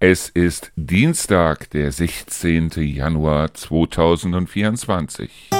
Es 0.00 0.28
ist 0.28 0.70
Dienstag, 0.76 1.70
der 1.70 1.90
16. 1.90 2.70
Januar 2.76 3.52
2024. 3.52 5.50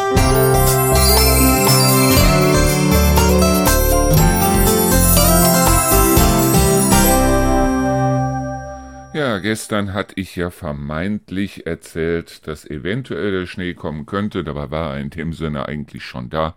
Ja, 9.13 9.39
gestern 9.39 9.93
hatte 9.93 10.13
ich 10.15 10.37
ja 10.37 10.51
vermeintlich 10.51 11.67
erzählt, 11.67 12.47
dass 12.47 12.65
eventuell 12.65 13.41
der 13.41 13.47
Schnee 13.47 13.75
kommen 13.75 14.07
könnte, 14.07 14.45
dabei 14.45 14.71
war 14.71 14.95
er 14.95 15.01
in 15.01 15.11
dem 15.11 15.33
Sinne 15.33 15.67
eigentlich 15.67 16.05
schon 16.05 16.31
da. 16.31 16.55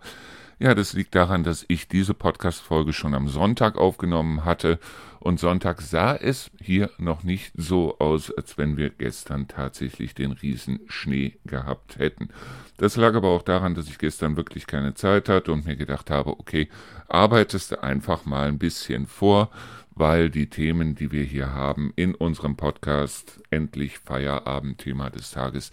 Ja, 0.62 0.76
das 0.76 0.92
liegt 0.92 1.16
daran, 1.16 1.42
dass 1.42 1.64
ich 1.66 1.88
diese 1.88 2.14
Podcast-Folge 2.14 2.92
schon 2.92 3.14
am 3.14 3.26
Sonntag 3.26 3.76
aufgenommen 3.76 4.44
hatte 4.44 4.78
und 5.18 5.40
Sonntag 5.40 5.80
sah 5.80 6.14
es 6.14 6.52
hier 6.60 6.88
noch 6.98 7.24
nicht 7.24 7.50
so 7.56 7.98
aus, 7.98 8.30
als 8.30 8.58
wenn 8.58 8.76
wir 8.76 8.90
gestern 8.90 9.48
tatsächlich 9.48 10.14
den 10.14 10.30
Riesenschnee 10.30 11.36
gehabt 11.44 11.98
hätten. 11.98 12.28
Das 12.76 12.94
lag 12.94 13.16
aber 13.16 13.30
auch 13.30 13.42
daran, 13.42 13.74
dass 13.74 13.88
ich 13.88 13.98
gestern 13.98 14.36
wirklich 14.36 14.68
keine 14.68 14.94
Zeit 14.94 15.28
hatte 15.28 15.50
und 15.50 15.66
mir 15.66 15.74
gedacht 15.74 16.10
habe, 16.10 16.30
okay, 16.38 16.68
arbeitest 17.08 17.72
du 17.72 17.82
einfach 17.82 18.24
mal 18.24 18.46
ein 18.46 18.60
bisschen 18.60 19.08
vor, 19.08 19.50
weil 19.96 20.30
die 20.30 20.48
Themen, 20.48 20.94
die 20.94 21.10
wir 21.10 21.24
hier 21.24 21.52
haben 21.52 21.92
in 21.96 22.14
unserem 22.14 22.56
Podcast, 22.56 23.40
endlich 23.50 23.98
Feierabendthema 23.98 25.10
des 25.10 25.32
Tages, 25.32 25.72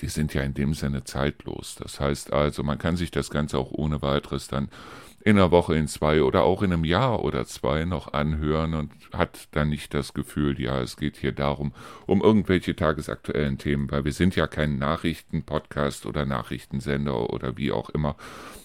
die 0.00 0.08
sind 0.08 0.34
ja 0.34 0.42
in 0.42 0.54
dem 0.54 0.74
Sinne 0.74 1.04
zeitlos. 1.04 1.76
Das 1.76 2.00
heißt 2.00 2.32
also, 2.32 2.62
man 2.62 2.78
kann 2.78 2.96
sich 2.96 3.10
das 3.10 3.30
Ganze 3.30 3.58
auch 3.58 3.70
ohne 3.72 4.02
weiteres 4.02 4.48
dann 4.48 4.68
in 5.22 5.36
einer 5.36 5.50
Woche, 5.50 5.76
in 5.76 5.86
zwei 5.86 6.22
oder 6.22 6.44
auch 6.44 6.62
in 6.62 6.72
einem 6.72 6.84
Jahr 6.84 7.22
oder 7.22 7.44
zwei 7.44 7.84
noch 7.84 8.14
anhören 8.14 8.72
und 8.74 8.92
hat 9.12 9.48
dann 9.50 9.68
nicht 9.68 9.92
das 9.92 10.14
Gefühl, 10.14 10.58
ja, 10.58 10.80
es 10.80 10.96
geht 10.96 11.18
hier 11.18 11.32
darum, 11.32 11.72
um 12.06 12.22
irgendwelche 12.22 12.74
tagesaktuellen 12.74 13.58
Themen, 13.58 13.90
weil 13.90 14.04
wir 14.04 14.12
sind 14.12 14.34
ja 14.34 14.46
kein 14.46 14.78
Nachrichtenpodcast 14.78 16.06
oder 16.06 16.24
Nachrichtensender 16.24 17.30
oder 17.30 17.58
wie 17.58 17.70
auch 17.70 17.90
immer. 17.90 18.16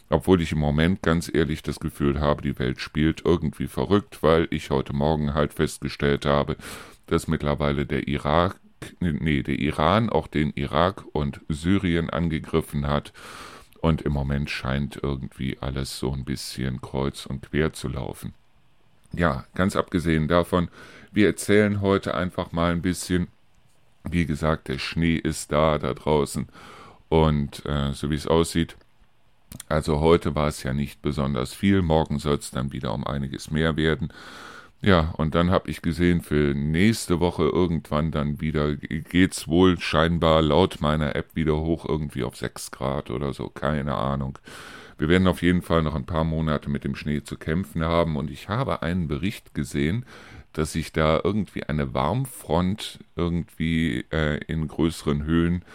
Obwohl 0.10 0.42
ich 0.42 0.54
im 0.54 0.60
Moment 0.60 1.02
ganz 1.02 1.30
ehrlich 1.34 1.62
das 1.62 1.80
Gefühl 1.80 2.22
habe, 2.22 2.42
die 2.42 2.58
Welt 2.58 2.80
spielt 2.80 3.24
irgendwie 3.26 3.68
verrückt, 3.68 4.24
weil 4.24 4.48
ich 4.52 4.70
heute 4.70 4.94
Morgen 4.94 5.34
halt 5.34 5.54
festgestellt 5.54 6.26
habe, 6.26 6.56
dass 7.08 7.28
mittlerweile 7.28 7.86
der 7.86 8.08
Irak 8.08 8.60
nee, 9.00 9.44
der 9.44 9.60
Iran 9.60 10.10
auch 10.10 10.28
den 10.28 10.52
Irak 10.52 11.04
und 11.14 11.42
Syrien 11.50 12.10
angegriffen 12.10 12.88
hat. 12.88 13.14
Und 13.82 14.02
im 14.02 14.14
Moment 14.14 14.50
scheint 14.50 15.00
irgendwie 15.02 15.58
alles 15.62 16.00
so 16.00 16.12
ein 16.12 16.26
bisschen 16.26 16.82
kreuz 16.82 17.26
und 17.26 17.44
quer 17.44 17.74
zu 17.74 17.88
laufen. 17.88 18.34
Ja, 19.14 19.46
ganz 19.54 19.76
abgesehen 19.76 20.28
davon, 20.28 20.70
wir 21.12 21.28
erzählen 21.28 21.82
heute 21.82 22.16
einfach 22.16 22.52
mal 22.52 22.72
ein 22.72 22.82
bisschen. 22.82 23.28
Wie 24.04 24.26
gesagt, 24.26 24.68
der 24.68 24.78
Schnee 24.78 25.16
ist 25.16 25.52
da, 25.52 25.78
da 25.78 25.94
draußen. 25.94 26.48
Und 27.10 27.66
äh, 27.66 27.94
so 27.94 28.10
wie 28.10 28.16
es 28.16 28.28
aussieht, 28.28 28.76
also 29.70 30.00
heute 30.00 30.36
war 30.36 30.48
es 30.48 30.64
ja 30.64 30.74
nicht 30.74 31.02
besonders 31.02 31.54
viel, 31.54 31.82
morgen 31.82 32.20
soll 32.20 32.36
es 32.36 32.52
dann 32.52 32.74
wieder 32.74 32.94
um 32.94 33.06
einiges 33.06 33.52
mehr 33.52 33.78
werden. 33.78 34.12
Ja, 34.82 35.14
und 35.18 35.34
dann 35.34 35.50
habe 35.50 35.70
ich 35.72 35.82
gesehen, 35.82 36.22
für 36.22 36.54
nächste 36.54 37.20
Woche 37.20 37.44
irgendwann 37.44 38.12
dann 38.12 38.40
wieder 38.40 38.76
geht's 38.76 39.48
wohl 39.48 39.80
scheinbar 39.80 40.42
laut 40.44 40.80
meiner 40.80 41.16
App 41.16 41.36
wieder 41.36 41.56
hoch, 41.60 41.86
irgendwie 41.88 42.24
auf 42.24 42.36
6 42.36 42.70
Grad 42.72 43.10
oder 43.10 43.34
so, 43.34 43.50
keine 43.50 43.96
Ahnung. 43.96 44.38
Wir 44.98 45.10
werden 45.10 45.28
auf 45.28 45.42
jeden 45.42 45.62
Fall 45.64 45.82
noch 45.82 45.96
ein 45.96 46.06
paar 46.06 46.24
Monate 46.24 46.70
mit 46.70 46.84
dem 46.84 46.96
Schnee 46.96 47.24
zu 47.24 47.36
kämpfen 47.38 47.84
haben 47.84 48.16
und 48.16 48.30
ich 48.30 48.48
habe 48.48 48.82
einen 48.84 49.08
Bericht 49.08 49.54
gesehen, 49.56 50.06
dass 50.54 50.74
sich 50.74 50.94
da 50.94 51.20
irgendwie 51.24 51.64
eine 51.64 51.94
Warmfront 51.94 53.00
irgendwie 53.16 54.06
äh, 54.12 54.38
in 54.46 54.68
größeren 54.68 55.24
Höhen 55.26 55.66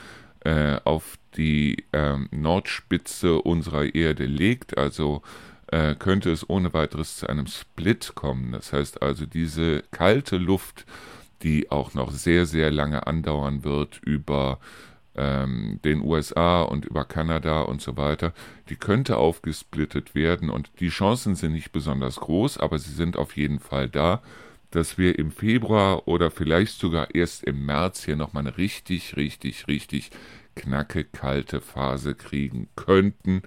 äh, 0.45 0.79
auf 0.85 1.19
die 1.37 1.85
äh, 1.93 2.17
Nordspitze 2.31 3.43
unserer 3.43 3.95
Erde 3.95 4.25
legt, 4.25 4.79
also 4.79 5.23
äh, 5.71 5.95
könnte 5.95 6.31
es 6.31 6.49
ohne 6.49 6.73
weiteres 6.73 7.17
zu 7.17 7.29
einem 7.29 7.47
Split 7.47 8.13
kommen. 8.15 8.53
Das 8.53 8.73
heißt 8.73 9.03
also, 9.03 9.27
diese 9.27 9.83
kalte 9.91 10.37
Luft, 10.37 10.85
die 11.43 11.71
auch 11.71 11.95
noch 11.95 12.11
sehr, 12.11 12.47
sehr 12.47 12.71
lange 12.71 13.07
andauern 13.07 13.65
wird 13.65 14.01
über 14.05 14.59
ähm, 15.15 15.81
den 15.85 16.03
USA 16.03 16.63
und 16.63 16.85
über 16.85 17.05
Kanada 17.05 17.63
und 17.63 17.81
so 17.81 17.97
weiter, 17.97 18.33
die 18.69 18.77
könnte 18.77 19.17
aufgesplittet 19.17 20.15
werden 20.15 20.51
und 20.51 20.71
die 20.81 20.89
Chancen 20.89 21.35
sind 21.35 21.53
nicht 21.53 21.73
besonders 21.73 22.17
groß, 22.17 22.59
aber 22.59 22.79
sie 22.79 22.93
sind 22.93 23.17
auf 23.17 23.37
jeden 23.37 23.61
Fall 23.61 23.89
da, 23.89 24.23
dass 24.71 24.99
wir 24.99 25.19
im 25.19 25.31
Februar 25.33 26.07
oder 26.07 26.31
vielleicht 26.31 26.79
sogar 26.79 27.15
erst 27.15 27.45
im 27.45 27.67
März 27.67 28.05
hier 28.05 28.17
nochmal 28.17 28.47
eine 28.47 28.57
richtig, 28.57 29.17
richtig, 29.17 29.67
richtig 29.67 30.11
knacke 30.55 31.05
kalte 31.05 31.61
Phase 31.61 32.15
kriegen 32.15 32.69
könnten. 32.77 33.43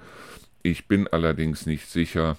Ich 0.65 0.87
bin 0.87 1.09
allerdings 1.09 1.65
nicht 1.65 1.89
sicher, 1.89 2.37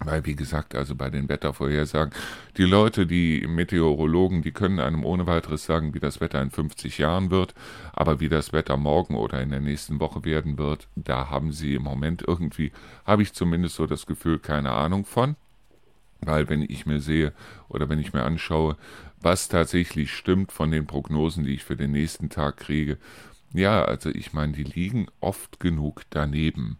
weil, 0.00 0.26
wie 0.26 0.34
gesagt, 0.34 0.74
also 0.74 0.96
bei 0.96 1.08
den 1.08 1.28
Wettervorhersagen, 1.28 2.12
die 2.56 2.64
Leute, 2.64 3.06
die 3.06 3.46
Meteorologen, 3.46 4.42
die 4.42 4.50
können 4.50 4.80
einem 4.80 5.04
ohne 5.04 5.28
weiteres 5.28 5.64
sagen, 5.64 5.94
wie 5.94 6.00
das 6.00 6.20
Wetter 6.20 6.42
in 6.42 6.50
50 6.50 6.98
Jahren 6.98 7.30
wird, 7.30 7.54
aber 7.92 8.18
wie 8.18 8.28
das 8.28 8.52
Wetter 8.52 8.76
morgen 8.76 9.14
oder 9.14 9.40
in 9.40 9.50
der 9.50 9.60
nächsten 9.60 10.00
Woche 10.00 10.24
werden 10.24 10.58
wird, 10.58 10.88
da 10.96 11.30
haben 11.30 11.52
sie 11.52 11.76
im 11.76 11.82
Moment 11.82 12.24
irgendwie, 12.26 12.72
habe 13.06 13.22
ich 13.22 13.32
zumindest 13.32 13.76
so 13.76 13.86
das 13.86 14.06
Gefühl, 14.06 14.40
keine 14.40 14.72
Ahnung 14.72 15.04
von. 15.04 15.36
Weil 16.20 16.48
wenn 16.48 16.62
ich 16.62 16.86
mir 16.86 17.00
sehe 17.00 17.32
oder 17.68 17.88
wenn 17.88 18.00
ich 18.00 18.12
mir 18.12 18.24
anschaue, 18.24 18.76
was 19.20 19.48
tatsächlich 19.48 20.12
stimmt 20.12 20.50
von 20.50 20.72
den 20.72 20.86
Prognosen, 20.86 21.44
die 21.44 21.54
ich 21.54 21.62
für 21.62 21.76
den 21.76 21.92
nächsten 21.92 22.30
Tag 22.30 22.56
kriege, 22.56 22.98
ja, 23.52 23.84
also 23.84 24.10
ich 24.10 24.32
meine, 24.32 24.54
die 24.54 24.64
liegen 24.64 25.06
oft 25.20 25.60
genug 25.60 26.02
daneben. 26.10 26.78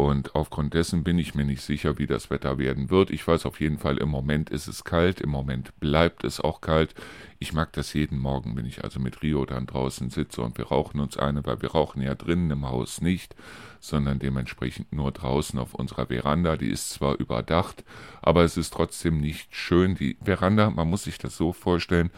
Und 0.00 0.34
aufgrund 0.34 0.72
dessen 0.72 1.04
bin 1.04 1.18
ich 1.18 1.34
mir 1.34 1.44
nicht 1.44 1.60
sicher, 1.60 1.98
wie 1.98 2.06
das 2.06 2.30
Wetter 2.30 2.56
werden 2.56 2.88
wird. 2.88 3.10
Ich 3.10 3.28
weiß 3.28 3.44
auf 3.44 3.60
jeden 3.60 3.76
Fall, 3.76 3.98
im 3.98 4.08
Moment 4.08 4.48
ist 4.48 4.66
es 4.66 4.82
kalt, 4.82 5.20
im 5.20 5.28
Moment 5.28 5.78
bleibt 5.78 6.24
es 6.24 6.40
auch 6.40 6.62
kalt. 6.62 6.94
Ich 7.38 7.52
mag 7.52 7.70
das 7.74 7.92
jeden 7.92 8.18
Morgen, 8.18 8.56
wenn 8.56 8.64
ich 8.64 8.82
also 8.82 8.98
mit 8.98 9.20
Rio 9.20 9.44
dann 9.44 9.66
draußen 9.66 10.08
sitze 10.08 10.40
und 10.40 10.56
wir 10.56 10.68
rauchen 10.68 11.00
uns 11.00 11.18
eine, 11.18 11.44
weil 11.44 11.60
wir 11.60 11.72
rauchen 11.72 12.00
ja 12.00 12.14
drinnen 12.14 12.50
im 12.50 12.66
Haus 12.66 13.02
nicht, 13.02 13.36
sondern 13.80 14.18
dementsprechend 14.18 14.92
nur 14.92 15.10
draußen 15.10 15.58
auf 15.58 15.74
unserer 15.74 16.06
Veranda. 16.06 16.56
Die 16.56 16.68
ist 16.68 16.90
zwar 16.90 17.18
überdacht, 17.18 17.82
aber 18.22 18.44
es 18.44 18.56
ist 18.56 18.72
trotzdem 18.72 19.20
nicht 19.20 19.54
schön. 19.54 19.94
Die 19.94 20.16
Veranda, 20.22 20.70
man 20.70 20.88
muss 20.88 21.04
sich 21.04 21.18
das 21.18 21.36
so 21.36 21.52
vorstellen, 21.52 22.10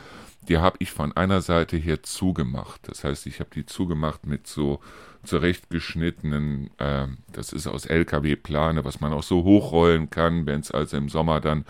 die 0.49 0.59
habe 0.59 0.77
ich 0.81 0.91
von 0.91 1.17
einer 1.17 1.41
Seite 1.41 1.77
her 1.77 2.03
zugemacht. 2.03 2.81
Das 2.89 3.05
heißt, 3.05 3.27
ich 3.27 3.39
habe 3.41 3.51
die 3.55 3.65
zugemacht 3.65 4.27
mit 4.27 4.47
so 4.47 4.81
zurechtgeschnittenen, 5.23 6.71
äh, 6.79 7.07
das 7.31 7.53
ist 7.53 7.69
aus 7.69 7.87
LKW-Plane, 7.87 8.85
was 8.85 9.01
man 9.01 9.13
auch 9.13 9.23
so 9.23 9.45
hochrollen 9.45 10.11
kann, 10.11 10.47
wenn 10.47 10.61
es 10.61 10.73
also 10.73 10.97
im 10.97 11.09
Sommer 11.09 11.41
dann 11.41 11.65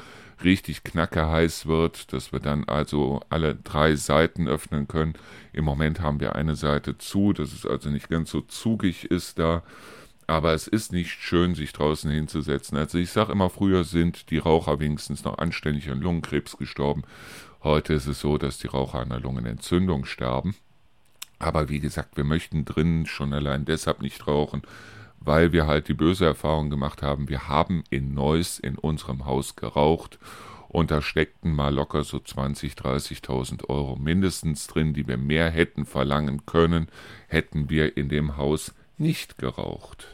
richtig 0.44 0.84
knacke 0.84 1.28
heiß 1.28 1.66
wird, 1.66 2.12
dass 2.12 2.32
wir 2.32 2.40
dann 2.40 2.64
also 2.64 3.20
alle 3.28 3.54
drei 3.54 3.96
Seiten 3.96 4.48
öffnen 4.48 4.88
können. 4.88 5.14
Im 5.52 5.64
Moment 5.64 6.00
haben 6.00 6.20
wir 6.20 6.34
eine 6.36 6.54
Seite 6.54 6.98
zu, 6.98 7.32
dass 7.32 7.52
es 7.52 7.66
also 7.66 7.90
nicht 7.90 8.08
ganz 8.08 8.30
so 8.30 8.40
zugig 8.40 9.10
ist 9.10 9.38
da. 9.38 9.62
Aber 10.26 10.52
es 10.54 10.66
ist 10.66 10.92
nicht 10.92 11.10
schön, 11.10 11.54
sich 11.54 11.72
draußen 11.72 12.10
hinzusetzen. 12.10 12.78
Also 12.78 12.98
ich 12.98 13.10
sage 13.10 13.32
immer, 13.32 13.50
früher 13.50 13.84
sind 13.84 14.30
die 14.30 14.38
Raucher 14.38 14.80
wenigstens 14.80 15.24
noch 15.24 15.38
anständig 15.38 15.90
an 15.90 16.00
Lungenkrebs 16.00 16.56
gestorben. 16.56 17.02
Heute 17.62 17.94
ist 17.94 18.06
es 18.06 18.20
so, 18.20 18.38
dass 18.38 18.58
die 18.58 18.68
Raucher 18.68 19.00
an 19.00 19.10
der 19.10 19.20
Lungenentzündung 19.20 20.04
sterben. 20.04 20.54
Aber 21.38 21.68
wie 21.68 21.80
gesagt, 21.80 22.16
wir 22.16 22.24
möchten 22.24 22.64
drinnen 22.64 23.06
schon 23.06 23.32
allein 23.32 23.64
deshalb 23.64 24.00
nicht 24.00 24.26
rauchen, 24.26 24.62
weil 25.24 25.52
wir 25.52 25.66
halt 25.66 25.88
die 25.88 25.94
böse 25.94 26.24
Erfahrung 26.24 26.70
gemacht 26.70 27.02
haben. 27.02 27.28
Wir 27.28 27.48
haben 27.48 27.84
in 27.90 28.14
Neuss 28.14 28.58
in 28.58 28.76
unserem 28.76 29.24
Haus 29.24 29.56
geraucht 29.56 30.18
und 30.68 30.90
da 30.90 31.02
steckten 31.02 31.54
mal 31.54 31.74
locker 31.74 32.02
so 32.02 32.18
20, 32.18 32.74
30.000 32.74 33.68
Euro 33.68 33.96
mindestens 33.96 34.66
drin, 34.66 34.94
die 34.94 35.06
wir 35.06 35.18
mehr 35.18 35.50
hätten 35.50 35.84
verlangen 35.84 36.46
können, 36.46 36.88
hätten 37.28 37.68
wir 37.68 37.96
in 37.96 38.08
dem 38.08 38.36
Haus 38.36 38.74
nicht 38.96 39.36
geraucht. 39.36 40.06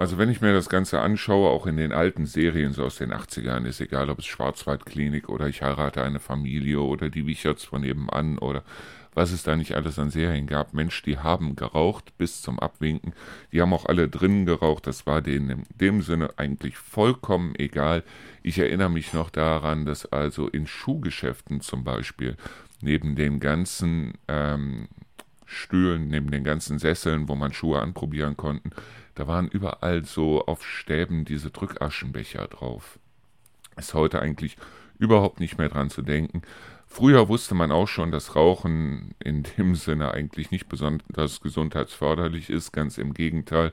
Also 0.00 0.18
wenn 0.18 0.28
ich 0.28 0.40
mir 0.40 0.52
das 0.52 0.68
Ganze 0.68 1.00
anschaue, 1.00 1.50
auch 1.50 1.66
in 1.66 1.76
den 1.76 1.92
alten 1.92 2.26
Serien 2.26 2.72
so 2.72 2.84
aus 2.84 2.96
den 2.96 3.12
80ern, 3.12 3.64
ist 3.64 3.80
egal, 3.80 4.10
ob 4.10 4.18
es 4.18 4.26
Schwarzwaldklinik 4.26 5.28
oder 5.28 5.46
Ich 5.46 5.62
heirate 5.62 6.02
eine 6.02 6.18
Familie 6.18 6.80
oder 6.80 7.08
Die 7.10 7.26
Wicherts 7.26 7.64
von 7.64 7.82
nebenan 7.82 8.38
oder 8.38 8.64
was 9.14 9.32
es 9.32 9.42
da 9.42 9.56
nicht 9.56 9.74
alles 9.74 9.98
an 9.98 10.10
Serien 10.10 10.46
gab. 10.46 10.74
Mensch, 10.74 11.02
die 11.02 11.18
haben 11.18 11.56
geraucht 11.56 12.16
bis 12.18 12.42
zum 12.42 12.58
Abwinken. 12.58 13.14
Die 13.52 13.60
haben 13.60 13.72
auch 13.72 13.86
alle 13.86 14.08
drinnen 14.08 14.46
geraucht. 14.46 14.86
Das 14.86 15.06
war 15.06 15.22
denen 15.22 15.50
in 15.50 15.64
dem 15.80 16.02
Sinne 16.02 16.30
eigentlich 16.36 16.76
vollkommen 16.76 17.54
egal. 17.56 18.02
Ich 18.42 18.58
erinnere 18.58 18.90
mich 18.90 19.12
noch 19.12 19.30
daran, 19.30 19.86
dass 19.86 20.06
also 20.06 20.48
in 20.48 20.66
Schuhgeschäften 20.66 21.60
zum 21.60 21.84
Beispiel 21.84 22.36
neben 22.80 23.16
den 23.16 23.40
ganzen 23.40 24.14
ähm, 24.28 24.88
Stühlen, 25.46 26.08
neben 26.08 26.30
den 26.30 26.44
ganzen 26.44 26.78
Sesseln, 26.78 27.28
wo 27.28 27.34
man 27.34 27.52
Schuhe 27.52 27.80
anprobieren 27.80 28.36
konnte, 28.36 28.70
da 29.14 29.26
waren 29.26 29.48
überall 29.48 30.04
so 30.04 30.44
auf 30.44 30.66
Stäben 30.66 31.24
diese 31.24 31.50
Drückaschenbecher 31.50 32.48
drauf. 32.48 32.98
Ist 33.76 33.94
heute 33.94 34.20
eigentlich 34.20 34.56
überhaupt 34.98 35.40
nicht 35.40 35.58
mehr 35.58 35.68
dran 35.68 35.90
zu 35.90 36.02
denken. 36.02 36.42
Früher 36.94 37.28
wusste 37.28 37.56
man 37.56 37.72
auch 37.72 37.88
schon, 37.88 38.12
dass 38.12 38.36
Rauchen 38.36 39.16
in 39.18 39.42
dem 39.42 39.74
Sinne 39.74 40.14
eigentlich 40.14 40.52
nicht 40.52 40.68
besonders 40.68 41.40
gesundheitsförderlich 41.40 42.50
ist, 42.50 42.70
ganz 42.70 42.98
im 42.98 43.14
Gegenteil. 43.14 43.72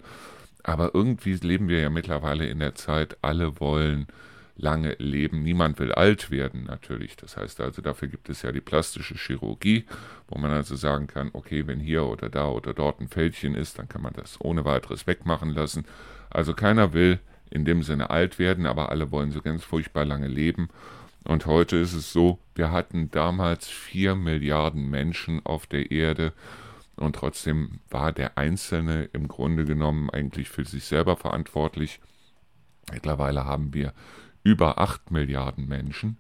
Aber 0.64 0.96
irgendwie 0.96 1.34
leben 1.36 1.70
wir 1.70 1.82
ja 1.82 1.92
mittlerweile 1.92 2.48
in 2.48 2.58
der 2.58 2.74
Zeit, 2.74 3.18
alle 3.22 3.60
wollen 3.60 4.08
lange 4.56 4.96
leben. 4.98 5.44
Niemand 5.44 5.78
will 5.78 5.92
alt 5.92 6.32
werden 6.32 6.64
natürlich. 6.64 7.16
Das 7.16 7.38
heißt 7.38 7.62
also, 7.62 7.84
dafür 7.84 8.08
gibt 8.08 8.28
es 8.28 8.42
ja 8.42 8.52
die 8.52 8.60
plastische 8.60 9.14
Chirurgie, 9.14 9.86
wo 10.28 10.40
man 10.40 10.50
also 10.50 10.76
sagen 10.76 11.06
kann, 11.06 11.30
okay, 11.34 11.68
wenn 11.68 11.80
hier 11.80 12.06
oder 12.06 12.28
da 12.28 12.48
oder 12.50 12.74
dort 12.74 13.02
ein 13.02 13.08
Fältchen 13.08 13.54
ist, 13.54 13.78
dann 13.78 13.88
kann 13.88 14.02
man 14.02 14.14
das 14.14 14.42
ohne 14.42 14.66
weiteres 14.66 15.06
wegmachen 15.06 15.52
lassen. 15.54 15.86
Also 16.32 16.56
keiner 16.56 16.92
will 16.94 17.20
in 17.52 17.66
dem 17.66 17.84
Sinne 17.84 18.10
alt 18.10 18.40
werden, 18.40 18.66
aber 18.66 18.90
alle 18.90 19.12
wollen 19.12 19.30
so 19.30 19.44
ganz 19.44 19.64
furchtbar 19.64 20.06
lange 20.06 20.28
leben. 20.28 20.70
Und 21.24 21.46
heute 21.46 21.78
ist 21.78 21.94
es 21.94 22.12
so, 22.12 22.40
wir 22.56 22.72
hatten 22.72 23.12
damals 23.12 23.68
vier 23.68 24.16
Milliarden 24.16 24.90
Menschen 24.90 25.46
auf 25.46 25.68
der 25.68 25.92
Erde 25.92 26.34
und 26.96 27.16
trotzdem 27.16 27.80
war 27.90 28.12
der 28.12 28.38
Einzelne 28.38 29.10
im 29.14 29.28
Grunde 29.28 29.66
genommen 29.66 30.10
eigentlich 30.10 30.50
für 30.50 30.66
sich 30.66 30.86
selber 30.86 31.16
verantwortlich. 31.16 32.00
Mittlerweile 32.92 33.46
haben 33.46 33.74
wir 33.74 33.94
über 34.44 34.80
acht 34.80 35.12
Milliarden 35.12 35.68
Menschen 35.68 36.18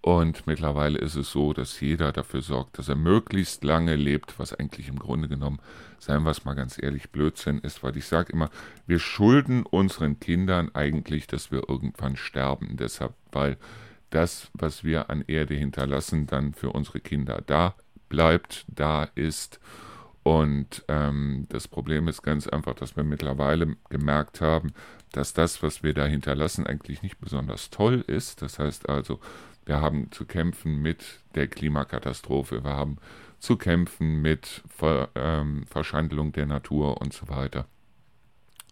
und 0.00 0.46
mittlerweile 0.46 0.98
ist 0.98 1.16
es 1.16 1.30
so, 1.32 1.52
dass 1.52 1.80
jeder 1.80 2.12
dafür 2.12 2.40
sorgt, 2.40 2.78
dass 2.78 2.88
er 2.88 2.96
möglichst 2.96 3.64
lange 3.64 3.96
lebt, 3.96 4.38
was 4.38 4.54
eigentlich 4.54 4.88
im 4.88 4.98
Grunde 4.98 5.28
genommen, 5.28 5.58
seien 5.98 6.22
wir 6.22 6.30
es 6.30 6.44
mal 6.44 6.54
ganz 6.54 6.80
ehrlich, 6.80 7.10
Blödsinn 7.10 7.58
ist, 7.58 7.82
weil 7.82 7.96
ich 7.96 8.06
sage 8.06 8.32
immer, 8.32 8.48
wir 8.86 9.00
schulden 9.00 9.64
unseren 9.64 10.20
Kindern 10.20 10.70
eigentlich, 10.74 11.26
dass 11.26 11.50
wir 11.50 11.68
irgendwann 11.68 12.16
sterben. 12.16 12.76
Deshalb, 12.76 13.12
weil 13.32 13.58
das, 14.10 14.50
was 14.54 14.84
wir 14.84 15.10
an 15.10 15.24
Erde 15.26 15.54
hinterlassen, 15.54 16.26
dann 16.26 16.54
für 16.54 16.70
unsere 16.70 17.00
Kinder 17.00 17.42
da 17.46 17.74
bleibt, 18.08 18.64
da 18.68 19.04
ist. 19.14 19.60
Und 20.22 20.84
ähm, 20.88 21.46
das 21.48 21.68
Problem 21.68 22.08
ist 22.08 22.22
ganz 22.22 22.46
einfach, 22.46 22.74
dass 22.74 22.96
wir 22.96 23.04
mittlerweile 23.04 23.76
gemerkt 23.88 24.40
haben, 24.40 24.72
dass 25.12 25.32
das, 25.32 25.62
was 25.62 25.82
wir 25.82 25.94
da 25.94 26.04
hinterlassen, 26.04 26.66
eigentlich 26.66 27.02
nicht 27.02 27.18
besonders 27.18 27.70
toll 27.70 28.04
ist. 28.06 28.42
Das 28.42 28.58
heißt 28.58 28.88
also, 28.88 29.20
wir 29.64 29.80
haben 29.80 30.10
zu 30.12 30.26
kämpfen 30.26 30.80
mit 30.80 31.20
der 31.34 31.46
Klimakatastrophe, 31.46 32.64
wir 32.64 32.74
haben 32.74 32.98
zu 33.38 33.56
kämpfen 33.56 34.20
mit 34.20 34.62
Ver, 34.68 35.10
ähm, 35.14 35.64
Verschandelung 35.66 36.32
der 36.32 36.46
Natur 36.46 37.00
und 37.00 37.12
so 37.12 37.28
weiter. 37.28 37.66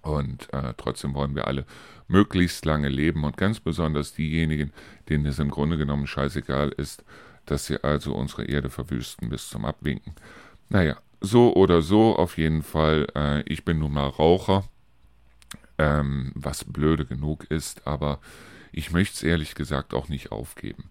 Und 0.07 0.53
äh, 0.53 0.73
trotzdem 0.77 1.15
wollen 1.15 1.35
wir 1.35 1.47
alle 1.47 1.65
möglichst 2.09 2.65
lange 2.65 2.89
leben 2.89 3.25
und 3.25 3.37
ganz 3.37 3.59
besonders 3.59 4.15
diejenigen, 4.15 4.73
denen 5.09 5.27
es 5.27 5.39
im 5.39 5.51
Grunde 5.51 5.77
genommen 5.77 6.07
scheißegal 6.07 6.71
ist, 6.71 7.05
dass 7.45 7.67
sie 7.67 7.83
also 7.83 8.15
unsere 8.15 8.45
Erde 8.45 8.71
verwüsten 8.71 9.29
bis 9.29 9.49
zum 9.49 9.65
Abwinken. 9.65 10.15
Naja, 10.69 10.97
so 11.21 11.55
oder 11.55 11.83
so 11.83 12.17
auf 12.17 12.39
jeden 12.39 12.63
Fall. 12.63 13.07
Äh, 13.15 13.43
ich 13.43 13.65
bin 13.65 13.81
nun 13.81 13.93
mal 13.93 14.07
Raucher, 14.07 14.65
ähm, 15.79 16.33
was 16.35 16.65
blöde 16.65 17.05
genug 17.05 17.45
ist, 17.51 17.87
aber 17.87 18.21
ich 18.73 18.93
möchte 18.93 19.15
es 19.15 19.23
ehrlich 19.23 19.55
gesagt 19.55 19.95
auch 19.95 20.09
nicht 20.09 20.31
aufgeben. 20.31 20.91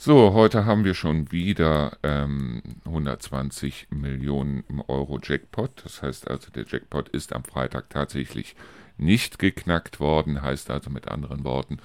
So, 0.00 0.32
heute 0.32 0.64
haben 0.64 0.84
wir 0.84 0.94
schon 0.94 1.32
wieder 1.32 1.98
ähm, 2.04 2.62
120 2.84 3.88
Millionen 3.90 4.62
Euro 4.86 5.18
Jackpot. 5.20 5.72
Das 5.82 6.02
heißt 6.02 6.30
also, 6.30 6.52
der 6.52 6.66
Jackpot 6.68 7.08
ist 7.08 7.32
am 7.32 7.42
Freitag 7.42 7.90
tatsächlich 7.90 8.54
nicht 8.96 9.40
geknackt 9.40 9.98
worden. 9.98 10.40
Heißt 10.40 10.70
also 10.70 10.88
mit 10.88 11.08
anderen 11.08 11.42
Worten, 11.42 11.78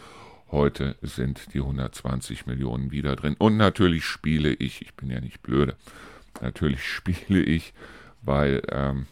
heute 0.52 0.96
sind 1.02 1.56
die 1.56 1.62
120 1.62 2.46
Millionen 2.46 2.92
wieder 2.92 3.16
drin. 3.16 3.36
Und 3.40 3.58
natürlich 3.58 4.06
spiele 4.06 4.54
ich, 4.54 4.84
ich 4.84 4.94
bin 4.94 5.10
ja 5.10 5.20
nicht 5.20 5.42
blöde, 5.42 5.76
natürlich 6.40 6.84
spiele 6.88 7.42
ich, 7.42 7.74
weil 8.22 8.62
ähm, 8.70 9.08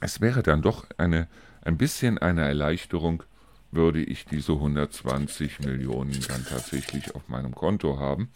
es 0.00 0.20
wäre 0.20 0.42
dann 0.42 0.60
doch 0.60 0.86
eine, 0.96 1.28
ein 1.62 1.78
bisschen 1.78 2.18
eine 2.18 2.42
Erleichterung, 2.42 3.22
würde 3.70 4.02
ich 4.02 4.24
diese 4.24 4.52
120 4.52 5.60
Millionen 5.60 6.18
dann 6.28 6.44
tatsächlich 6.44 7.14
auf 7.14 7.28
meinem 7.28 7.54
Konto 7.54 7.98
haben. 7.98 8.30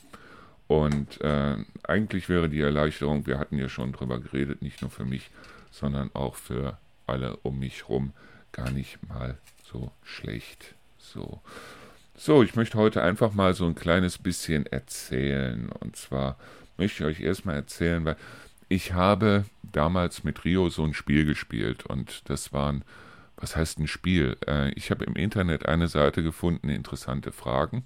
Und 0.69 1.21
äh, 1.21 1.57
eigentlich 1.83 2.29
wäre 2.29 2.49
die 2.49 2.61
Erleichterung, 2.61 3.27
wir 3.27 3.39
hatten 3.39 3.59
ja 3.59 3.69
schon 3.69 3.93
drüber 3.93 4.21
geredet, 4.21 4.63
nicht 4.63 4.81
nur 4.83 4.91
für 4.91 5.05
mich, 5.05 5.31
sondern 5.71 6.11
auch 6.15 6.37
für 6.37 6.79
alle 7.07 7.37
um 7.39 7.59
mich 7.59 7.83
herum, 7.83 8.13
gar 8.53 8.71
nicht 8.71 8.99
mal 9.09 9.37
so 9.65 9.91
schlecht. 10.03 10.75
So. 10.99 11.41
So, 12.15 12.43
ich 12.43 12.55
möchte 12.55 12.79
heute 12.79 13.03
einfach 13.03 13.33
mal 13.33 13.55
so 13.55 13.67
ein 13.67 13.75
kleines 13.75 14.19
bisschen 14.19 14.67
erzählen. 14.67 15.71
Und 15.81 15.97
zwar 15.97 16.37
möchte 16.77 17.03
ich 17.03 17.19
euch 17.19 17.21
erstmal 17.21 17.57
erzählen, 17.57 18.05
weil 18.05 18.17
ich 18.69 18.93
habe 18.93 19.45
damals 19.63 20.25
mit 20.25 20.45
Rio 20.45 20.69
so 20.69 20.85
ein 20.85 20.95
Spiel 20.95 21.25
gespielt 21.25 21.85
und 21.85 22.23
das 22.31 22.53
waren 22.53 22.85
was 23.37 23.57
heißt 23.57 23.79
ein 23.79 23.87
Spiel? 23.87 24.37
Äh, 24.47 24.71
ich 24.73 24.91
habe 24.91 25.05
im 25.05 25.15
Internet 25.15 25.67
eine 25.67 25.89
Seite 25.89 26.23
gefunden, 26.23 26.69
interessante 26.69 27.33
Fragen. 27.33 27.85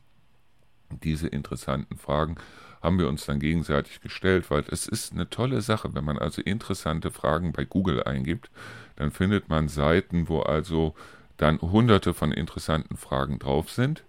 Diese 1.02 1.28
interessanten 1.28 1.96
Fragen 1.96 2.36
haben 2.82 2.98
wir 2.98 3.08
uns 3.08 3.26
dann 3.26 3.40
gegenseitig 3.40 4.00
gestellt, 4.00 4.50
weil 4.50 4.64
es 4.70 4.86
ist 4.86 5.12
eine 5.12 5.28
tolle 5.28 5.60
Sache, 5.60 5.94
wenn 5.94 6.04
man 6.04 6.18
also 6.18 6.42
interessante 6.42 7.10
Fragen 7.10 7.52
bei 7.52 7.64
Google 7.64 8.04
eingibt, 8.04 8.50
dann 8.94 9.10
findet 9.10 9.48
man 9.48 9.68
Seiten, 9.68 10.28
wo 10.28 10.40
also 10.40 10.94
dann 11.36 11.60
hunderte 11.60 12.14
von 12.14 12.32
interessanten 12.32 12.96
Fragen 12.96 13.38
drauf 13.38 13.70
sind 13.70 14.04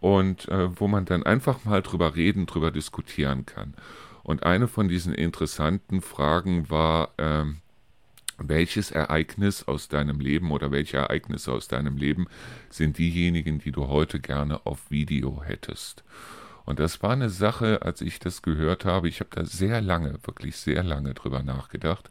und 0.00 0.48
äh, 0.48 0.78
wo 0.78 0.88
man 0.88 1.04
dann 1.04 1.24
einfach 1.24 1.64
mal 1.64 1.82
drüber 1.82 2.14
reden, 2.14 2.46
drüber 2.46 2.70
diskutieren 2.70 3.46
kann. 3.46 3.74
Und 4.22 4.44
eine 4.44 4.68
von 4.68 4.88
diesen 4.88 5.14
interessanten 5.14 6.00
Fragen 6.00 6.70
war, 6.70 7.10
ähm, 7.18 7.59
welches 8.48 8.90
Ereignis 8.90 9.68
aus 9.68 9.88
deinem 9.88 10.20
Leben 10.20 10.50
oder 10.50 10.70
welche 10.70 10.98
Ereignisse 10.98 11.52
aus 11.52 11.68
deinem 11.68 11.96
Leben 11.96 12.26
sind 12.70 12.98
diejenigen, 12.98 13.58
die 13.58 13.72
du 13.72 13.88
heute 13.88 14.20
gerne 14.20 14.64
auf 14.66 14.90
Video 14.90 15.42
hättest. 15.42 16.04
Und 16.64 16.78
das 16.78 17.02
war 17.02 17.10
eine 17.10 17.30
Sache, 17.30 17.82
als 17.82 18.00
ich 18.00 18.18
das 18.18 18.42
gehört 18.42 18.84
habe, 18.84 19.08
ich 19.08 19.20
habe 19.20 19.30
da 19.34 19.44
sehr 19.44 19.80
lange, 19.80 20.18
wirklich 20.24 20.56
sehr 20.56 20.82
lange 20.82 21.14
drüber 21.14 21.42
nachgedacht, 21.42 22.10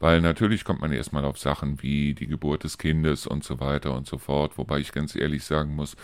weil 0.00 0.20
natürlich 0.20 0.64
kommt 0.64 0.80
man 0.80 0.92
erstmal 0.92 1.24
auf 1.24 1.38
Sachen 1.38 1.82
wie 1.82 2.14
die 2.14 2.26
Geburt 2.26 2.64
des 2.64 2.78
Kindes 2.78 3.26
und 3.26 3.44
so 3.44 3.60
weiter 3.60 3.94
und 3.94 4.06
so 4.06 4.18
fort, 4.18 4.58
wobei 4.58 4.80
ich 4.80 4.92
ganz 4.92 5.14
ehrlich 5.14 5.44
sagen 5.44 5.76
muss, 5.76 5.96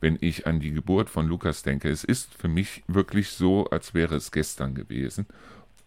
wenn 0.00 0.18
ich 0.20 0.46
an 0.46 0.60
die 0.60 0.72
Geburt 0.72 1.10
von 1.10 1.26
Lukas 1.26 1.62
denke, 1.62 1.88
es 1.88 2.04
ist 2.04 2.34
für 2.34 2.48
mich 2.48 2.84
wirklich 2.86 3.30
so, 3.30 3.66
als 3.70 3.94
wäre 3.94 4.16
es 4.16 4.30
gestern 4.30 4.74
gewesen. 4.74 5.26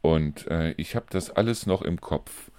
Und 0.02 0.48
äh, 0.48 0.72
ich 0.78 0.96
habe 0.96 1.06
das 1.12 1.30
alles 1.30 1.66
noch 1.66 1.82
im 1.84 2.02
Kopf 2.02 2.50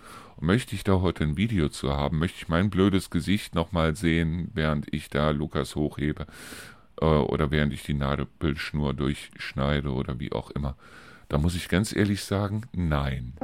möchte 0.42 0.74
ich 0.74 0.84
da 0.84 1.00
heute 1.00 1.24
ein 1.24 1.36
Video 1.36 1.68
zu 1.68 1.92
haben, 1.92 2.18
möchte 2.18 2.38
ich 2.38 2.48
mein 2.48 2.68
blödes 2.68 3.10
Gesicht 3.10 3.54
nochmal 3.54 3.94
sehen, 3.94 4.50
während 4.52 4.92
ich 4.92 5.08
da 5.08 5.30
Lukas 5.30 5.76
hochhebe 5.76 6.26
äh, 7.00 7.04
oder 7.04 7.50
während 7.50 7.72
ich 7.72 7.84
die 7.84 7.94
Nadelbildschnur 7.94 8.92
durchschneide 8.92 9.90
oder 9.90 10.18
wie 10.18 10.32
auch 10.32 10.50
immer. 10.50 10.76
Da 11.28 11.38
muss 11.38 11.54
ich 11.54 11.68
ganz 11.68 11.94
ehrlich 11.94 12.24
sagen, 12.24 12.62
nein. 12.72 13.34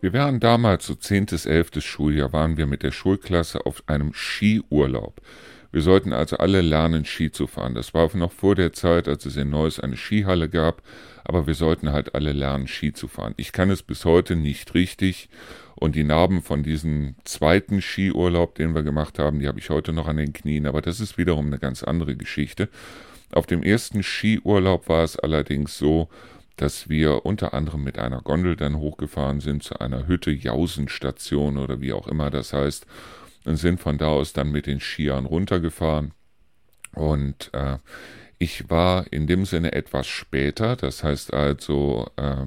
Wir 0.00 0.12
waren 0.12 0.40
damals, 0.40 0.86
so 0.86 0.94
10. 0.94 1.26
11. 1.44 1.82
Schuljahr, 1.82 2.32
waren 2.32 2.56
wir 2.56 2.66
mit 2.66 2.82
der 2.82 2.92
Schulklasse 2.92 3.66
auf 3.66 3.82
einem 3.88 4.12
Skiurlaub. 4.14 5.20
Wir 5.78 5.84
sollten 5.84 6.12
also 6.12 6.38
alle 6.38 6.60
lernen, 6.60 7.04
Ski 7.04 7.30
zu 7.30 7.46
fahren. 7.46 7.76
Das 7.76 7.94
war 7.94 8.10
noch 8.16 8.32
vor 8.32 8.56
der 8.56 8.72
Zeit, 8.72 9.06
als 9.06 9.24
es 9.26 9.36
in 9.36 9.50
Neuss 9.50 9.78
eine 9.78 9.96
Skihalle 9.96 10.48
gab, 10.48 10.82
aber 11.22 11.46
wir 11.46 11.54
sollten 11.54 11.92
halt 11.92 12.16
alle 12.16 12.32
lernen, 12.32 12.66
Ski 12.66 12.92
zu 12.92 13.06
fahren. 13.06 13.32
Ich 13.36 13.52
kann 13.52 13.70
es 13.70 13.84
bis 13.84 14.04
heute 14.04 14.34
nicht 14.34 14.74
richtig 14.74 15.28
und 15.76 15.94
die 15.94 16.02
Narben 16.02 16.42
von 16.42 16.64
diesem 16.64 17.14
zweiten 17.22 17.80
Skiurlaub, 17.80 18.56
den 18.56 18.74
wir 18.74 18.82
gemacht 18.82 19.20
haben, 19.20 19.38
die 19.38 19.46
habe 19.46 19.60
ich 19.60 19.70
heute 19.70 19.92
noch 19.92 20.08
an 20.08 20.16
den 20.16 20.32
Knien, 20.32 20.66
aber 20.66 20.82
das 20.82 20.98
ist 20.98 21.16
wiederum 21.16 21.46
eine 21.46 21.60
ganz 21.60 21.84
andere 21.84 22.16
Geschichte. 22.16 22.68
Auf 23.30 23.46
dem 23.46 23.62
ersten 23.62 24.02
Skiurlaub 24.02 24.88
war 24.88 25.04
es 25.04 25.16
allerdings 25.16 25.78
so, 25.78 26.08
dass 26.56 26.88
wir 26.88 27.24
unter 27.24 27.54
anderem 27.54 27.84
mit 27.84 28.00
einer 28.00 28.20
Gondel 28.20 28.56
dann 28.56 28.78
hochgefahren 28.78 29.38
sind 29.38 29.62
zu 29.62 29.78
einer 29.78 30.08
Hütte 30.08 30.32
Jausenstation 30.32 31.56
oder 31.56 31.80
wie 31.80 31.92
auch 31.92 32.08
immer 32.08 32.30
das 32.30 32.52
heißt 32.52 32.84
sind 33.56 33.80
von 33.80 33.98
da 33.98 34.08
aus 34.08 34.32
dann 34.32 34.50
mit 34.50 34.66
den 34.66 34.80
Skiern 34.80 35.26
runtergefahren. 35.26 36.12
Und 36.92 37.50
äh, 37.52 37.78
ich 38.38 38.70
war 38.70 39.12
in 39.12 39.26
dem 39.26 39.44
Sinne 39.44 39.72
etwas 39.72 40.06
später, 40.06 40.76
das 40.76 41.02
heißt 41.02 41.34
also, 41.34 42.08
äh, 42.16 42.46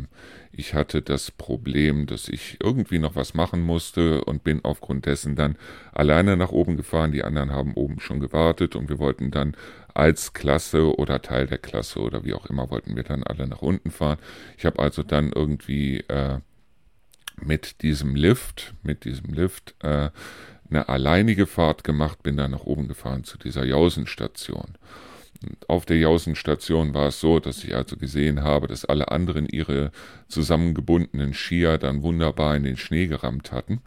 ich 0.53 0.73
hatte 0.73 1.01
das 1.01 1.31
Problem, 1.31 2.07
dass 2.07 2.27
ich 2.27 2.57
irgendwie 2.61 2.99
noch 2.99 3.15
was 3.15 3.33
machen 3.33 3.61
musste 3.61 4.23
und 4.25 4.43
bin 4.43 4.63
aufgrund 4.63 5.05
dessen 5.05 5.35
dann 5.35 5.55
alleine 5.93 6.35
nach 6.35 6.51
oben 6.51 6.75
gefahren. 6.75 7.13
Die 7.13 7.23
anderen 7.23 7.51
haben 7.51 7.73
oben 7.73 7.99
schon 7.99 8.19
gewartet 8.19 8.75
und 8.75 8.89
wir 8.89 8.99
wollten 8.99 9.31
dann 9.31 9.55
als 9.93 10.33
Klasse 10.33 10.95
oder 10.97 11.21
Teil 11.21 11.47
der 11.47 11.57
Klasse 11.57 11.99
oder 11.99 12.25
wie 12.25 12.33
auch 12.33 12.45
immer 12.47 12.69
wollten 12.69 12.95
wir 12.95 13.03
dann 13.03 13.23
alle 13.23 13.47
nach 13.47 13.61
unten 13.61 13.91
fahren. 13.91 14.17
Ich 14.57 14.65
habe 14.65 14.79
also 14.79 15.03
dann 15.03 15.31
irgendwie 15.33 15.99
äh, 16.07 16.39
mit 17.41 17.81
diesem 17.81 18.15
Lift, 18.15 18.73
mit 18.83 19.05
diesem 19.05 19.33
Lift 19.33 19.75
äh, 19.83 20.09
eine 20.71 20.89
alleinige 20.89 21.45
Fahrt 21.45 21.83
gemacht, 21.83 22.23
bin 22.23 22.37
dann 22.37 22.51
nach 22.51 22.63
oben 22.63 22.87
gefahren 22.87 23.23
zu 23.23 23.37
dieser 23.37 23.65
Jausenstation. 23.65 24.77
Auf 25.67 25.85
der 25.85 25.97
Jausenstation 25.97 26.93
war 26.93 27.07
es 27.07 27.19
so, 27.19 27.39
dass 27.39 27.63
ich 27.63 27.75
also 27.75 27.97
gesehen 27.97 28.43
habe, 28.43 28.67
dass 28.67 28.85
alle 28.85 29.11
anderen 29.11 29.47
ihre 29.47 29.91
zusammengebundenen 30.27 31.33
Skier 31.33 31.77
dann 31.77 32.03
wunderbar 32.03 32.55
in 32.55 32.63
den 32.63 32.77
Schnee 32.77 33.07
gerammt 33.07 33.51
hatten. 33.51 33.81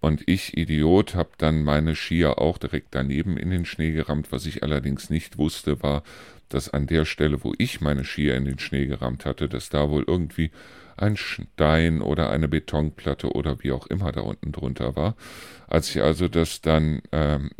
Und 0.00 0.22
ich, 0.26 0.56
Idiot, 0.56 1.14
habe 1.14 1.30
dann 1.38 1.64
meine 1.64 1.94
Skier 1.94 2.38
auch 2.38 2.58
direkt 2.58 2.88
daneben 2.90 3.36
in 3.36 3.50
den 3.50 3.64
Schnee 3.64 3.92
gerammt. 3.92 4.30
Was 4.30 4.46
ich 4.46 4.62
allerdings 4.62 5.10
nicht 5.10 5.38
wusste, 5.38 5.82
war, 5.82 6.02
dass 6.48 6.68
an 6.68 6.86
der 6.86 7.04
Stelle, 7.04 7.42
wo 7.42 7.54
ich 7.58 7.80
meine 7.80 8.04
Skier 8.04 8.36
in 8.36 8.44
den 8.44 8.58
Schnee 8.58 8.86
gerammt 8.86 9.24
hatte, 9.24 9.48
dass 9.48 9.68
da 9.68 9.90
wohl 9.90 10.04
irgendwie 10.06 10.50
ein 10.96 11.16
Stein 11.16 12.00
oder 12.00 12.30
eine 12.30 12.48
Betonplatte 12.48 13.32
oder 13.32 13.62
wie 13.62 13.72
auch 13.72 13.86
immer 13.86 14.12
da 14.12 14.20
unten 14.22 14.52
drunter 14.52 14.96
war. 14.96 15.16
Als 15.66 15.90
ich 15.90 16.02
also 16.02 16.28
das 16.28 16.60
dann 16.60 17.02
ähm, 17.12 17.50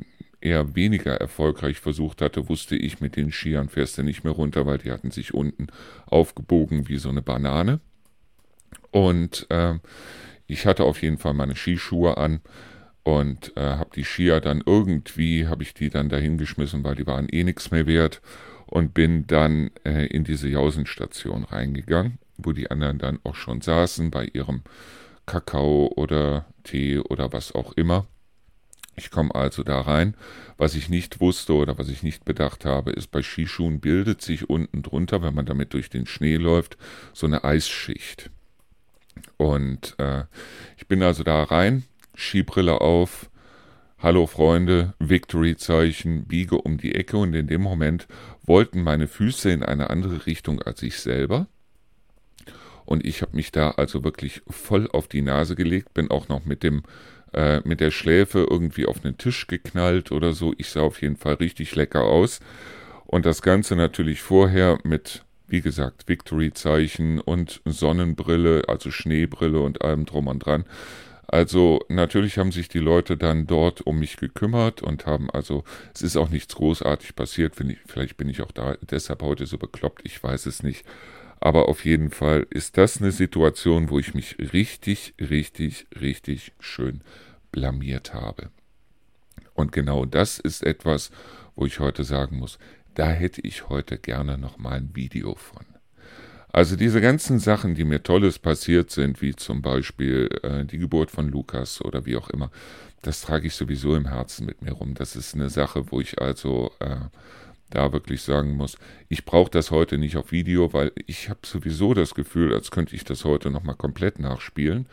eher 0.40 0.75
weniger 0.75 1.14
erfolgreich 1.16 1.78
versucht 1.81 2.23
hatte, 2.23 2.49
wusste 2.49 2.76
ich, 2.76 3.00
mit 3.00 3.16
den 3.16 3.33
Skiern 3.33 3.69
fährst 3.69 3.99
du 3.99 4.02
nicht 4.02 4.25
mehr 4.25 4.33
runter, 4.33 4.66
weil 4.66 4.78
die 4.78 4.93
hatten 4.93 5.11
sich 5.11 5.35
unten 5.35 5.66
aufgebogen 6.07 6.88
wie 6.88 6.99
so 6.99 7.09
eine 7.09 7.23
Banane. 7.23 7.81
Und 8.90 9.47
äh, 9.50 9.75
ich 10.47 10.67
hatte 10.67 10.85
auf 10.85 11.03
jeden 11.03 11.19
Fall 11.19 11.35
meine 11.35 11.57
Skischuhe 11.57 12.17
an 12.17 12.41
und 13.03 13.57
äh, 13.57 13.61
habe 13.61 13.91
die 13.95 14.05
Skier 14.05 14.41
dann 14.41 14.62
irgendwie, 14.65 15.47
habe 15.47 15.62
ich 15.62 15.75
die 15.75 15.91
dann 15.91 16.09
dahingeschmissen, 16.09 16.85
weil 16.85 16.97
die 16.97 17.07
waren 17.07 17.29
eh 17.29 17.45
nichts 17.45 17.71
mehr 17.71 17.87
wert 17.87 18.21
und 18.67 18.95
bin 18.95 19.26
dann 19.26 19.71
äh, 19.85 20.07
in 20.07 20.25
diese 20.25 20.49
Jausenstation 20.49 21.45
reingegangen, 21.45 22.19
wo 22.37 22.53
die 22.53 22.71
anderen 22.71 22.99
dann 22.99 23.21
auch 23.23 23.37
schon 23.37 23.61
saßen 23.61 24.11
bei 24.11 24.26
ihrem 24.33 24.62
Kakao 25.25 25.93
oder 25.97 26.47
Tee 26.65 26.99
oder 26.99 27.33
was 27.33 27.55
auch 27.55 27.73
immer. 27.75 28.07
Ich 28.97 29.11
komme 29.11 29.35
also 29.35 29.62
da 29.62 29.83
rein. 29.83 30.17
Was 30.57 30.75
ich 30.75 30.88
nicht 30.88 31.21
wusste 31.21 31.53
oder 31.53 31.79
was 31.79 31.88
ich 31.88 32.03
nicht 32.03 32.25
bedacht 32.25 32.65
habe, 32.65 32.93
ist, 32.93 33.09
bei 33.09 33.23
Skischuhen 33.23 33.81
bildet 33.81 34.23
sich 34.23 34.49
unten 34.49 34.83
drunter, 34.83 35.23
wenn 35.23 35.35
man 35.35 35.47
damit 35.47 35.75
durch 35.75 35.91
den 35.91 36.07
Schnee 36.07 36.37
läuft, 36.37 36.79
so 37.12 37.26
eine 37.26 37.45
Eisschicht. 37.45 38.31
Und 39.37 39.94
äh, 39.99 40.25
ich 40.76 40.87
bin 40.87 41.02
also 41.02 41.23
da 41.23 41.42
rein, 41.44 41.85
Skibrille 42.14 42.80
auf, 42.80 43.30
Hallo 43.99 44.26
Freunde, 44.26 44.94
Victory-Zeichen, 44.99 46.26
biege 46.26 46.58
um 46.58 46.76
die 46.76 46.94
Ecke 46.94 47.16
und 47.16 47.35
in 47.35 47.46
dem 47.46 47.62
Moment 47.62 48.06
wollten 48.44 48.82
meine 48.82 49.08
Füße 49.08 49.50
in 49.50 49.62
eine 49.62 49.90
andere 49.90 50.26
Richtung 50.26 50.61
als 50.62 50.82
ich 50.82 50.99
selber. 50.99 51.49
Und 52.85 53.04
ich 53.04 53.23
habe 53.23 53.35
mich 53.35 53.52
da 53.52 53.70
also 53.73 54.04
wirklich 54.04 54.42
voll 54.49 54.88
auf 54.90 55.08
die 55.08 55.23
Nase 55.23 55.56
gelegt, 55.56 55.94
bin 55.94 56.11
auch 56.11 56.28
noch 56.28 56.44
mit 56.44 56.62
dem 56.62 56.82
äh, 57.37 57.61
mit 57.64 57.80
der 57.80 57.90
Schläfe 57.90 58.46
irgendwie 58.49 58.87
auf 58.87 59.04
einen 59.04 59.18
Tisch 59.18 59.46
geknallt 59.46 60.11
oder 60.11 60.32
so. 60.32 60.54
Ich 60.56 60.70
sah 60.70 60.80
auf 60.80 61.02
jeden 61.02 61.16
Fall 61.16 61.35
richtig 61.35 61.75
lecker 61.75 62.04
aus. 62.04 62.40
Und 63.04 63.26
das 63.26 63.42
Ganze 63.42 63.76
natürlich 63.76 64.23
vorher 64.23 64.78
mit, 64.85 65.25
wie 65.49 65.61
gesagt, 65.61 66.09
Victory-Zeichen 66.09 67.21
und 67.21 67.61
Sonnenbrille, 67.65 68.65
also 68.69 68.91
Schneebrille 68.91 69.61
und 69.61 69.83
allem 69.83 70.05
drum 70.05 70.26
und 70.26 70.41
dran. 70.41 70.65
Also 71.29 71.81
natürlich 71.88 72.38
haben 72.38 72.53
sich 72.53 72.69
die 72.69 72.79
Leute 72.79 73.17
dann 73.17 73.47
dort 73.47 73.81
um 73.81 73.99
mich 73.99 74.17
gekümmert 74.17 74.83
und 74.83 75.07
haben 75.07 75.29
also, 75.31 75.65
es 75.93 76.03
ist 76.03 76.17
auch 76.17 76.29
nichts 76.29 76.55
großartig 76.55 77.17
passiert, 77.17 77.61
ich, 77.61 77.79
vielleicht 77.87 78.17
bin 78.17 78.29
ich 78.29 78.43
auch 78.43 78.53
da 78.53 78.76
deshalb 78.81 79.23
heute 79.23 79.47
so 79.47 79.59
bekloppt, 79.59 80.03
ich 80.05 80.23
weiß 80.23 80.47
es 80.47 80.62
nicht. 80.62 80.85
Aber 81.41 81.69
auf 81.69 81.85
jeden 81.85 82.11
Fall 82.11 82.47
ist 82.50 82.79
das 82.79 83.00
eine 83.00 83.12
Situation, 83.12 83.91
wo 83.91 83.99
ich 83.99 84.15
mich 84.15 84.37
richtig, 84.53 85.15
richtig, 85.21 85.87
richtig 86.00 86.53
schön 86.61 87.03
blamiert 87.53 88.15
habe. 88.15 88.50
Und 89.55 89.73
genau 89.73 90.05
das 90.05 90.38
ist 90.38 90.65
etwas, 90.65 91.11
wo 91.55 91.67
ich 91.67 91.81
heute 91.81 92.05
sagen 92.05 92.38
muss, 92.38 92.59
da 92.97 93.11
hätte 93.11 93.43
ich 93.43 93.69
heute 93.69 93.99
gerne 93.99 94.38
noch 94.38 94.59
mal 94.59 94.73
ein 94.73 94.91
Video 94.95 95.35
von. 95.35 95.65
Also 96.49 96.75
diese 96.76 97.03
ganzen 97.03 97.38
Sachen, 97.38 97.75
die 97.75 97.85
mir 97.85 98.03
Tolles 98.03 98.38
passiert 98.38 98.91
sind, 98.91 99.21
wie 99.21 99.37
zum 99.37 99.61
Beispiel 99.61 100.31
äh, 100.43 100.65
die 100.65 100.79
Geburt 100.79 101.11
von 101.11 101.29
Lukas 101.29 101.83
oder 101.83 102.07
wie 102.07 102.17
auch 102.17 102.31
immer, 102.31 102.50
das 103.03 103.21
trage 103.21 103.49
ich 103.49 103.55
sowieso 103.55 103.95
im 103.95 104.09
Herzen 104.09 104.47
mit 104.47 104.62
mir 104.62 104.73
rum. 104.73 104.95
Das 104.95 105.15
ist 105.15 105.35
eine 105.35 105.50
Sache, 105.50 105.93
wo 105.93 106.00
ich 106.00 106.19
also 106.21 106.73
äh, 106.81 106.97
da 107.69 107.93
wirklich 107.93 108.23
sagen 108.23 108.57
muss, 108.57 108.79
ich 109.11 109.26
brauche 109.26 109.50
das 109.50 109.71
heute 109.71 109.99
nicht 109.99 110.17
auf 110.17 110.33
Video, 110.33 110.73
weil 110.73 110.93
ich 111.07 111.29
habe 111.29 111.41
sowieso 111.45 111.93
das 111.93 112.15
Gefühl, 112.15 112.55
als 112.55 112.71
könnte 112.71 112.97
ich 112.97 113.05
das 113.05 113.26
heute 113.26 113.50
nochmal 113.50 113.76
komplett 113.76 114.19
nachspielen. 114.19 114.88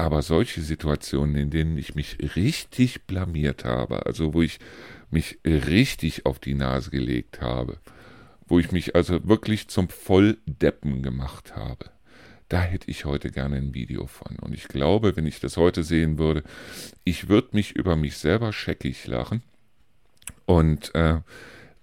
Aber 0.00 0.22
solche 0.22 0.62
Situationen, 0.62 1.36
in 1.36 1.50
denen 1.50 1.76
ich 1.76 1.94
mich 1.94 2.16
richtig 2.34 3.02
blamiert 3.02 3.66
habe, 3.66 4.06
also 4.06 4.32
wo 4.32 4.40
ich 4.40 4.58
mich 5.10 5.38
richtig 5.44 6.24
auf 6.24 6.38
die 6.38 6.54
Nase 6.54 6.88
gelegt 6.88 7.42
habe, 7.42 7.76
wo 8.48 8.58
ich 8.58 8.72
mich 8.72 8.96
also 8.96 9.28
wirklich 9.28 9.68
zum 9.68 9.90
Volldeppen 9.90 11.02
gemacht 11.02 11.54
habe, 11.54 11.90
da 12.48 12.62
hätte 12.62 12.90
ich 12.90 13.04
heute 13.04 13.30
gerne 13.30 13.56
ein 13.56 13.74
Video 13.74 14.06
von. 14.06 14.36
Und 14.36 14.54
ich 14.54 14.68
glaube, 14.68 15.16
wenn 15.16 15.26
ich 15.26 15.38
das 15.38 15.58
heute 15.58 15.82
sehen 15.82 16.16
würde, 16.16 16.44
ich 17.04 17.28
würde 17.28 17.48
mich 17.52 17.72
über 17.72 17.94
mich 17.94 18.16
selber 18.16 18.54
scheckig 18.54 19.06
lachen. 19.06 19.42
Und 20.46 20.94
äh, 20.94 21.18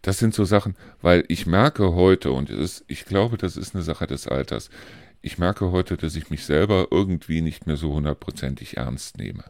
das 0.02 0.18
sind 0.18 0.34
so 0.34 0.44
Sachen, 0.44 0.76
weil 1.04 1.24
ich 1.28 1.46
merke 1.46 1.94
heute, 1.94 2.32
und 2.32 2.50
ist, 2.50 2.84
ich 2.88 3.06
glaube, 3.06 3.38
das 3.38 3.58
ist 3.58 3.76
eine 3.76 3.84
Sache 3.84 4.08
des 4.08 4.28
Alters, 4.28 4.72
ich 5.22 5.38
merke 5.38 5.72
heute, 5.72 5.98
dass 5.98 6.16
ich 6.16 6.30
mich 6.30 6.46
selber 6.46 6.88
irgendwie 6.92 7.42
nicht 7.42 7.68
mehr 7.68 7.78
so 7.78 7.94
hundertprozentig 7.94 8.78
ernst 8.78 9.18
nehme. 9.18 9.44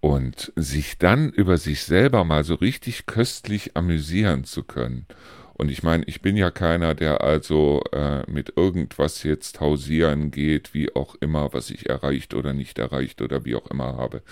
Und 0.00 0.52
sich 0.54 0.98
dann 0.98 1.30
über 1.30 1.58
sich 1.58 1.82
selber 1.82 2.24
mal 2.24 2.44
so 2.44 2.54
richtig 2.54 3.06
köstlich 3.06 3.76
amüsieren 3.76 4.44
zu 4.44 4.62
können. 4.62 5.06
Und 5.54 5.72
ich 5.72 5.82
meine, 5.82 6.04
ich 6.04 6.22
bin 6.22 6.36
ja 6.36 6.52
keiner, 6.52 6.94
der 6.94 7.20
also 7.20 7.82
äh, 7.92 8.22
mit 8.30 8.52
irgendwas 8.56 9.24
jetzt 9.24 9.60
hausieren 9.60 10.30
geht, 10.30 10.72
wie 10.72 10.94
auch 10.94 11.16
immer, 11.16 11.52
was 11.52 11.70
ich 11.70 11.88
erreicht 11.88 12.32
oder 12.34 12.52
nicht 12.52 12.78
erreicht 12.78 13.20
oder 13.20 13.44
wie 13.44 13.56
auch 13.56 13.66
immer 13.66 13.96
habe. 13.96 14.22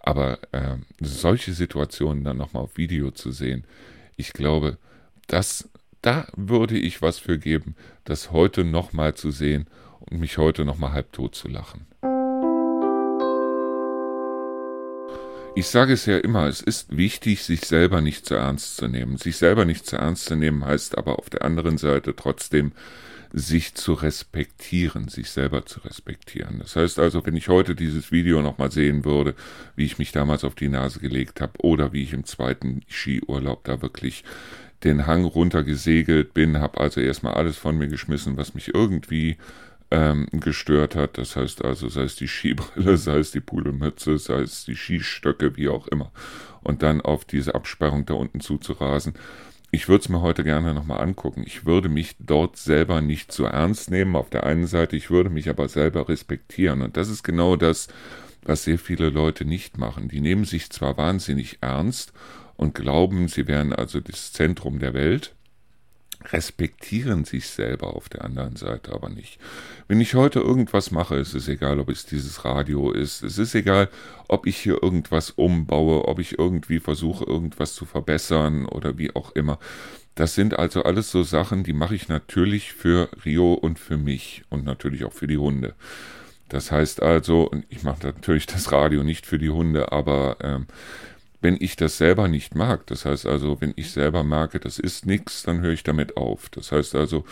Aber 0.00 0.38
äh, 0.52 0.76
solche 1.00 1.54
Situationen 1.54 2.24
dann 2.24 2.36
nochmal 2.36 2.64
auf 2.64 2.76
Video 2.76 3.10
zu 3.10 3.32
sehen, 3.32 3.64
ich 4.16 4.34
glaube, 4.34 4.76
das, 5.28 5.70
da 6.02 6.26
würde 6.36 6.78
ich 6.78 7.00
was 7.00 7.18
für 7.18 7.38
geben, 7.38 7.74
das 8.04 8.30
heute 8.30 8.62
nochmal 8.62 9.14
zu 9.14 9.30
sehen 9.30 9.66
mich 10.10 10.38
heute 10.38 10.64
nochmal 10.64 10.92
halbtot 10.92 11.34
zu 11.34 11.48
lachen. 11.48 11.86
Ich 15.58 15.68
sage 15.68 15.94
es 15.94 16.04
ja 16.04 16.18
immer, 16.18 16.48
es 16.48 16.60
ist 16.60 16.94
wichtig, 16.94 17.42
sich 17.42 17.62
selber 17.62 18.02
nicht 18.02 18.26
zu 18.26 18.34
ernst 18.34 18.76
zu 18.76 18.88
nehmen. 18.88 19.16
Sich 19.16 19.38
selber 19.38 19.64
nicht 19.64 19.86
zu 19.86 19.96
ernst 19.96 20.26
zu 20.26 20.36
nehmen 20.36 20.64
heißt 20.64 20.98
aber 20.98 21.18
auf 21.18 21.30
der 21.30 21.42
anderen 21.42 21.78
Seite 21.78 22.14
trotzdem, 22.14 22.72
sich 23.32 23.74
zu 23.74 23.94
respektieren, 23.94 25.08
sich 25.08 25.30
selber 25.30 25.64
zu 25.64 25.80
respektieren. 25.80 26.58
Das 26.58 26.76
heißt 26.76 26.98
also, 26.98 27.24
wenn 27.24 27.36
ich 27.36 27.48
heute 27.48 27.74
dieses 27.74 28.12
Video 28.12 28.42
nochmal 28.42 28.70
sehen 28.70 29.04
würde, 29.04 29.34
wie 29.74 29.86
ich 29.86 29.98
mich 29.98 30.12
damals 30.12 30.44
auf 30.44 30.54
die 30.54 30.68
Nase 30.68 31.00
gelegt 31.00 31.40
habe 31.40 31.52
oder 31.62 31.92
wie 31.92 32.02
ich 32.02 32.12
im 32.12 32.24
zweiten 32.24 32.82
Skiurlaub 32.88 33.64
da 33.64 33.82
wirklich 33.82 34.24
den 34.84 35.06
Hang 35.06 35.24
runtergesegelt 35.24 36.34
bin, 36.34 36.58
habe 36.60 36.80
also 36.80 37.00
erstmal 37.00 37.34
alles 37.34 37.56
von 37.56 37.78
mir 37.78 37.88
geschmissen, 37.88 38.36
was 38.36 38.54
mich 38.54 38.74
irgendwie 38.74 39.38
ähm, 39.90 40.26
gestört 40.32 40.96
hat. 40.96 41.18
Das 41.18 41.36
heißt 41.36 41.64
also, 41.64 41.88
sei 41.88 42.02
es 42.02 42.16
die 42.16 42.28
Skibrille, 42.28 42.96
sei 42.96 43.18
es 43.18 43.30
die 43.30 43.40
Pudelmütze, 43.40 44.18
sei 44.18 44.40
es 44.40 44.64
die 44.64 44.76
Skistöcke, 44.76 45.56
wie 45.56 45.68
auch 45.68 45.86
immer. 45.88 46.10
Und 46.62 46.82
dann 46.82 47.00
auf 47.00 47.24
diese 47.24 47.54
Absperrung 47.54 48.06
da 48.06 48.14
unten 48.14 48.40
zuzurasen. 48.40 49.14
Ich 49.70 49.88
würde 49.88 50.02
es 50.02 50.08
mir 50.08 50.22
heute 50.22 50.42
gerne 50.42 50.74
nochmal 50.74 51.00
angucken. 51.00 51.44
Ich 51.46 51.66
würde 51.66 51.88
mich 51.88 52.16
dort 52.18 52.56
selber 52.56 53.00
nicht 53.00 53.32
so 53.32 53.44
ernst 53.44 53.90
nehmen 53.90 54.16
auf 54.16 54.30
der 54.30 54.44
einen 54.44 54.66
Seite, 54.66 54.96
ich 54.96 55.10
würde 55.10 55.28
mich 55.30 55.48
aber 55.48 55.68
selber 55.68 56.08
respektieren. 56.08 56.82
Und 56.82 56.96
das 56.96 57.08
ist 57.08 57.22
genau 57.22 57.56
das, 57.56 57.88
was 58.42 58.64
sehr 58.64 58.78
viele 58.78 59.10
Leute 59.10 59.44
nicht 59.44 59.76
machen. 59.76 60.08
Die 60.08 60.20
nehmen 60.20 60.44
sich 60.44 60.70
zwar 60.70 60.96
wahnsinnig 60.96 61.58
ernst 61.60 62.12
und 62.56 62.74
glauben, 62.74 63.28
sie 63.28 63.46
wären 63.46 63.72
also 63.72 64.00
das 64.00 64.32
Zentrum 64.32 64.78
der 64.78 64.94
Welt, 64.94 65.35
respektieren 66.32 67.24
sich 67.24 67.48
selber 67.48 67.94
auf 67.94 68.08
der 68.08 68.24
anderen 68.24 68.56
Seite 68.56 68.92
aber 68.92 69.08
nicht. 69.08 69.38
Wenn 69.88 70.00
ich 70.00 70.14
heute 70.14 70.40
irgendwas 70.40 70.90
mache, 70.90 71.16
ist 71.16 71.34
es 71.34 71.48
egal, 71.48 71.78
ob 71.78 71.88
es 71.88 72.06
dieses 72.06 72.44
Radio 72.44 72.90
ist, 72.90 73.22
es 73.22 73.38
ist 73.38 73.54
egal, 73.54 73.88
ob 74.28 74.46
ich 74.46 74.56
hier 74.56 74.82
irgendwas 74.82 75.30
umbaue, 75.30 76.06
ob 76.06 76.18
ich 76.18 76.38
irgendwie 76.38 76.80
versuche, 76.80 77.24
irgendwas 77.24 77.74
zu 77.74 77.84
verbessern 77.84 78.66
oder 78.66 78.98
wie 78.98 79.14
auch 79.14 79.32
immer. 79.32 79.58
Das 80.14 80.34
sind 80.34 80.58
also 80.58 80.82
alles 80.82 81.10
so 81.10 81.22
Sachen, 81.22 81.62
die 81.62 81.74
mache 81.74 81.94
ich 81.94 82.08
natürlich 82.08 82.72
für 82.72 83.10
Rio 83.24 83.52
und 83.52 83.78
für 83.78 83.98
mich 83.98 84.44
und 84.48 84.64
natürlich 84.64 85.04
auch 85.04 85.12
für 85.12 85.26
die 85.26 85.36
Hunde. 85.36 85.74
Das 86.48 86.70
heißt 86.70 87.02
also, 87.02 87.50
ich 87.68 87.82
mache 87.82 88.06
natürlich 88.06 88.46
das 88.46 88.72
Radio 88.72 89.02
nicht 89.02 89.26
für 89.26 89.38
die 89.38 89.50
Hunde, 89.50 89.92
aber 89.92 90.38
ähm, 90.40 90.66
wenn 91.46 91.56
ich 91.60 91.76
das 91.76 91.96
selber 91.96 92.26
nicht 92.26 92.56
mag, 92.56 92.88
das 92.88 93.04
heißt 93.04 93.24
also, 93.24 93.60
wenn 93.60 93.72
ich 93.76 93.92
selber 93.92 94.24
merke, 94.24 94.58
das 94.58 94.80
ist 94.80 95.06
nichts, 95.06 95.44
dann 95.44 95.60
höre 95.60 95.74
ich 95.74 95.84
damit 95.84 96.16
auf. 96.16 96.48
Das 96.48 96.72
heißt 96.72 96.96
also, 96.96 97.24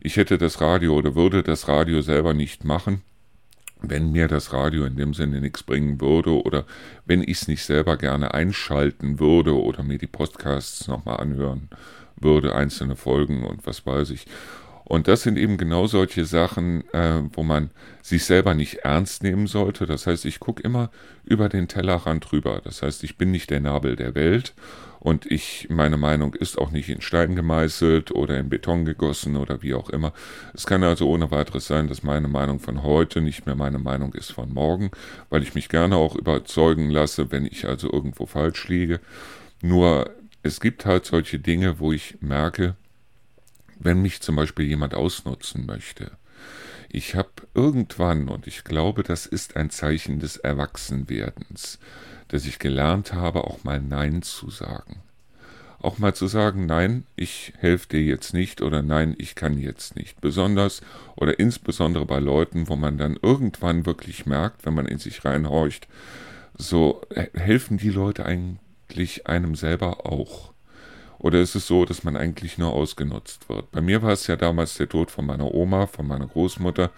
ich 0.00 0.16
hätte 0.16 0.38
das 0.38 0.62
Radio 0.62 0.94
oder 0.94 1.14
würde 1.14 1.42
das 1.42 1.68
Radio 1.68 2.00
selber 2.00 2.32
nicht 2.32 2.64
machen 2.64 3.02
wenn 3.80 4.10
mir 4.10 4.26
das 4.26 4.52
Radio 4.52 4.84
in 4.84 4.96
dem 4.96 5.14
Sinne 5.14 5.40
nichts 5.40 5.62
bringen 5.62 6.00
würde 6.00 6.42
oder 6.42 6.64
wenn 7.06 7.22
ich 7.22 7.42
es 7.42 7.46
nicht 7.46 7.62
selber 7.64 7.96
gerne 7.96 8.34
einschalten 8.34 9.20
würde 9.20 9.56
oder 9.56 9.84
mir 9.84 9.98
die 9.98 10.08
Podcasts 10.08 10.88
nochmal 10.88 11.18
anhören 11.18 11.68
würde, 12.16 12.56
einzelne 12.56 12.96
Folgen 12.96 13.44
und 13.44 13.66
was 13.68 13.86
weiß 13.86 14.10
ich. 14.10 14.26
Und 14.88 15.06
das 15.06 15.22
sind 15.22 15.36
eben 15.36 15.58
genau 15.58 15.86
solche 15.86 16.24
Sachen, 16.24 16.82
äh, 16.92 17.22
wo 17.32 17.42
man 17.42 17.70
sich 18.02 18.24
selber 18.24 18.54
nicht 18.54 18.76
ernst 18.78 19.22
nehmen 19.22 19.46
sollte. 19.46 19.84
Das 19.84 20.06
heißt, 20.06 20.24
ich 20.24 20.40
gucke 20.40 20.62
immer 20.62 20.90
über 21.24 21.50
den 21.50 21.68
Tellerrand 21.68 22.30
drüber. 22.30 22.62
Das 22.64 22.82
heißt, 22.82 23.04
ich 23.04 23.18
bin 23.18 23.30
nicht 23.30 23.50
der 23.50 23.60
Nabel 23.60 23.96
der 23.96 24.14
Welt 24.14 24.54
und 25.00 25.26
ich, 25.30 25.68
meine 25.70 25.96
Meinung 25.96 26.34
ist 26.34 26.58
auch 26.58 26.70
nicht 26.70 26.88
in 26.88 27.02
Stein 27.02 27.36
gemeißelt 27.36 28.10
oder 28.12 28.38
in 28.38 28.48
Beton 28.48 28.84
gegossen 28.84 29.36
oder 29.36 29.62
wie 29.62 29.74
auch 29.74 29.90
immer. 29.90 30.12
Es 30.54 30.66
kann 30.66 30.82
also 30.82 31.08
ohne 31.08 31.30
weiteres 31.30 31.66
sein, 31.66 31.86
dass 31.86 32.02
meine 32.02 32.28
Meinung 32.28 32.58
von 32.58 32.82
heute 32.82 33.20
nicht 33.20 33.46
mehr 33.46 33.54
meine 33.54 33.78
Meinung 33.78 34.14
ist 34.14 34.32
von 34.32 34.52
morgen, 34.52 34.90
weil 35.28 35.42
ich 35.42 35.54
mich 35.54 35.68
gerne 35.68 35.96
auch 35.96 36.16
überzeugen 36.16 36.90
lasse, 36.90 37.30
wenn 37.30 37.46
ich 37.46 37.68
also 37.68 37.92
irgendwo 37.92 38.26
falsch 38.26 38.66
liege. 38.68 39.00
Nur 39.62 40.10
es 40.42 40.60
gibt 40.60 40.86
halt 40.86 41.04
solche 41.04 41.38
Dinge, 41.38 41.78
wo 41.78 41.92
ich 41.92 42.16
merke, 42.20 42.74
wenn 43.78 44.02
mich 44.02 44.20
zum 44.20 44.36
Beispiel 44.36 44.66
jemand 44.66 44.94
ausnutzen 44.94 45.66
möchte. 45.66 46.12
Ich 46.90 47.14
habe 47.14 47.30
irgendwann, 47.54 48.28
und 48.28 48.46
ich 48.46 48.64
glaube, 48.64 49.02
das 49.02 49.26
ist 49.26 49.56
ein 49.56 49.70
Zeichen 49.70 50.20
des 50.20 50.38
Erwachsenwerdens, 50.38 51.78
dass 52.28 52.46
ich 52.46 52.58
gelernt 52.58 53.12
habe, 53.12 53.44
auch 53.44 53.64
mal 53.64 53.80
Nein 53.80 54.22
zu 54.22 54.50
sagen. 54.50 55.02
Auch 55.80 55.98
mal 55.98 56.14
zu 56.14 56.26
sagen, 56.26 56.66
nein, 56.66 57.06
ich 57.14 57.52
helfe 57.58 57.88
dir 57.88 58.02
jetzt 58.02 58.34
nicht 58.34 58.62
oder 58.62 58.82
nein, 58.82 59.14
ich 59.16 59.36
kann 59.36 59.58
jetzt 59.58 59.94
nicht. 59.94 60.20
Besonders 60.20 60.80
oder 61.14 61.38
insbesondere 61.38 62.04
bei 62.04 62.18
Leuten, 62.18 62.68
wo 62.68 62.74
man 62.74 62.98
dann 62.98 63.16
irgendwann 63.22 63.86
wirklich 63.86 64.26
merkt, 64.26 64.66
wenn 64.66 64.74
man 64.74 64.86
in 64.86 64.98
sich 64.98 65.24
reinhorcht, 65.24 65.86
so 66.56 67.02
helfen 67.34 67.78
die 67.78 67.90
Leute 67.90 68.26
eigentlich 68.26 69.28
einem 69.28 69.54
selber 69.54 70.04
auch. 70.06 70.52
Oder 71.18 71.40
ist 71.40 71.54
es 71.54 71.66
so, 71.66 71.84
dass 71.84 72.04
man 72.04 72.16
eigentlich 72.16 72.58
nur 72.58 72.72
ausgenutzt 72.72 73.48
wird? 73.48 73.70
Bei 73.72 73.80
mir 73.80 74.02
war 74.02 74.12
es 74.12 74.26
ja 74.26 74.36
damals 74.36 74.76
der 74.76 74.88
Tod 74.88 75.10
von 75.10 75.26
meiner 75.26 75.52
Oma, 75.52 75.86
von 75.86 76.06
meiner 76.06 76.26
Großmutter, 76.26 76.90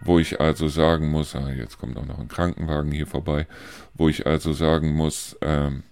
wo 0.00 0.18
ich 0.18 0.40
also 0.40 0.68
sagen 0.68 1.08
muss, 1.10 1.34
ah, 1.34 1.50
jetzt 1.50 1.78
kommt 1.78 1.96
auch 1.96 2.06
noch 2.06 2.18
ein 2.18 2.28
Krankenwagen 2.28 2.90
hier 2.90 3.06
vorbei, 3.06 3.46
wo 3.94 4.08
ich 4.08 4.26
also 4.26 4.52
sagen 4.52 4.92
muss, 4.92 5.36
ähm, 5.40 5.84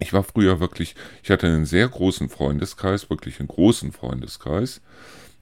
ich 0.00 0.12
war 0.12 0.22
früher 0.22 0.60
wirklich, 0.60 0.94
ich 1.22 1.30
hatte 1.30 1.46
einen 1.46 1.66
sehr 1.66 1.88
großen 1.88 2.28
Freundeskreis, 2.28 3.10
wirklich 3.10 3.40
einen 3.40 3.48
großen 3.48 3.92
Freundeskreis. 3.92 4.80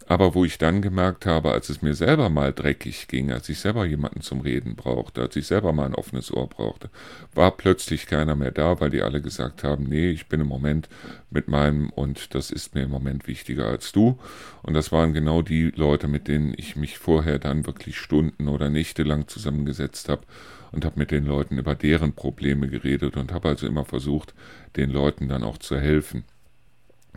Aber 0.08 0.34
wo 0.34 0.44
ich 0.44 0.58
dann 0.58 0.82
gemerkt 0.82 1.26
habe, 1.26 1.50
als 1.50 1.68
es 1.68 1.82
mir 1.82 1.94
selber 1.94 2.30
mal 2.30 2.52
dreckig 2.52 3.08
ging, 3.08 3.32
als 3.32 3.48
ich 3.48 3.58
selber 3.58 3.84
jemanden 3.84 4.20
zum 4.20 4.40
Reden 4.40 4.76
brauchte, 4.76 5.20
als 5.20 5.34
ich 5.34 5.48
selber 5.48 5.72
mal 5.72 5.86
ein 5.86 5.96
offenes 5.96 6.32
Ohr 6.32 6.48
brauchte, 6.48 6.90
war 7.34 7.50
plötzlich 7.50 8.06
keiner 8.06 8.36
mehr 8.36 8.52
da, 8.52 8.78
weil 8.78 8.90
die 8.90 9.02
alle 9.02 9.20
gesagt 9.20 9.64
haben, 9.64 9.84
nee, 9.84 10.10
ich 10.10 10.28
bin 10.28 10.40
im 10.40 10.46
Moment 10.46 10.88
mit 11.30 11.48
meinem 11.48 11.90
und 11.90 12.36
das 12.36 12.52
ist 12.52 12.76
mir 12.76 12.84
im 12.84 12.90
Moment 12.90 13.26
wichtiger 13.26 13.66
als 13.66 13.90
du. 13.90 14.16
Und 14.62 14.74
das 14.74 14.92
waren 14.92 15.12
genau 15.12 15.42
die 15.42 15.72
Leute, 15.74 16.06
mit 16.06 16.28
denen 16.28 16.54
ich 16.56 16.76
mich 16.76 16.98
vorher 16.98 17.40
dann 17.40 17.66
wirklich 17.66 17.98
Stunden 17.98 18.46
oder 18.46 18.70
Nächte 18.70 19.02
lang 19.02 19.26
zusammengesetzt 19.26 20.08
habe 20.08 20.22
und 20.70 20.84
habe 20.84 21.00
mit 21.00 21.10
den 21.10 21.26
Leuten 21.26 21.58
über 21.58 21.74
deren 21.74 22.12
Probleme 22.12 22.68
geredet 22.68 23.16
und 23.16 23.32
habe 23.32 23.48
also 23.48 23.66
immer 23.66 23.84
versucht, 23.84 24.34
den 24.76 24.90
Leuten 24.90 25.26
dann 25.26 25.42
auch 25.42 25.58
zu 25.58 25.80
helfen 25.80 26.24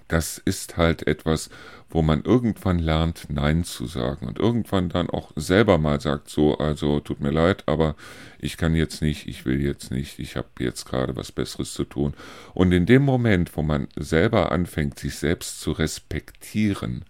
das 0.08 0.38
ist 0.38 0.78
halt 0.78 1.08
etwas, 1.08 1.50
wo 1.90 2.02
man 2.02 2.24
irgendwann 2.24 2.80
lernt, 2.80 3.28
Nein 3.30 3.64
zu 3.64 3.88
sagen 3.88 4.28
und 4.28 4.38
irgendwann 4.38 4.90
dann 4.90 5.10
auch 5.10 5.32
selber 5.36 5.78
mal 5.78 6.00
sagt, 6.00 6.30
so, 6.30 6.58
also 6.58 7.00
tut 7.00 7.20
mir 7.20 7.32
leid, 7.32 7.64
aber 7.66 7.96
ich 8.40 8.58
kann 8.58 8.76
jetzt 8.76 9.02
nicht, 9.02 9.28
ich 9.28 9.46
will 9.46 9.62
jetzt 9.62 9.92
nicht, 9.92 10.20
ich 10.20 10.36
habe 10.36 10.48
jetzt 10.60 10.86
gerade 10.86 11.16
was 11.16 11.32
Besseres 11.32 11.74
zu 11.74 11.86
tun. 11.86 12.14
Und 12.54 12.72
in 12.72 12.86
dem 12.86 13.04
Moment, 13.04 13.56
wo 13.58 13.64
man 13.64 13.88
selber 13.96 14.52
anfängt, 14.52 15.00
sich 15.00 15.16
selbst 15.16 15.62
zu 15.62 15.72
respektieren, 15.72 17.06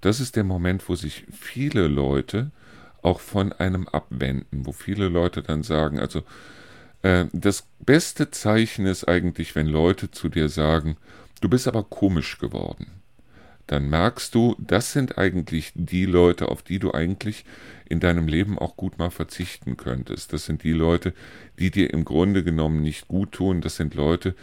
das 0.00 0.20
ist 0.20 0.36
der 0.36 0.44
Moment, 0.44 0.88
wo 0.88 0.94
sich 0.94 1.26
viele 1.32 1.88
Leute 1.88 2.50
auch 3.02 3.20
von 3.20 3.52
einem 3.52 3.88
abwenden, 3.88 4.66
wo 4.66 4.72
viele 4.72 5.08
Leute 5.08 5.42
dann 5.42 5.62
sagen, 5.62 5.98
also 5.98 6.22
äh, 7.02 7.26
das 7.32 7.66
beste 7.80 8.30
Zeichen 8.30 8.86
ist 8.86 9.08
eigentlich, 9.08 9.54
wenn 9.54 9.66
Leute 9.66 10.10
zu 10.10 10.28
dir 10.28 10.48
sagen, 10.48 10.96
Du 11.40 11.48
bist 11.48 11.66
aber 11.68 11.84
komisch 11.84 12.38
geworden. 12.38 13.00
Dann 13.66 13.88
merkst 13.88 14.34
du, 14.34 14.56
das 14.58 14.92
sind 14.92 15.16
eigentlich 15.16 15.72
die 15.76 16.04
Leute, 16.04 16.48
auf 16.48 16.62
die 16.62 16.80
du 16.80 16.92
eigentlich 16.92 17.44
in 17.88 18.00
deinem 18.00 18.26
Leben 18.26 18.58
auch 18.58 18.76
gut 18.76 18.98
mal 18.98 19.10
verzichten 19.10 19.76
könntest. 19.76 20.32
Das 20.32 20.44
sind 20.44 20.64
die 20.64 20.72
Leute, 20.72 21.14
die 21.58 21.70
dir 21.70 21.92
im 21.92 22.04
Grunde 22.04 22.42
genommen 22.42 22.82
nicht 22.82 23.06
gut 23.06 23.32
tun. 23.32 23.60
Das 23.60 23.76
sind 23.76 23.94
Leute, 23.94 24.34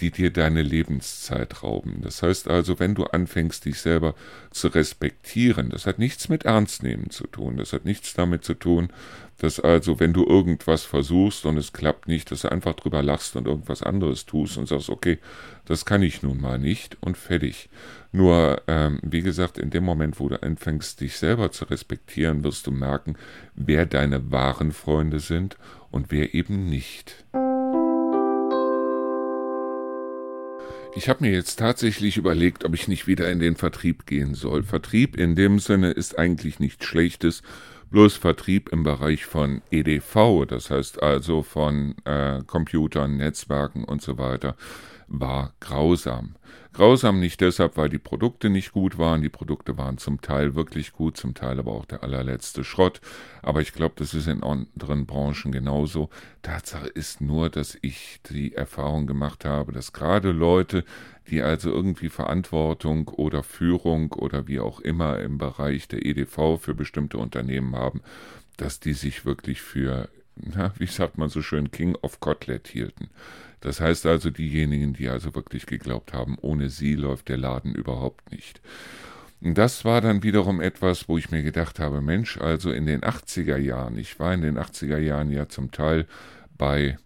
die 0.00 0.10
dir 0.10 0.30
deine 0.30 0.62
Lebenszeit 0.62 1.62
rauben. 1.62 2.00
Das 2.02 2.22
heißt 2.22 2.48
also, 2.48 2.78
wenn 2.78 2.94
du 2.94 3.04
anfängst, 3.04 3.64
dich 3.64 3.80
selber 3.80 4.14
zu 4.50 4.68
respektieren, 4.68 5.70
das 5.70 5.86
hat 5.86 5.98
nichts 5.98 6.28
mit 6.28 6.44
Ernstnehmen 6.44 7.10
zu 7.10 7.26
tun, 7.26 7.56
das 7.56 7.72
hat 7.72 7.84
nichts 7.84 8.14
damit 8.14 8.44
zu 8.44 8.54
tun, 8.54 8.90
dass 9.38 9.60
also, 9.60 10.00
wenn 10.00 10.14
du 10.14 10.24
irgendwas 10.24 10.84
versuchst 10.84 11.44
und 11.44 11.58
es 11.58 11.72
klappt 11.74 12.08
nicht, 12.08 12.30
dass 12.30 12.42
du 12.42 12.50
einfach 12.50 12.74
drüber 12.74 13.02
lachst 13.02 13.36
und 13.36 13.46
irgendwas 13.46 13.82
anderes 13.82 14.24
tust 14.24 14.56
und 14.56 14.66
sagst, 14.66 14.88
okay, 14.88 15.18
das 15.66 15.84
kann 15.84 16.02
ich 16.02 16.22
nun 16.22 16.40
mal 16.40 16.58
nicht 16.58 16.96
und 17.02 17.18
fertig. 17.18 17.68
Nur, 18.12 18.62
ähm, 18.66 18.98
wie 19.02 19.20
gesagt, 19.20 19.58
in 19.58 19.68
dem 19.68 19.84
Moment, 19.84 20.20
wo 20.20 20.28
du 20.28 20.42
anfängst, 20.42 21.00
dich 21.02 21.16
selber 21.18 21.52
zu 21.52 21.66
respektieren, 21.66 22.44
wirst 22.44 22.66
du 22.66 22.70
merken, 22.70 23.16
wer 23.54 23.84
deine 23.84 24.30
wahren 24.30 24.72
Freunde 24.72 25.20
sind 25.20 25.58
und 25.90 26.10
wer 26.10 26.32
eben 26.32 26.70
nicht. 26.70 27.24
Ich 30.96 31.10
habe 31.10 31.24
mir 31.24 31.30
jetzt 31.30 31.58
tatsächlich 31.58 32.16
überlegt, 32.16 32.64
ob 32.64 32.72
ich 32.72 32.88
nicht 32.88 33.06
wieder 33.06 33.30
in 33.30 33.38
den 33.38 33.54
Vertrieb 33.54 34.06
gehen 34.06 34.34
soll. 34.34 34.62
Vertrieb 34.62 35.14
in 35.14 35.36
dem 35.36 35.58
Sinne 35.58 35.90
ist 35.90 36.18
eigentlich 36.18 36.58
nichts 36.58 36.86
Schlechtes, 36.86 37.42
bloß 37.90 38.16
Vertrieb 38.16 38.70
im 38.70 38.82
Bereich 38.82 39.26
von 39.26 39.60
EDV, 39.70 40.46
das 40.48 40.70
heißt 40.70 41.02
also 41.02 41.42
von 41.42 41.96
äh, 42.06 42.40
Computern, 42.46 43.18
Netzwerken 43.18 43.84
und 43.84 44.00
so 44.00 44.16
weiter 44.16 44.56
war 45.06 45.52
grausam. 45.60 46.34
Grausam 46.76 47.20
nicht 47.20 47.40
deshalb, 47.40 47.78
weil 47.78 47.88
die 47.88 47.96
Produkte 47.96 48.50
nicht 48.50 48.72
gut 48.72 48.98
waren. 48.98 49.22
Die 49.22 49.30
Produkte 49.30 49.78
waren 49.78 49.96
zum 49.96 50.20
Teil 50.20 50.54
wirklich 50.54 50.92
gut, 50.92 51.16
zum 51.16 51.32
Teil 51.32 51.58
aber 51.58 51.72
auch 51.72 51.86
der 51.86 52.02
allerletzte 52.02 52.64
Schrott. 52.64 53.00
Aber 53.40 53.62
ich 53.62 53.72
glaube, 53.72 53.94
das 53.96 54.12
ist 54.12 54.26
in 54.26 54.42
anderen 54.42 55.06
Branchen 55.06 55.52
genauso. 55.52 56.10
Tatsache 56.42 56.88
ist 56.88 57.22
nur, 57.22 57.48
dass 57.48 57.78
ich 57.80 58.20
die 58.28 58.52
Erfahrung 58.52 59.06
gemacht 59.06 59.46
habe, 59.46 59.72
dass 59.72 59.94
gerade 59.94 60.32
Leute, 60.32 60.84
die 61.30 61.40
also 61.40 61.70
irgendwie 61.70 62.10
Verantwortung 62.10 63.08
oder 63.08 63.42
Führung 63.42 64.12
oder 64.12 64.46
wie 64.46 64.60
auch 64.60 64.80
immer 64.80 65.18
im 65.20 65.38
Bereich 65.38 65.88
der 65.88 66.04
EDV 66.04 66.58
für 66.60 66.74
bestimmte 66.74 67.16
Unternehmen 67.16 67.74
haben, 67.74 68.02
dass 68.58 68.80
die 68.80 68.92
sich 68.92 69.24
wirklich 69.24 69.62
für, 69.62 70.10
na, 70.36 70.72
wie 70.78 70.86
sagt 70.86 71.18
man 71.18 71.28
so 71.28 71.42
schön, 71.42 71.70
King 71.70 71.96
of 72.02 72.20
Kotlet 72.20 72.68
hielten. 72.68 73.08
Das 73.60 73.80
heißt 73.80 74.06
also 74.06 74.30
diejenigen, 74.30 74.92
die 74.92 75.08
also 75.08 75.34
wirklich 75.34 75.66
geglaubt 75.66 76.12
haben, 76.12 76.36
ohne 76.40 76.68
sie 76.68 76.94
läuft 76.94 77.28
der 77.28 77.38
Laden 77.38 77.74
überhaupt 77.74 78.30
nicht. 78.30 78.60
Und 79.40 79.58
das 79.58 79.84
war 79.84 80.00
dann 80.00 80.22
wiederum 80.22 80.60
etwas, 80.60 81.08
wo 81.08 81.18
ich 81.18 81.30
mir 81.30 81.42
gedacht 81.42 81.78
habe, 81.78 82.00
Mensch, 82.00 82.38
also 82.38 82.70
in 82.70 82.86
den 82.86 83.00
80er 83.02 83.56
Jahren, 83.56 83.98
ich 83.98 84.18
war 84.18 84.32
in 84.32 84.42
den 84.42 84.58
80er 84.58 84.98
Jahren 84.98 85.30
ja 85.30 85.48
zum 85.48 85.72
Teil 85.72 86.06
bei 86.56 86.96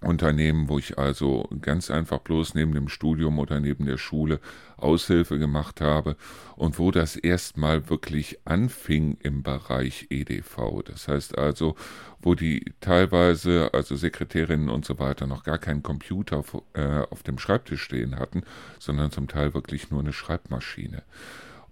Unternehmen, 0.00 0.68
wo 0.68 0.78
ich 0.78 0.98
also 0.98 1.48
ganz 1.60 1.90
einfach 1.90 2.20
bloß 2.20 2.54
neben 2.54 2.72
dem 2.72 2.88
Studium 2.88 3.38
oder 3.38 3.60
neben 3.60 3.84
der 3.86 3.98
Schule 3.98 4.40
Aushilfe 4.76 5.38
gemacht 5.38 5.80
habe 5.80 6.16
und 6.54 6.78
wo 6.78 6.90
das 6.92 7.16
erstmal 7.16 7.90
wirklich 7.90 8.38
anfing 8.44 9.18
im 9.20 9.42
Bereich 9.42 10.06
EDV. 10.10 10.82
Das 10.84 11.08
heißt 11.08 11.36
also, 11.36 11.74
wo 12.20 12.34
die 12.34 12.72
teilweise, 12.80 13.70
also 13.72 13.96
Sekretärinnen 13.96 14.68
und 14.68 14.84
so 14.84 14.98
weiter, 15.00 15.26
noch 15.26 15.42
gar 15.42 15.58
keinen 15.58 15.82
Computer 15.82 16.44
äh, 16.74 17.00
auf 17.10 17.24
dem 17.24 17.38
Schreibtisch 17.38 17.82
stehen 17.82 18.18
hatten, 18.18 18.42
sondern 18.78 19.10
zum 19.10 19.26
Teil 19.26 19.52
wirklich 19.52 19.90
nur 19.90 20.00
eine 20.00 20.12
Schreibmaschine. 20.12 21.02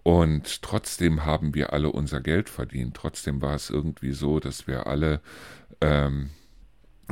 Und 0.03 0.63
trotzdem 0.63 1.25
haben 1.25 1.55
wir 1.55 1.73
alle 1.73 1.91
unser 1.91 2.21
Geld 2.21 2.49
verdient. 2.49 2.97
Trotzdem 2.97 3.43
war 3.43 3.55
es 3.55 3.71
irgendwie 3.71 4.13
so, 4.13 4.39
dass 4.39 4.67
wir 4.69 4.87
alle 4.87 5.21
ähm, 5.81 6.31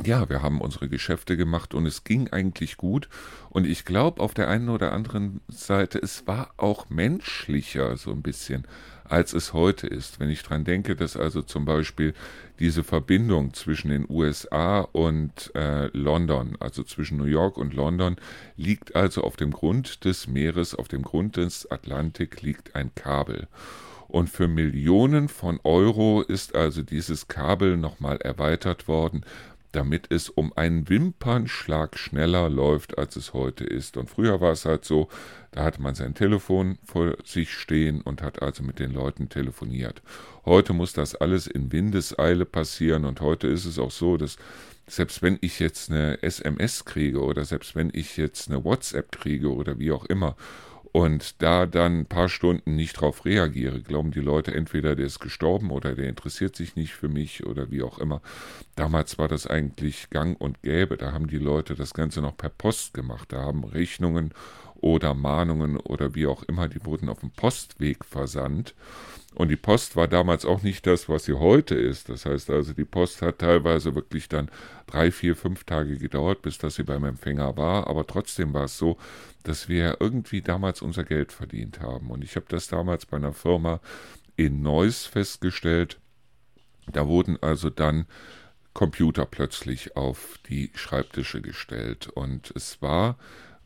ja, 0.03 0.29
wir 0.29 0.41
haben 0.41 0.59
unsere 0.59 0.89
Geschäfte 0.89 1.37
gemacht 1.37 1.73
und 1.73 1.85
es 1.85 2.03
ging 2.03 2.29
eigentlich 2.29 2.75
gut. 2.75 3.07
Und 3.49 3.65
ich 3.65 3.85
glaube, 3.85 4.21
auf 4.21 4.33
der 4.33 4.49
einen 4.49 4.69
oder 4.69 4.91
anderen 4.91 5.39
Seite, 5.47 5.99
es 5.99 6.27
war 6.27 6.51
auch 6.57 6.89
menschlicher 6.89 7.95
so 7.95 8.11
ein 8.11 8.21
bisschen, 8.21 8.67
als 9.05 9.33
es 9.33 9.53
heute 9.53 9.87
ist. 9.87 10.19
Wenn 10.19 10.29
ich 10.29 10.43
dran 10.43 10.65
denke, 10.65 10.95
dass 10.95 11.15
also 11.15 11.41
zum 11.41 11.63
Beispiel 11.63 12.13
diese 12.59 12.83
Verbindung 12.83 13.53
zwischen 13.53 13.89
den 13.89 14.05
USA 14.09 14.81
und 14.81 15.53
äh, 15.55 15.87
London, 15.93 16.57
also 16.59 16.83
zwischen 16.83 17.17
New 17.17 17.25
York 17.25 17.57
und 17.57 17.73
London, 17.73 18.17
liegt 18.57 18.95
also 18.95 19.23
auf 19.23 19.37
dem 19.37 19.51
Grund 19.51 20.03
des 20.03 20.27
Meeres, 20.27 20.75
auf 20.75 20.89
dem 20.89 21.03
Grund 21.03 21.37
des 21.37 21.71
Atlantik 21.71 22.41
liegt 22.41 22.75
ein 22.75 22.93
Kabel. 22.95 23.47
Und 24.07 24.29
für 24.29 24.47
Millionen 24.47 25.29
von 25.29 25.59
Euro 25.63 26.21
ist 26.21 26.55
also 26.55 26.83
dieses 26.83 27.27
Kabel 27.27 27.75
nochmal 27.75 28.17
erweitert 28.17 28.87
worden, 28.87 29.25
damit 29.75 30.07
es 30.09 30.29
um 30.29 30.53
einen 30.55 30.87
Wimpernschlag 30.87 31.97
schneller 31.97 32.49
läuft, 32.49 32.97
als 32.97 33.15
es 33.17 33.33
heute 33.33 33.65
ist. 33.65 33.97
Und 33.97 34.09
früher 34.09 34.39
war 34.39 34.53
es 34.53 34.65
halt 34.65 34.85
so, 34.85 35.09
da 35.51 35.63
hatte 35.63 35.81
man 35.81 35.95
sein 35.95 36.13
Telefon 36.13 36.77
vor 36.83 37.17
sich 37.25 37.53
stehen 37.53 38.01
und 38.01 38.21
hat 38.21 38.41
also 38.41 38.63
mit 38.63 38.79
den 38.79 38.91
Leuten 38.91 39.27
telefoniert. 39.27 40.01
Heute 40.45 40.73
muss 40.73 40.93
das 40.93 41.15
alles 41.15 41.47
in 41.47 41.71
Windeseile 41.71 42.45
passieren 42.45 43.05
und 43.05 43.19
heute 43.19 43.47
ist 43.47 43.65
es 43.65 43.77
auch 43.77 43.91
so, 43.91 44.15
dass 44.17 44.37
selbst 44.87 45.21
wenn 45.21 45.37
ich 45.41 45.59
jetzt 45.59 45.91
eine 45.91 46.21
SMS 46.23 46.85
kriege 46.85 47.21
oder 47.21 47.43
selbst 47.43 47.75
wenn 47.75 47.89
ich 47.93 48.17
jetzt 48.17 48.49
eine 48.49 48.63
WhatsApp 48.63 49.11
kriege 49.11 49.51
oder 49.51 49.79
wie 49.79 49.91
auch 49.91 50.05
immer 50.05 50.35
und 50.95 51.41
da 51.41 51.65
dann 51.65 51.99
ein 51.99 52.05
paar 52.05 52.29
Stunden 52.29 52.77
nicht 52.77 52.93
drauf 52.93 53.25
reagiere, 53.25 53.81
glauben 53.81 54.11
die 54.11 54.21
Leute 54.21 54.55
entweder, 54.55 54.95
der 54.95 55.07
ist 55.07 55.19
gestorben 55.19 55.71
oder 55.71 55.93
der 55.93 56.07
interessiert 56.07 56.55
sich 56.55 56.77
nicht 56.77 56.93
für 56.93 57.09
mich 57.09 57.45
oder 57.45 57.69
wie 57.69 57.83
auch 57.83 57.99
immer. 57.99 58.21
Damals 58.77 59.17
war 59.17 59.27
das 59.27 59.45
eigentlich 59.45 60.09
gang 60.09 60.39
und 60.39 60.61
gäbe. 60.61 60.95
Da 60.95 61.11
haben 61.11 61.27
die 61.27 61.37
Leute 61.37 61.75
das 61.75 61.93
Ganze 61.93 62.21
noch 62.21 62.37
per 62.37 62.47
Post 62.47 62.93
gemacht. 62.93 63.33
Da 63.33 63.41
haben 63.41 63.65
Rechnungen 63.65 64.33
oder 64.85 65.15
Mahnungen 65.15 65.77
oder 65.77 66.13
wie 66.13 66.27
auch 66.27 66.43
immer, 66.43 66.67
die 66.67 66.85
wurden 66.85 67.09
auf 67.09 67.21
dem 67.21 67.31
Postweg 67.31 68.05
versandt. 68.05 68.75
Und 69.33 69.47
die 69.49 69.55
Post 69.55 69.95
war 69.95 70.07
damals 70.07 70.45
auch 70.45 70.61
nicht 70.61 70.85
das, 70.85 71.09
was 71.09 71.25
sie 71.25 71.33
heute 71.33 71.73
ist. 71.73 72.07
Das 72.07 72.27
heißt 72.27 72.51
also, 72.51 72.71
die 72.71 72.85
Post 72.85 73.23
hat 73.23 73.39
teilweise 73.39 73.95
wirklich 73.95 74.29
dann 74.29 74.47
drei, 74.85 75.09
vier, 75.09 75.35
fünf 75.35 75.63
Tage 75.63 75.97
gedauert, 75.97 76.43
bis 76.43 76.59
dass 76.59 76.75
sie 76.75 76.83
beim 76.83 77.03
Empfänger 77.03 77.57
war. 77.57 77.87
Aber 77.87 78.05
trotzdem 78.05 78.53
war 78.53 78.65
es 78.65 78.77
so, 78.77 78.97
dass 79.41 79.67
wir 79.67 79.97
irgendwie 79.99 80.43
damals 80.43 80.83
unser 80.83 81.03
Geld 81.03 81.31
verdient 81.31 81.79
haben. 81.79 82.11
Und 82.11 82.23
ich 82.23 82.35
habe 82.35 82.45
das 82.47 82.67
damals 82.67 83.07
bei 83.07 83.17
einer 83.17 83.33
Firma 83.33 83.81
in 84.35 84.61
Neuss 84.61 85.07
festgestellt. 85.07 85.99
Da 86.91 87.07
wurden 87.07 87.41
also 87.41 87.71
dann 87.71 88.05
Computer 88.73 89.25
plötzlich 89.25 89.97
auf 89.97 90.37
die 90.47 90.69
Schreibtische 90.75 91.41
gestellt. 91.41 92.07
Und 92.07 92.53
es 92.55 92.83
war 92.83 93.17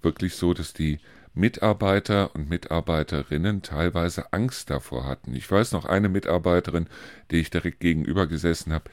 wirklich 0.04 0.36
so, 0.36 0.54
dass 0.54 0.74
die 0.74 1.00
Mitarbeiter 1.34 2.36
und 2.36 2.50
Mitarbeiterinnen 2.50 3.62
teilweise 3.62 4.34
Angst 4.34 4.70
davor 4.70 5.06
hatten. 5.06 5.36
Ich 5.36 5.50
weiß 5.50 5.72
noch 5.72 5.86
eine 5.86 6.10
Mitarbeiterin, 6.10 6.88
die 7.32 7.38
ich 7.38 7.50
direkt 7.50 7.80
gegenüber 7.80 8.28
gesessen 8.28 8.74
habe, 8.74 8.90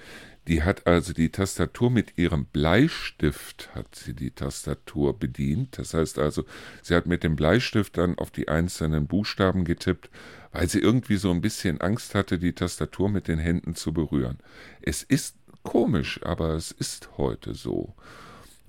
die 0.48 0.62
hat 0.62 0.86
also 0.86 1.12
die 1.12 1.30
Tastatur 1.30 1.90
mit 1.90 2.18
ihrem 2.18 2.44
Bleistift 2.44 3.70
hat 3.74 3.96
sie 3.96 4.14
die 4.14 4.30
Tastatur 4.30 5.18
bedient. 5.18 5.76
Das 5.78 5.92
heißt 5.92 6.18
also, 6.20 6.44
sie 6.82 6.94
hat 6.94 7.06
mit 7.06 7.24
dem 7.24 7.34
Bleistift 7.34 7.98
dann 7.98 8.16
auf 8.16 8.30
die 8.30 8.48
einzelnen 8.48 9.08
Buchstaben 9.08 9.64
getippt, 9.64 10.08
weil 10.52 10.68
sie 10.68 10.78
irgendwie 10.78 11.16
so 11.16 11.32
ein 11.32 11.40
bisschen 11.40 11.80
Angst 11.80 12.14
hatte, 12.14 12.38
die 12.38 12.52
Tastatur 12.52 13.08
mit 13.08 13.26
den 13.26 13.38
Händen 13.38 13.74
zu 13.74 13.92
berühren. 13.92 14.38
Es 14.82 15.02
ist 15.02 15.36
komisch, 15.64 16.20
aber 16.22 16.50
es 16.50 16.70
ist 16.70 17.18
heute 17.18 17.54
so. 17.54 17.94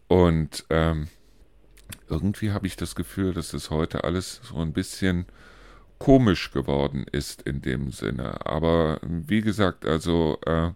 Und 0.07 0.65
ähm, 0.71 1.09
irgendwie 2.09 2.51
habe 2.51 2.67
ich 2.67 2.75
das 2.75 2.95
Gefühl, 2.95 3.33
dass 3.33 3.53
es 3.53 3.69
heute 3.69 4.03
alles 4.03 4.41
so 4.43 4.57
ein 4.57 4.73
bisschen 4.73 5.25
komisch 5.99 6.51
geworden 6.51 7.05
ist 7.11 7.41
in 7.41 7.61
dem 7.61 7.91
Sinne. 7.91 8.45
Aber 8.45 8.99
wie 9.03 9.41
gesagt, 9.41 9.85
also 9.85 10.37
äh, 10.45 10.71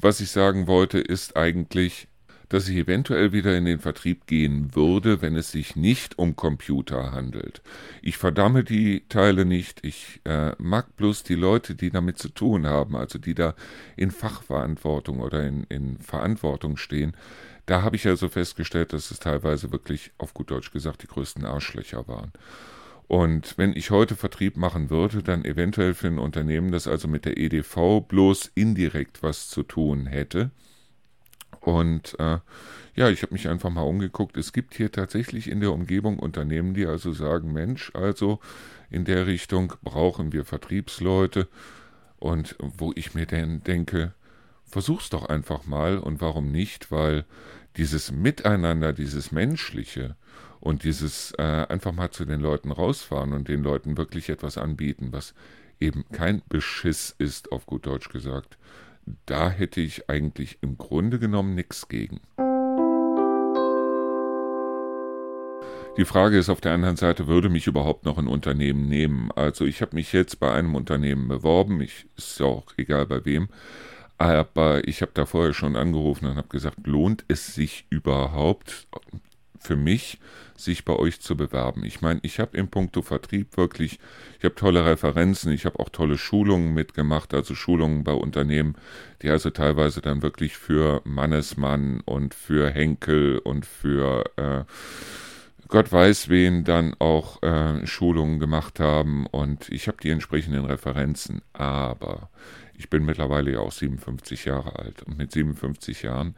was 0.00 0.20
ich 0.20 0.30
sagen 0.30 0.66
wollte, 0.66 0.98
ist 0.98 1.36
eigentlich, 1.36 2.08
dass 2.48 2.68
ich 2.68 2.76
eventuell 2.76 3.32
wieder 3.32 3.56
in 3.56 3.64
den 3.64 3.80
Vertrieb 3.80 4.26
gehen 4.26 4.74
würde, 4.74 5.20
wenn 5.20 5.36
es 5.36 5.50
sich 5.50 5.74
nicht 5.74 6.18
um 6.18 6.36
Computer 6.36 7.12
handelt. 7.12 7.62
Ich 8.02 8.18
verdamme 8.18 8.62
die 8.62 9.04
Teile 9.08 9.44
nicht, 9.44 9.84
ich 9.84 10.20
äh, 10.24 10.52
mag 10.58 10.96
bloß 10.96 11.24
die 11.24 11.34
Leute, 11.34 11.74
die 11.74 11.90
damit 11.90 12.18
zu 12.18 12.28
tun 12.28 12.66
haben, 12.66 12.94
also 12.94 13.18
die 13.18 13.34
da 13.34 13.54
in 13.96 14.10
Fachverantwortung 14.10 15.20
oder 15.20 15.44
in, 15.44 15.64
in 15.64 15.98
Verantwortung 15.98 16.76
stehen, 16.76 17.16
da 17.66 17.82
habe 17.82 17.96
ich 17.96 18.06
also 18.06 18.28
festgestellt, 18.28 18.92
dass 18.92 19.10
es 19.10 19.18
teilweise 19.18 19.72
wirklich, 19.72 20.12
auf 20.18 20.34
gut 20.34 20.50
Deutsch 20.50 20.72
gesagt, 20.72 21.02
die 21.02 21.08
größten 21.08 21.44
Arschlöcher 21.44 22.06
waren. 22.08 22.32
Und 23.08 23.56
wenn 23.56 23.76
ich 23.76 23.90
heute 23.90 24.16
Vertrieb 24.16 24.56
machen 24.56 24.90
würde, 24.90 25.22
dann 25.22 25.44
eventuell 25.44 25.94
für 25.94 26.08
ein 26.08 26.18
Unternehmen, 26.18 26.72
das 26.72 26.88
also 26.88 27.06
mit 27.06 27.24
der 27.24 27.38
EDV 27.38 28.00
bloß 28.06 28.50
indirekt 28.54 29.22
was 29.22 29.48
zu 29.48 29.62
tun 29.62 30.06
hätte. 30.06 30.50
Und 31.60 32.18
äh, 32.18 32.38
ja, 32.94 33.10
ich 33.10 33.22
habe 33.22 33.32
mich 33.32 33.48
einfach 33.48 33.70
mal 33.70 33.82
umgeguckt. 33.82 34.36
Es 34.36 34.52
gibt 34.52 34.74
hier 34.74 34.90
tatsächlich 34.90 35.48
in 35.48 35.60
der 35.60 35.72
Umgebung 35.72 36.18
Unternehmen, 36.18 36.74
die 36.74 36.86
also 36.86 37.12
sagen, 37.12 37.52
Mensch, 37.52 37.92
also 37.94 38.40
in 38.90 39.04
der 39.04 39.26
Richtung 39.26 39.74
brauchen 39.82 40.32
wir 40.32 40.44
Vertriebsleute. 40.44 41.48
Und 42.18 42.56
wo 42.58 42.92
ich 42.96 43.14
mir 43.14 43.26
denn 43.26 43.62
denke, 43.62 44.14
versuch's 44.66 45.10
doch 45.10 45.26
einfach 45.26 45.66
mal 45.66 45.98
und 45.98 46.20
warum 46.20 46.50
nicht, 46.50 46.90
weil 46.90 47.24
dieses 47.76 48.10
Miteinander, 48.10 48.92
dieses 48.92 49.32
Menschliche 49.32 50.16
und 50.60 50.84
dieses 50.84 51.32
äh, 51.38 51.66
einfach 51.68 51.92
mal 51.92 52.10
zu 52.10 52.24
den 52.24 52.40
Leuten 52.40 52.72
rausfahren 52.72 53.32
und 53.32 53.48
den 53.48 53.62
Leuten 53.62 53.96
wirklich 53.96 54.28
etwas 54.28 54.58
anbieten, 54.58 55.08
was 55.12 55.34
eben 55.80 56.04
kein 56.10 56.42
Beschiss 56.48 57.14
ist, 57.18 57.52
auf 57.52 57.66
gut 57.66 57.86
Deutsch 57.86 58.08
gesagt, 58.08 58.58
da 59.26 59.50
hätte 59.50 59.80
ich 59.80 60.10
eigentlich 60.10 60.58
im 60.62 60.78
Grunde 60.78 61.18
genommen 61.18 61.54
nichts 61.54 61.88
gegen. 61.88 62.20
Die 65.96 66.04
Frage 66.04 66.38
ist 66.38 66.50
auf 66.50 66.60
der 66.60 66.72
anderen 66.72 66.96
Seite, 66.96 67.26
würde 67.26 67.48
mich 67.48 67.66
überhaupt 67.66 68.04
noch 68.04 68.18
ein 68.18 68.26
Unternehmen 68.26 68.86
nehmen? 68.86 69.30
Also 69.34 69.64
ich 69.64 69.80
habe 69.80 69.96
mich 69.96 70.12
jetzt 70.12 70.40
bei 70.40 70.52
einem 70.52 70.74
Unternehmen 70.74 71.26
beworben, 71.28 71.80
ich, 71.80 72.06
ist 72.16 72.38
ja 72.38 72.46
auch 72.46 72.66
egal 72.76 73.06
bei 73.06 73.24
wem, 73.24 73.48
aber 74.18 74.86
ich 74.88 75.02
habe 75.02 75.12
da 75.14 75.26
vorher 75.26 75.52
schon 75.52 75.76
angerufen 75.76 76.26
und 76.26 76.36
habe 76.36 76.48
gesagt, 76.48 76.86
lohnt 76.86 77.24
es 77.28 77.54
sich 77.54 77.86
überhaupt 77.90 78.86
für 79.58 79.76
mich, 79.76 80.18
sich 80.56 80.84
bei 80.84 80.94
euch 80.94 81.20
zu 81.20 81.36
bewerben? 81.36 81.84
Ich 81.84 82.00
meine, 82.00 82.20
ich 82.22 82.40
habe 82.40 82.56
im 82.56 82.68
Punkto 82.68 83.02
Vertrieb 83.02 83.56
wirklich, 83.56 83.98
ich 84.38 84.44
habe 84.44 84.54
tolle 84.54 84.84
Referenzen, 84.84 85.52
ich 85.52 85.66
habe 85.66 85.78
auch 85.78 85.88
tolle 85.90 86.16
Schulungen 86.16 86.72
mitgemacht, 86.72 87.34
also 87.34 87.54
Schulungen 87.54 88.04
bei 88.04 88.12
Unternehmen, 88.12 88.76
die 89.22 89.28
also 89.28 89.50
teilweise 89.50 90.00
dann 90.00 90.22
wirklich 90.22 90.56
für 90.56 91.02
Mannesmann 91.04 92.00
und 92.04 92.34
für 92.34 92.70
Henkel 92.70 93.38
und 93.38 93.66
für 93.66 94.24
äh, 94.36 94.64
Gott 95.68 95.90
weiß 95.90 96.28
wen 96.28 96.62
dann 96.62 96.94
auch 97.00 97.42
äh, 97.42 97.84
Schulungen 97.86 98.38
gemacht 98.38 98.78
haben 98.78 99.26
und 99.26 99.68
ich 99.68 99.88
habe 99.88 99.98
die 100.00 100.10
entsprechenden 100.10 100.64
Referenzen, 100.64 101.42
aber 101.52 102.30
ich 102.78 102.90
bin 102.90 103.04
mittlerweile 103.04 103.52
ja 103.52 103.58
auch 103.60 103.72
57 103.72 104.44
Jahre 104.44 104.78
alt 104.78 105.02
und 105.02 105.16
mit 105.18 105.32
57 105.32 106.02
Jahren 106.02 106.34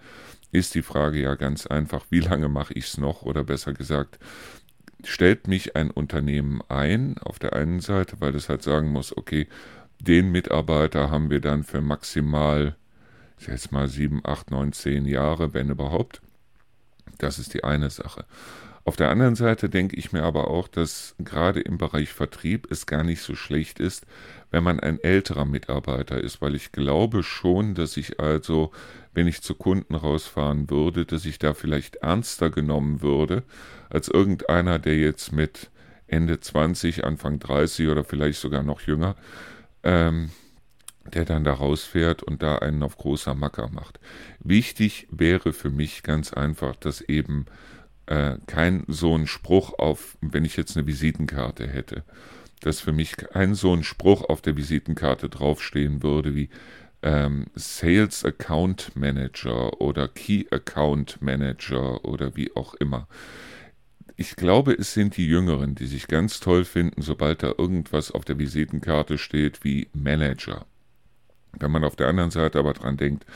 ist 0.51 0.75
die 0.75 0.83
Frage 0.83 1.21
ja 1.21 1.35
ganz 1.35 1.67
einfach, 1.67 2.07
wie 2.11 2.21
lange 2.21 2.49
mache 2.49 2.75
ich 2.75 2.87
es 2.87 2.99
noch 2.99 3.23
oder 3.23 3.45
besser 3.45 3.73
gesagt, 3.73 4.19
stellt 5.05 5.47
mich 5.47 5.77
ein 5.77 5.91
Unternehmen 5.91 6.61
ein 6.69 7.19
auf 7.19 7.39
der 7.39 7.53
einen 7.53 7.81
Seite, 7.81 8.17
weil 8.21 8.35
es 8.35 8.49
halt 8.49 8.63
sagen 8.63 8.89
muss, 8.91 9.17
okay, 9.17 9.47
den 10.01 10.31
Mitarbeiter 10.31 11.11
haben 11.11 11.31
wir 11.31 11.41
dann 11.41 11.65
für 11.65 11.81
maximal, 11.81 12.77
jetzt 13.39 13.73
mal 13.73 13.89
7, 13.89 14.21
8, 14.25 14.51
9, 14.51 14.73
10 14.73 15.07
Jahre, 15.07 15.55
wenn 15.55 15.71
überhaupt. 15.71 16.23
Das 17.19 17.39
ist 17.39 17.55
die 17.55 17.65
eine 17.65 17.91
Sache. 17.91 18.25
Auf 18.89 18.97
der 18.97 19.11
anderen 19.11 19.35
Seite 19.35 19.69
denke 19.69 19.97
ich 19.97 20.13
mir 20.13 20.23
aber 20.23 20.49
auch, 20.49 20.67
dass 20.67 21.15
gerade 21.19 21.61
im 21.61 21.77
Bereich 21.77 22.09
Vertrieb 22.09 22.69
es 22.71 22.87
gar 22.87 23.05
nicht 23.05 23.21
so 23.21 23.35
schlecht 23.35 23.81
ist, 23.81 24.07
wenn 24.51 24.65
man 24.65 24.81
ein 24.81 24.99
älterer 24.99 25.45
Mitarbeiter 25.45 26.19
ist, 26.19 26.41
weil 26.41 26.55
ich 26.55 26.73
glaube 26.73 27.23
schon, 27.23 27.75
dass 27.75 27.99
ich 27.99 28.19
also, 28.19 28.73
wenn 29.13 29.27
ich 29.27 29.43
zu 29.43 29.55
Kunden 29.55 29.95
rausfahren 29.95 30.71
würde, 30.71 31.05
dass 31.05 31.27
ich 31.27 31.39
da 31.39 31.53
vielleicht 31.53 31.97
ernster 31.97 32.49
genommen 32.49 33.03
würde, 33.03 33.43
als 33.91 34.09
irgendeiner, 34.09 34.79
der 34.79 34.97
jetzt 34.97 35.33
mit 35.33 35.71
Ende 36.07 36.41
20, 36.41 37.05
Anfang 37.05 37.41
30 37.41 37.89
oder 37.89 38.05
vielleicht 38.05 38.41
sogar 38.41 38.63
noch 38.63 38.81
jünger, 38.81 39.17
ähm, 39.83 40.31
der 41.13 41.27
dann 41.27 41.45
da 41.45 41.53
rausfährt 41.53 42.23
und 42.23 42.43
da 42.43 42.57
einen 42.57 42.83
auf 42.83 42.97
großer 42.97 43.35
Macker 43.35 43.69
macht. 43.69 44.01
Wichtig 44.41 45.09
wäre 45.11 45.53
für 45.53 45.69
mich 45.69 46.03
ganz 46.03 46.33
einfach, 46.33 46.75
dass 46.75 47.03
eben 47.03 47.45
äh, 48.09 48.39
kein 48.47 48.85
so 48.89 49.15
ein 49.15 49.27
Spruch 49.27 49.79
auf, 49.79 50.17
wenn 50.21 50.45
ich 50.45 50.57
jetzt 50.57 50.77
eine 50.77 50.87
Visitenkarte 50.87 51.69
hätte, 51.69 52.05
dass 52.61 52.81
für 52.81 52.93
mich 52.93 53.17
kein 53.17 53.55
so 53.55 53.75
ein 53.75 53.85
Spruch 53.85 54.29
auf 54.29 54.41
der 54.41 54.57
Visitenkarte 54.57 55.29
draufstehen 55.29 56.03
würde 56.03 56.35
wie 56.35 56.49
ähm, 57.03 57.47
Sales 57.55 58.25
Account 58.25 58.97
Manager 58.97 59.81
oder 59.81 60.09
Key 60.09 60.47
Account 60.51 61.21
Manager 61.21 62.05
oder 62.05 62.35
wie 62.35 62.55
auch 62.57 62.75
immer. 62.75 63.07
Ich 64.17 64.35
glaube, 64.35 64.73
es 64.73 64.95
sind 64.95 65.17
die 65.17 65.29
Jüngeren, 65.29 65.77
die 65.77 65.87
sich 65.87 66.09
ganz 66.09 66.41
toll 66.41 66.65
finden, 66.65 67.03
sobald 67.03 67.43
da 67.43 67.53
irgendwas 67.57 68.11
auf 68.11 68.25
der 68.25 68.39
Visitenkarte 68.39 69.17
steht 69.17 69.63
wie 69.63 69.89
Manager. 69.93 70.67
Wenn 71.53 71.71
man 71.71 71.85
auf 71.85 71.95
der 71.95 72.09
anderen 72.09 72.31
Seite 72.31 72.59
aber 72.59 72.73
dran 72.73 72.97
denkt, 72.97 73.27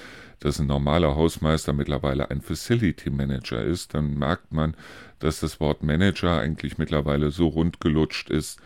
dass 0.44 0.58
ein 0.58 0.66
normaler 0.66 1.14
Hausmeister 1.16 1.72
mittlerweile 1.72 2.30
ein 2.30 2.40
Facility 2.40 3.10
Manager 3.10 3.62
ist, 3.62 3.94
dann 3.94 4.18
merkt 4.18 4.52
man, 4.52 4.74
dass 5.20 5.40
das 5.40 5.60
Wort 5.60 5.82
Manager 5.82 6.38
eigentlich 6.38 6.78
mittlerweile 6.78 7.30
so 7.30 7.46
rund 7.48 7.80
gelutscht 7.80 8.28
ist, 8.30 8.60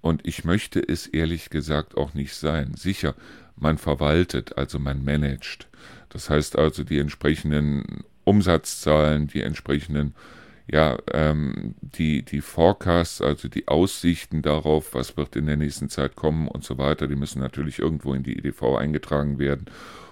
Und 0.00 0.26
ich 0.26 0.44
möchte 0.44 0.80
es 0.80 1.06
ehrlich 1.06 1.50
gesagt 1.50 1.96
auch 1.96 2.14
nicht 2.14 2.34
sein. 2.34 2.74
Sicher, 2.74 3.14
man 3.56 3.78
verwaltet, 3.78 4.56
also 4.56 4.78
man 4.78 5.04
managt. 5.04 5.68
Das 6.08 6.30
heißt 6.30 6.58
also 6.58 6.84
die 6.84 6.98
entsprechenden 6.98 8.04
Umsatzzahlen, 8.24 9.26
die 9.26 9.42
entsprechenden, 9.42 10.14
ja, 10.70 10.98
ähm, 11.12 11.74
die, 11.80 12.22
die 12.22 12.40
Forecasts, 12.40 13.20
also 13.20 13.48
die 13.48 13.68
Aussichten 13.68 14.42
darauf, 14.42 14.94
was 14.94 15.16
wird 15.16 15.36
in 15.36 15.46
der 15.46 15.56
nächsten 15.56 15.88
Zeit 15.90 16.16
kommen 16.16 16.48
und 16.48 16.64
so 16.64 16.78
weiter, 16.78 17.06
die 17.06 17.16
müssen 17.16 17.40
natürlich 17.40 17.78
irgendwo 17.78 18.14
in 18.14 18.22
die 18.22 18.38
EDV 18.38 18.76
eingetragen 18.76 19.38
werden. 19.38 19.66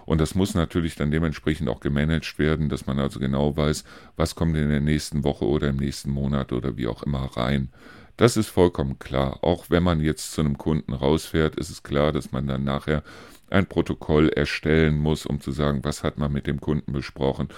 Und 0.09 0.23
das 0.23 0.35
muss 0.35 0.55
natürlich 0.55 0.97
dann 0.97 1.11
dementsprechend 1.11 1.69
auch 1.69 1.81
gemanagt 1.81 2.39
werden, 2.39 2.71
dass 2.71 2.87
man 2.87 2.99
also 2.99 3.21
genau 3.21 3.55
weiß, 3.55 3.85
was 4.17 4.35
kommt 4.35 4.57
in 4.57 4.71
der 4.71 4.81
nächsten 4.81 5.23
Woche 5.23 5.45
oder 5.45 5.69
im 5.69 5.77
nächsten 5.77 6.11
Monat 6.11 6.51
oder 6.55 6.79
wie 6.79 6.87
auch 6.87 7.03
immer 7.03 7.25
rein. 7.37 7.69
Das 8.17 8.39
ist 8.39 8.49
vollkommen 8.49 8.99
klar. 8.99 9.41
Auch 9.43 9.67
wenn 9.69 9.83
man 9.83 10.01
jetzt 10.01 10.33
zu 10.33 10.41
einem 10.41 10.57
Kunden 10.57 10.95
rausfährt, 10.95 11.57
ist 11.57 11.69
es 11.69 11.83
klar, 11.83 12.11
dass 12.11 12.33
man 12.33 12.47
dann 12.47 12.65
nachher 12.65 13.03
ein 13.51 13.67
Protokoll 13.67 14.31
erstellen 14.31 14.97
muss, 14.99 15.27
um 15.27 15.43
zu 15.43 15.53
sagen, 15.53 15.81
was 15.83 16.03
hat 16.03 16.17
man 16.17 16.33
mit 16.33 16.47
dem 16.47 16.59
Kunden 16.59 16.93
besprochen, 16.93 17.49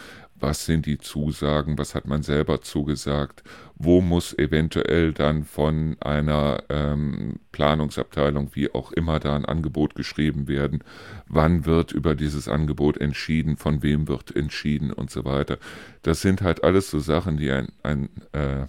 was 0.41 0.67
sind 0.67 0.87
die 0.87 0.99
Zusagen, 0.99 1.79
was 1.79 1.95
hat 1.95 2.07
man 2.07 2.23
selber 2.23 2.63
zugesagt, 2.63 3.43
wo 3.75 4.01
muss 4.01 4.37
eventuell 4.37 5.13
dann 5.13 5.45
von 5.45 5.97
einer 6.01 6.65
ähm, 6.69 7.41
Planungsabteilung, 7.53 8.51
wie 8.55 8.73
auch 8.73 8.93
immer, 8.93 9.21
da 9.21 9.37
ein 9.37 9.45
Angebot 9.45 9.95
geschrieben 9.95 10.49
werden, 10.49 10.85
wann 11.29 11.65
wird 11.67 11.93
über 11.93 12.15
dieses 12.15 12.49
Angebot 12.49 12.99
entschieden, 12.99 13.57
von 13.57 13.83
wem 13.83 14.09
wird 14.09 14.35
entschieden 14.35 14.93
und 14.93 15.11
so 15.11 15.25
weiter. 15.25 15.59
Das 16.03 16.21
sind 16.21 16.43
halt 16.43 16.65
alles 16.65 16.91
so 16.91 16.99
Sachen, 16.99 17.37
die 17.37 17.51
ein, 17.51 17.69
ein 17.83 18.09
äh, 18.33 18.67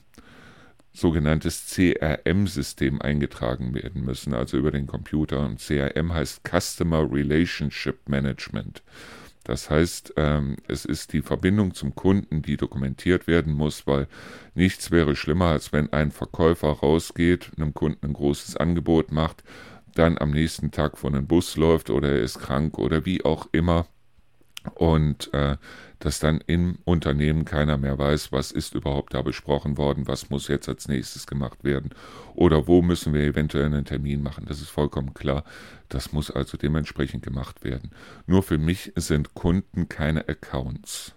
sogenanntes 0.93 1.67
CRM-System 1.67 3.01
eingetragen 3.01 3.73
werden 3.73 4.03
müssen, 4.03 4.33
also 4.33 4.57
über 4.57 4.71
den 4.71 4.87
Computer. 4.87 5.39
Und 5.45 5.59
CRM 5.59 6.13
heißt 6.13 6.41
Customer 6.47 7.09
Relationship 7.11 8.09
Management. 8.09 8.83
Das 9.43 9.69
heißt, 9.69 10.13
ähm, 10.17 10.57
es 10.67 10.85
ist 10.85 11.13
die 11.13 11.21
Verbindung 11.21 11.73
zum 11.73 11.95
Kunden, 11.95 12.41
die 12.41 12.57
dokumentiert 12.57 13.27
werden 13.27 13.53
muss, 13.53 13.87
weil 13.87 14.07
nichts 14.53 14.91
wäre 14.91 15.15
schlimmer, 15.15 15.47
als 15.47 15.73
wenn 15.73 15.91
ein 15.91 16.11
Verkäufer 16.11 16.69
rausgeht, 16.69 17.51
einem 17.57 17.73
Kunden 17.73 18.05
ein 18.05 18.13
großes 18.13 18.57
Angebot 18.57 19.11
macht, 19.11 19.43
dann 19.95 20.17
am 20.17 20.31
nächsten 20.31 20.71
Tag 20.71 20.97
vor 20.97 21.11
einen 21.11 21.27
Bus 21.27 21.57
läuft 21.57 21.89
oder 21.89 22.09
er 22.09 22.21
ist 22.21 22.39
krank 22.39 22.77
oder 22.77 23.05
wie 23.05 23.25
auch 23.25 23.47
immer 23.51 23.87
und 24.75 25.33
äh, 25.33 25.57
dass 25.99 26.19
dann 26.19 26.41
im 26.47 26.79
Unternehmen 26.83 27.45
keiner 27.45 27.77
mehr 27.77 27.97
weiß, 27.97 28.31
was 28.31 28.51
ist 28.51 28.73
überhaupt 28.73 29.13
da 29.13 29.21
besprochen 29.21 29.77
worden, 29.77 30.07
was 30.07 30.29
muss 30.29 30.47
jetzt 30.47 30.67
als 30.67 30.87
nächstes 30.87 31.27
gemacht 31.27 31.63
werden 31.63 31.91
oder 32.33 32.67
wo 32.67 32.81
müssen 32.81 33.13
wir 33.13 33.21
eventuell 33.21 33.65
einen 33.65 33.85
Termin 33.85 34.23
machen. 34.23 34.45
Das 34.47 34.61
ist 34.61 34.69
vollkommen 34.69 35.13
klar. 35.13 35.43
Das 35.89 36.11
muss 36.11 36.31
also 36.31 36.57
dementsprechend 36.57 37.23
gemacht 37.23 37.63
werden. 37.63 37.91
Nur 38.25 38.43
für 38.43 38.57
mich 38.57 38.93
sind 38.95 39.33
Kunden 39.33 39.89
keine 39.89 40.27
Accounts. 40.27 41.13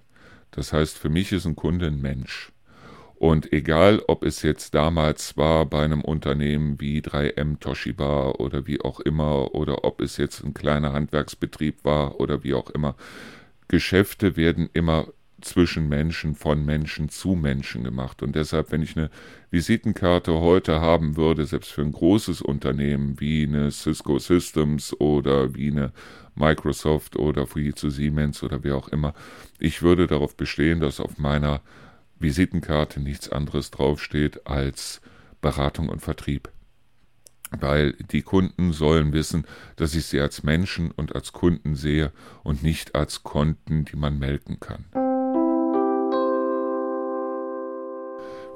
Das 0.50 0.72
heißt, 0.72 0.98
für 0.98 1.08
mich 1.08 1.32
ist 1.32 1.46
ein 1.46 1.56
Kunde 1.56 1.86
ein 1.86 2.00
Mensch. 2.00 2.52
Und 3.16 3.52
egal, 3.52 4.02
ob 4.06 4.24
es 4.24 4.42
jetzt 4.42 4.74
damals 4.74 5.36
war 5.36 5.66
bei 5.66 5.84
einem 5.84 6.02
Unternehmen 6.02 6.80
wie 6.80 7.00
3M 7.00 7.58
Toshiba 7.60 8.30
oder 8.32 8.66
wie 8.66 8.80
auch 8.80 9.00
immer, 9.00 9.54
oder 9.54 9.84
ob 9.84 10.00
es 10.00 10.16
jetzt 10.16 10.44
ein 10.44 10.54
kleiner 10.54 10.92
Handwerksbetrieb 10.92 11.84
war 11.84 12.20
oder 12.20 12.44
wie 12.44 12.54
auch 12.54 12.70
immer, 12.70 12.96
Geschäfte 13.68 14.36
werden 14.36 14.68
immer 14.72 15.08
zwischen 15.44 15.88
Menschen, 15.88 16.34
von 16.34 16.64
Menschen 16.64 17.08
zu 17.08 17.34
Menschen 17.34 17.84
gemacht. 17.84 18.22
Und 18.22 18.34
deshalb, 18.34 18.72
wenn 18.72 18.82
ich 18.82 18.96
eine 18.96 19.10
Visitenkarte 19.50 20.32
heute 20.40 20.80
haben 20.80 21.16
würde, 21.16 21.44
selbst 21.46 21.70
für 21.70 21.82
ein 21.82 21.92
großes 21.92 22.42
Unternehmen 22.42 23.20
wie 23.20 23.44
eine 23.46 23.70
Cisco 23.70 24.18
Systems 24.18 24.98
oder 24.98 25.54
wie 25.54 25.70
eine 25.70 25.92
Microsoft 26.34 27.16
oder 27.16 27.46
Fujitsu 27.46 27.90
Siemens 27.90 28.42
oder 28.42 28.64
wer 28.64 28.76
auch 28.76 28.88
immer, 28.88 29.14
ich 29.58 29.82
würde 29.82 30.06
darauf 30.06 30.36
bestehen, 30.36 30.80
dass 30.80 30.98
auf 30.98 31.18
meiner 31.18 31.60
Visitenkarte 32.18 33.00
nichts 33.00 33.28
anderes 33.28 33.70
draufsteht 33.70 34.46
als 34.46 35.00
Beratung 35.40 35.88
und 35.88 36.00
Vertrieb 36.00 36.50
weil 37.60 37.92
die 37.92 38.22
Kunden 38.22 38.72
sollen 38.72 39.12
wissen, 39.12 39.46
dass 39.76 39.94
ich 39.94 40.06
sie 40.06 40.20
als 40.20 40.42
Menschen 40.42 40.90
und 40.90 41.14
als 41.14 41.32
Kunden 41.32 41.74
sehe 41.74 42.12
und 42.42 42.62
nicht 42.62 42.94
als 42.94 43.22
Konten, 43.22 43.84
die 43.84 43.96
man 43.96 44.18
melken 44.18 44.60
kann. 44.60 44.84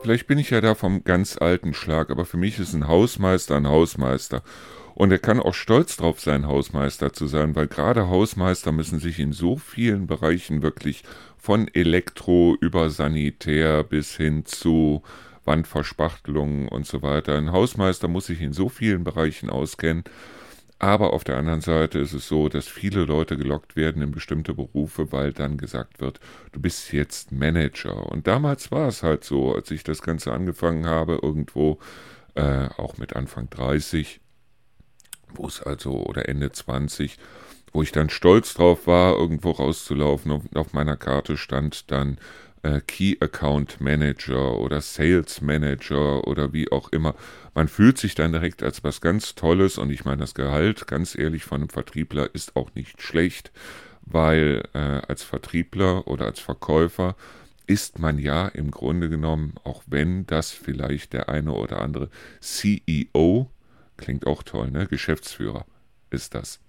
Vielleicht 0.02 0.26
bin 0.26 0.38
ich 0.38 0.50
ja 0.50 0.60
da 0.60 0.74
vom 0.74 1.02
ganz 1.04 1.36
alten 1.38 1.74
Schlag, 1.74 2.10
aber 2.10 2.24
für 2.24 2.36
mich 2.36 2.58
ist 2.58 2.72
ein 2.72 2.86
Hausmeister 2.86 3.56
ein 3.56 3.66
Hausmeister. 3.66 4.42
Und 4.94 5.12
er 5.12 5.18
kann 5.18 5.38
auch 5.40 5.54
stolz 5.54 5.96
drauf 5.96 6.20
sein, 6.20 6.46
Hausmeister 6.46 7.12
zu 7.12 7.26
sein, 7.26 7.54
weil 7.54 7.66
gerade 7.66 8.08
Hausmeister 8.08 8.72
müssen 8.72 8.98
sich 8.98 9.18
in 9.18 9.32
so 9.32 9.56
vielen 9.56 10.06
Bereichen 10.06 10.62
wirklich 10.62 11.04
von 11.36 11.68
Elektro 11.72 12.56
über 12.60 12.90
Sanitär 12.90 13.84
bis 13.84 14.16
hin 14.16 14.44
zu 14.44 15.02
Wandverspachtelungen 15.44 16.68
und 16.68 16.86
so 16.86 17.02
weiter. 17.02 17.36
Ein 17.36 17.52
Hausmeister 17.52 18.08
muss 18.08 18.26
sich 18.26 18.40
in 18.40 18.52
so 18.52 18.68
vielen 18.68 19.04
Bereichen 19.04 19.50
auskennen. 19.50 20.04
Aber 20.80 21.12
auf 21.12 21.24
der 21.24 21.36
anderen 21.36 21.60
Seite 21.60 21.98
ist 21.98 22.12
es 22.12 22.28
so, 22.28 22.48
dass 22.48 22.68
viele 22.68 23.04
Leute 23.04 23.36
gelockt 23.36 23.74
werden 23.74 24.00
in 24.00 24.12
bestimmte 24.12 24.54
Berufe, 24.54 25.10
weil 25.10 25.32
dann 25.32 25.58
gesagt 25.58 26.00
wird, 26.00 26.20
du 26.52 26.60
bist 26.60 26.92
jetzt 26.92 27.32
Manager. 27.32 28.06
Und 28.10 28.28
damals 28.28 28.70
war 28.70 28.86
es 28.86 29.02
halt 29.02 29.24
so, 29.24 29.54
als 29.54 29.70
ich 29.72 29.82
das 29.82 30.02
Ganze 30.02 30.32
angefangen 30.32 30.86
habe, 30.86 31.18
irgendwo 31.20 31.78
äh, 32.36 32.68
auch 32.76 32.96
mit 32.96 33.16
Anfang 33.16 33.50
30, 33.50 34.20
wo 35.34 35.48
es 35.48 35.60
also, 35.60 36.04
oder 36.04 36.28
Ende 36.28 36.52
20, 36.52 37.18
wo 37.72 37.82
ich 37.82 37.90
dann 37.90 38.08
stolz 38.08 38.54
drauf 38.54 38.86
war, 38.86 39.16
irgendwo 39.16 39.50
rauszulaufen 39.50 40.30
und 40.30 40.56
auf 40.56 40.72
meiner 40.72 40.96
Karte 40.96 41.36
stand 41.36 41.90
dann 41.90 42.18
äh, 42.62 42.80
Key 42.86 43.16
Account 43.20 43.80
Manager 43.80 44.58
oder 44.58 44.80
Sales 44.80 45.40
Manager 45.40 46.26
oder 46.26 46.52
wie 46.52 46.70
auch 46.70 46.90
immer. 46.90 47.14
Man 47.54 47.68
fühlt 47.68 47.98
sich 47.98 48.14
dann 48.14 48.32
direkt 48.32 48.62
als 48.62 48.84
was 48.84 49.00
ganz 49.00 49.34
Tolles 49.34 49.78
und 49.78 49.90
ich 49.90 50.04
meine, 50.04 50.18
das 50.18 50.34
Gehalt, 50.34 50.86
ganz 50.86 51.16
ehrlich, 51.18 51.44
von 51.44 51.62
einem 51.62 51.70
Vertriebler 51.70 52.34
ist 52.34 52.56
auch 52.56 52.74
nicht 52.74 53.02
schlecht, 53.02 53.52
weil 54.02 54.62
äh, 54.74 54.78
als 54.78 55.22
Vertriebler 55.22 56.06
oder 56.06 56.26
als 56.26 56.40
Verkäufer 56.40 57.16
ist 57.66 57.98
man 57.98 58.18
ja 58.18 58.48
im 58.48 58.70
Grunde 58.70 59.08
genommen, 59.10 59.54
auch 59.62 59.82
wenn 59.86 60.26
das 60.26 60.50
vielleicht 60.50 61.12
der 61.12 61.28
eine 61.28 61.52
oder 61.52 61.82
andere 61.82 62.08
CEO, 62.40 63.50
klingt 63.98 64.26
auch 64.26 64.42
toll, 64.42 64.70
ne? 64.70 64.86
Geschäftsführer 64.86 65.66
ist 66.10 66.34
das. 66.34 66.60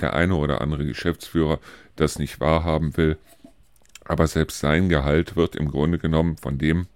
Der 0.00 0.14
eine 0.14 0.34
oder 0.34 0.62
andere 0.62 0.84
Geschäftsführer 0.86 1.60
das 1.94 2.18
nicht 2.18 2.40
wahrhaben 2.40 2.96
will, 2.96 3.18
aber 4.08 4.26
selbst 4.26 4.60
sein 4.60 4.88
Gehalt 4.88 5.36
wird 5.36 5.56
im 5.56 5.68
Grunde 5.68 5.98
genommen 5.98 6.36
von 6.36 6.58
dem, 6.58 6.86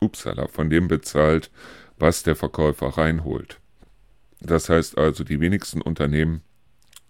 upsala, 0.00 0.48
von 0.48 0.70
dem 0.70 0.88
bezahlt, 0.88 1.50
was 1.98 2.22
der 2.22 2.36
Verkäufer 2.36 2.88
reinholt. 2.88 3.60
Das 4.40 4.68
heißt 4.68 4.98
also, 4.98 5.22
die 5.22 5.40
wenigsten 5.40 5.82
Unternehmen 5.82 6.42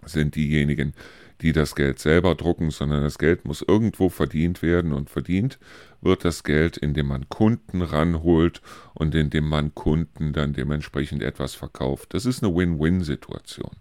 sind 0.05 0.35
diejenigen, 0.35 0.95
die 1.41 1.53
das 1.53 1.75
Geld 1.75 1.99
selber 1.99 2.35
drucken, 2.35 2.71
sondern 2.71 3.03
das 3.03 3.19
Geld 3.19 3.45
muss 3.45 3.63
irgendwo 3.63 4.09
verdient 4.09 4.63
werden 4.63 4.93
und 4.93 5.09
verdient 5.09 5.59
wird 6.03 6.25
das 6.25 6.45
Geld, 6.45 6.77
indem 6.77 7.07
man 7.07 7.29
Kunden 7.29 7.83
ranholt 7.83 8.61
und 8.95 9.15
indem 9.15 9.49
man 9.49 9.75
Kunden 9.75 10.33
dann 10.33 10.53
dementsprechend 10.53 11.23
etwas 11.23 11.55
verkauft. 11.55 12.15
Das 12.15 12.27
ist 12.27 12.43
eine 12.43 12.55
Win-Win-Situation. 12.55 13.73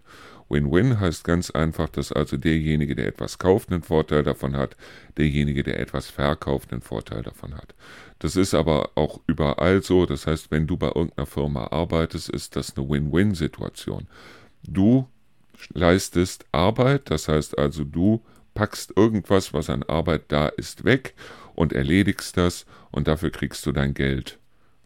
Win-Win 0.50 0.98
heißt 0.98 1.24
ganz 1.24 1.50
einfach, 1.50 1.88
dass 1.88 2.12
also 2.12 2.36
derjenige, 2.36 2.96
der 2.96 3.06
etwas 3.06 3.38
kauft, 3.38 3.70
einen 3.70 3.82
Vorteil 3.82 4.24
davon 4.24 4.56
hat, 4.56 4.76
derjenige, 5.16 5.62
der 5.62 5.78
etwas 5.78 6.08
verkauft, 6.10 6.72
einen 6.72 6.82
Vorteil 6.82 7.22
davon 7.22 7.54
hat. 7.54 7.74
Das 8.18 8.36
ist 8.36 8.52
aber 8.52 8.90
auch 8.96 9.20
überall 9.26 9.82
so. 9.82 10.06
Das 10.06 10.26
heißt, 10.26 10.50
wenn 10.50 10.66
du 10.66 10.76
bei 10.76 10.88
irgendeiner 10.88 11.26
Firma 11.26 11.68
arbeitest, 11.68 12.28
ist 12.28 12.56
das 12.56 12.76
eine 12.76 12.88
Win-Win-Situation. 12.88 14.08
Du 14.64 15.06
leistest 15.72 16.44
Arbeit, 16.52 17.10
das 17.10 17.28
heißt 17.28 17.56
also, 17.58 17.84
du 17.84 18.22
packst 18.54 18.92
irgendwas, 18.96 19.54
was 19.54 19.70
an 19.70 19.84
Arbeit 19.84 20.24
da 20.28 20.48
ist, 20.48 20.84
weg 20.84 21.14
und 21.54 21.72
erledigst 21.72 22.36
das 22.36 22.66
und 22.90 23.06
dafür 23.08 23.30
kriegst 23.30 23.64
du 23.66 23.72
dein 23.72 23.94
Geld. 23.94 24.38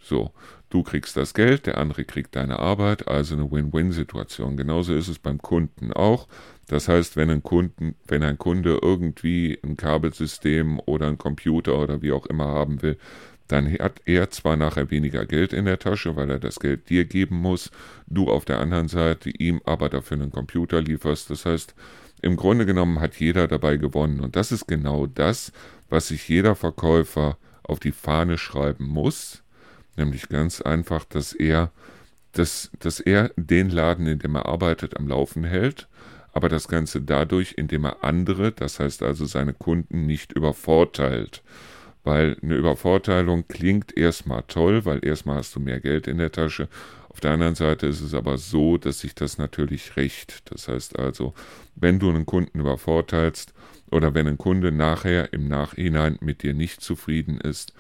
So, 0.05 0.33
du 0.69 0.83
kriegst 0.83 1.17
das 1.17 1.33
Geld, 1.33 1.67
der 1.67 1.79
andere 1.79 2.05
kriegt 2.05 2.37
deine 2.37 2.59
Arbeit, 2.59 3.09
also 3.09 3.35
eine 3.35 3.51
Win-Win-Situation. 3.51 4.57
Genauso 4.57 4.95
ist 4.95 5.09
es 5.09 5.19
beim 5.19 5.39
Kunden 5.39 5.93
auch. 5.93 6.29
Das 6.69 6.89
heißt, 6.89 7.17
wenn 7.17 7.31
ein, 7.31 7.43
Kunden, 7.43 7.95
wenn 8.07 8.23
ein 8.23 8.37
Kunde 8.37 8.79
irgendwie 8.83 9.59
ein 9.65 9.77
Kabelsystem 9.77 10.79
oder 10.85 11.09
ein 11.09 11.19
Computer 11.19 11.79
oder 11.79 12.03
wie 12.03 12.13
auch 12.13 12.27
immer 12.27 12.47
haben 12.47 12.83
will, 12.83 12.99
dann 13.49 13.71
hat 13.79 14.03
er 14.05 14.31
zwar 14.31 14.57
nachher 14.57 14.91
weniger 14.91 15.25
Geld 15.27 15.53
in 15.53 15.65
der 15.65 15.79
Tasche, 15.79 16.17
weil 16.17 16.31
er 16.31 16.39
das 16.39 16.61
Geld 16.61 16.89
dir 16.91 17.05
geben 17.05 17.37
muss, 17.37 17.71
du 18.07 18.29
auf 18.29 18.45
der 18.45 18.59
anderen 18.59 18.89
Seite 18.89 19.31
ihm 19.31 19.61
aber 19.65 19.89
dafür 19.89 20.19
einen 20.19 20.33
Computer 20.33 20.81
lieferst. 20.81 21.31
Das 21.31 21.47
heißt, 21.47 21.75
im 22.21 22.37
Grunde 22.37 22.67
genommen 22.67 23.01
hat 23.01 23.17
jeder 23.17 23.49
dabei 23.49 23.77
gewonnen. 23.77 24.21
Und 24.21 24.37
das 24.37 24.53
ist 24.53 24.67
genau 24.67 25.07
das, 25.07 25.53
was 25.89 26.09
sich 26.09 26.29
jeder 26.29 26.55
Verkäufer 26.55 27.39
auf 27.63 27.81
die 27.81 27.93
Fahne 27.93 28.39
schreiben 28.39 28.87
muss, 28.87 29.44
nämlich 29.97 30.29
ganz 30.29 30.61
einfach, 30.61 31.05
dass 31.05 31.33
er 31.33 31.73
dass, 32.35 32.71
dass 32.81 33.01
er 33.01 33.31
den 33.37 33.71
Laden, 33.71 34.07
in 34.07 34.19
dem 34.19 34.35
er 34.35 34.47
arbeitet, 34.47 34.97
am 34.97 35.09
Laufen 35.09 35.45
hält, 35.45 35.89
aber 36.33 36.49
das 36.49 36.69
Ganze 36.69 37.01
dadurch, 37.01 37.55
indem 37.57 37.85
er 37.85 38.03
andere, 38.03 38.53
das 38.53 38.81
heißt 38.81 39.03
also 39.03 39.25
seine 39.25 39.55
Kunden, 39.55 40.07
nicht 40.07 40.33
übervorteilt. 40.33 41.43
Weil 42.03 42.37
eine 42.43 42.57
Übervorteilung 42.57 43.47
klingt 43.49 43.97
erstmal 43.97 44.43
toll, 44.43 44.85
weil 44.85 45.05
erstmal 45.05 45.37
hast 45.37 45.55
du 45.57 45.61
mehr 45.61 45.81
Geld 45.81 46.07
in 46.07 46.19
der 46.19 46.33
Tasche. 46.33 46.69
Auf 47.09 47.21
der 47.21 47.31
anderen 47.31 47.55
Seite 47.55 47.87
ist 47.87 48.01
es 48.01 48.13
aber 48.13 48.37
so, 48.37 48.77
dass 48.77 49.01
sich 49.01 49.15
das 49.15 49.39
natürlich 49.39 49.97
rächt. 49.97 50.51
Das 50.53 50.69
heißt 50.69 50.99
also, 50.99 51.33
wenn 51.77 52.01
du 52.01 52.11
einen 52.11 52.27
Kunden 52.27 52.59
übervorteilst 52.59 53.55
oder 53.91 54.13
wenn 54.13 54.27
ein 54.27 54.39
Kunde 54.39 54.73
nachher 54.73 55.33
im 55.33 55.47
Nachhinein 55.47 56.19
mit 56.21 56.43
dir 56.43 56.53
nicht 56.53 56.81
zufrieden 56.81 57.41
ist, 57.41 57.73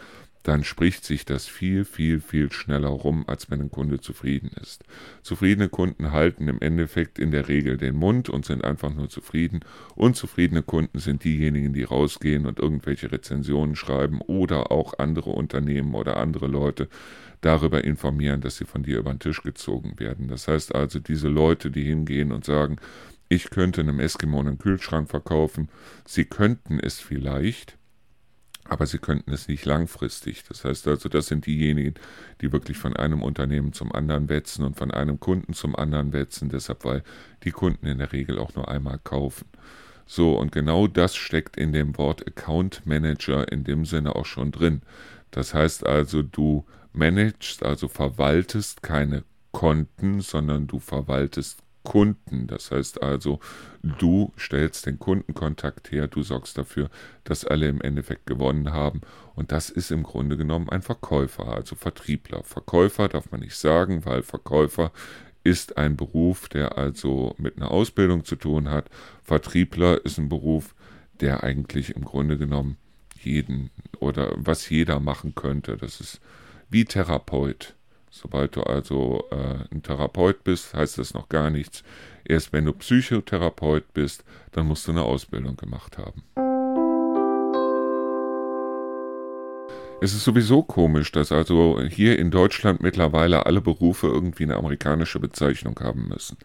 dann 0.44 0.62
spricht 0.62 1.04
sich 1.04 1.24
das 1.24 1.46
viel, 1.46 1.84
viel, 1.86 2.20
viel 2.20 2.52
schneller 2.52 2.88
rum, 2.88 3.24
als 3.26 3.50
wenn 3.50 3.62
ein 3.62 3.70
Kunde 3.70 4.00
zufrieden 4.00 4.50
ist. 4.60 4.84
Zufriedene 5.22 5.70
Kunden 5.70 6.12
halten 6.12 6.48
im 6.48 6.60
Endeffekt 6.60 7.18
in 7.18 7.30
der 7.30 7.48
Regel 7.48 7.78
den 7.78 7.96
Mund 7.96 8.28
und 8.28 8.44
sind 8.44 8.62
einfach 8.62 8.94
nur 8.94 9.08
zufrieden. 9.08 9.60
Unzufriedene 9.96 10.62
Kunden 10.62 10.98
sind 10.98 11.24
diejenigen, 11.24 11.72
die 11.72 11.82
rausgehen 11.82 12.44
und 12.44 12.58
irgendwelche 12.58 13.10
Rezensionen 13.10 13.74
schreiben 13.74 14.20
oder 14.20 14.70
auch 14.70 14.98
andere 14.98 15.30
Unternehmen 15.30 15.94
oder 15.94 16.18
andere 16.18 16.46
Leute 16.46 16.88
darüber 17.40 17.82
informieren, 17.82 18.42
dass 18.42 18.58
sie 18.58 18.66
von 18.66 18.82
dir 18.82 18.98
über 18.98 19.14
den 19.14 19.20
Tisch 19.20 19.42
gezogen 19.42 19.98
werden. 19.98 20.28
Das 20.28 20.46
heißt 20.46 20.74
also, 20.74 20.98
diese 20.98 21.28
Leute, 21.28 21.70
die 21.70 21.84
hingehen 21.84 22.32
und 22.32 22.44
sagen, 22.44 22.76
ich 23.30 23.48
könnte 23.48 23.80
einem 23.80 23.98
Eskimo 23.98 24.40
einen 24.40 24.58
Kühlschrank 24.58 25.08
verkaufen, 25.08 25.70
sie 26.04 26.26
könnten 26.26 26.78
es 26.78 27.00
vielleicht, 27.00 27.78
aber 28.64 28.86
sie 28.86 28.98
könnten 28.98 29.32
es 29.32 29.48
nicht 29.48 29.64
langfristig. 29.64 30.44
Das 30.48 30.64
heißt 30.64 30.88
also, 30.88 31.08
das 31.08 31.26
sind 31.26 31.46
diejenigen, 31.46 31.94
die 32.40 32.52
wirklich 32.52 32.78
von 32.78 32.96
einem 32.96 33.22
Unternehmen 33.22 33.72
zum 33.72 33.92
anderen 33.92 34.28
wetzen 34.28 34.64
und 34.64 34.76
von 34.76 34.90
einem 34.90 35.20
Kunden 35.20 35.52
zum 35.52 35.76
anderen 35.76 36.12
wetzen, 36.12 36.48
deshalb 36.48 36.84
weil 36.84 37.02
die 37.44 37.50
Kunden 37.50 37.86
in 37.86 37.98
der 37.98 38.12
Regel 38.12 38.38
auch 38.38 38.54
nur 38.54 38.68
einmal 38.68 38.98
kaufen. 39.02 39.46
So, 40.06 40.38
und 40.38 40.52
genau 40.52 40.86
das 40.86 41.16
steckt 41.16 41.56
in 41.56 41.72
dem 41.72 41.96
Wort 41.96 42.26
Account 42.26 42.84
Manager 42.84 43.50
in 43.50 43.64
dem 43.64 43.84
Sinne 43.84 44.16
auch 44.16 44.26
schon 44.26 44.52
drin. 44.52 44.82
Das 45.30 45.54
heißt 45.54 45.86
also, 45.86 46.22
du 46.22 46.64
managst, 46.92 47.62
also 47.64 47.88
verwaltest 47.88 48.82
keine 48.82 49.24
Konten, 49.52 50.20
sondern 50.20 50.66
du 50.66 50.78
verwaltest 50.78 51.63
Kunden. 51.84 52.48
Das 52.48 52.72
heißt 52.72 53.02
also, 53.02 53.38
du 53.82 54.32
stellst 54.36 54.86
den 54.86 54.98
Kundenkontakt 54.98 55.92
her, 55.92 56.08
du 56.08 56.22
sorgst 56.22 56.58
dafür, 56.58 56.90
dass 57.22 57.44
alle 57.44 57.68
im 57.68 57.80
Endeffekt 57.80 58.26
gewonnen 58.26 58.72
haben. 58.72 59.02
Und 59.36 59.52
das 59.52 59.70
ist 59.70 59.92
im 59.92 60.02
Grunde 60.02 60.36
genommen 60.36 60.68
ein 60.70 60.82
Verkäufer, 60.82 61.46
also 61.46 61.76
Vertriebler. 61.76 62.42
Verkäufer 62.42 63.08
darf 63.08 63.30
man 63.30 63.40
nicht 63.40 63.56
sagen, 63.56 64.04
weil 64.04 64.22
Verkäufer 64.22 64.90
ist 65.44 65.76
ein 65.76 65.96
Beruf, 65.96 66.48
der 66.48 66.78
also 66.78 67.34
mit 67.38 67.58
einer 67.58 67.70
Ausbildung 67.70 68.24
zu 68.24 68.34
tun 68.36 68.70
hat. 68.70 68.88
Vertriebler 69.22 70.04
ist 70.04 70.18
ein 70.18 70.30
Beruf, 70.30 70.74
der 71.20 71.44
eigentlich 71.44 71.94
im 71.94 72.04
Grunde 72.04 72.38
genommen 72.38 72.78
jeden 73.20 73.70
oder 74.00 74.32
was 74.36 74.68
jeder 74.68 75.00
machen 75.00 75.34
könnte. 75.34 75.76
Das 75.76 76.00
ist 76.00 76.20
wie 76.70 76.84
Therapeut. 76.84 77.74
Sobald 78.16 78.54
du 78.54 78.62
also 78.62 79.24
äh, 79.32 79.74
ein 79.74 79.82
Therapeut 79.82 80.44
bist, 80.44 80.72
heißt 80.72 80.98
das 80.98 81.14
noch 81.14 81.28
gar 81.28 81.50
nichts. 81.50 81.82
Erst 82.24 82.52
wenn 82.52 82.64
du 82.64 82.72
Psychotherapeut 82.72 83.92
bist, 83.92 84.24
dann 84.52 84.68
musst 84.68 84.86
du 84.86 84.92
eine 84.92 85.02
Ausbildung 85.02 85.56
gemacht 85.56 85.98
haben. 85.98 86.22
Es 90.00 90.14
ist 90.14 90.22
sowieso 90.22 90.62
komisch, 90.62 91.10
dass 91.10 91.32
also 91.32 91.80
hier 91.82 92.16
in 92.16 92.30
Deutschland 92.30 92.82
mittlerweile 92.82 93.46
alle 93.46 93.60
Berufe 93.60 94.06
irgendwie 94.06 94.44
eine 94.44 94.58
amerikanische 94.58 95.18
Bezeichnung 95.18 95.76
haben 95.80 96.06
müssen. 96.06 96.36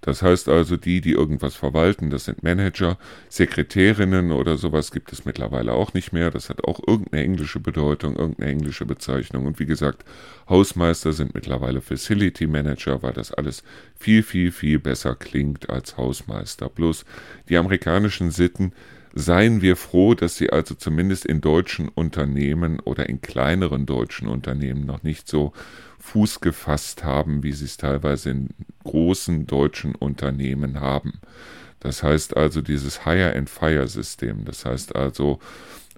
Das 0.00 0.22
heißt 0.22 0.48
also, 0.48 0.76
die, 0.76 1.00
die 1.00 1.12
irgendwas 1.12 1.56
verwalten, 1.56 2.10
das 2.10 2.26
sind 2.26 2.42
Manager, 2.44 2.98
Sekretärinnen 3.28 4.30
oder 4.30 4.56
sowas 4.56 4.92
gibt 4.92 5.12
es 5.12 5.24
mittlerweile 5.24 5.72
auch 5.72 5.92
nicht 5.92 6.12
mehr. 6.12 6.30
Das 6.30 6.50
hat 6.50 6.64
auch 6.64 6.80
irgendeine 6.86 7.24
englische 7.24 7.58
Bedeutung, 7.58 8.16
irgendeine 8.16 8.52
englische 8.52 8.86
Bezeichnung. 8.86 9.46
Und 9.46 9.58
wie 9.58 9.66
gesagt, 9.66 10.04
Hausmeister 10.48 11.12
sind 11.12 11.34
mittlerweile 11.34 11.80
Facility 11.80 12.46
Manager, 12.46 13.02
weil 13.02 13.12
das 13.12 13.32
alles 13.32 13.64
viel, 13.96 14.22
viel, 14.22 14.52
viel 14.52 14.78
besser 14.78 15.16
klingt 15.16 15.68
als 15.68 15.96
Hausmeister. 15.96 16.68
Bloß 16.68 17.04
die 17.48 17.56
amerikanischen 17.56 18.30
Sitten 18.30 18.72
Seien 19.20 19.62
wir 19.62 19.74
froh, 19.74 20.14
dass 20.14 20.36
sie 20.36 20.50
also 20.50 20.76
zumindest 20.76 21.26
in 21.26 21.40
deutschen 21.40 21.88
Unternehmen 21.88 22.78
oder 22.78 23.08
in 23.08 23.20
kleineren 23.20 23.84
deutschen 23.84 24.28
Unternehmen 24.28 24.86
noch 24.86 25.02
nicht 25.02 25.26
so 25.26 25.52
Fuß 25.98 26.38
gefasst 26.38 27.02
haben, 27.02 27.42
wie 27.42 27.50
sie 27.50 27.64
es 27.64 27.78
teilweise 27.78 28.30
in 28.30 28.50
großen 28.84 29.48
deutschen 29.48 29.96
Unternehmen 29.96 30.78
haben. 30.78 31.14
Das 31.80 32.04
heißt 32.04 32.36
also 32.36 32.60
dieses 32.60 33.04
Hire-and-Fire-System. 33.04 34.44
Das 34.44 34.64
heißt 34.64 34.94
also, 34.94 35.40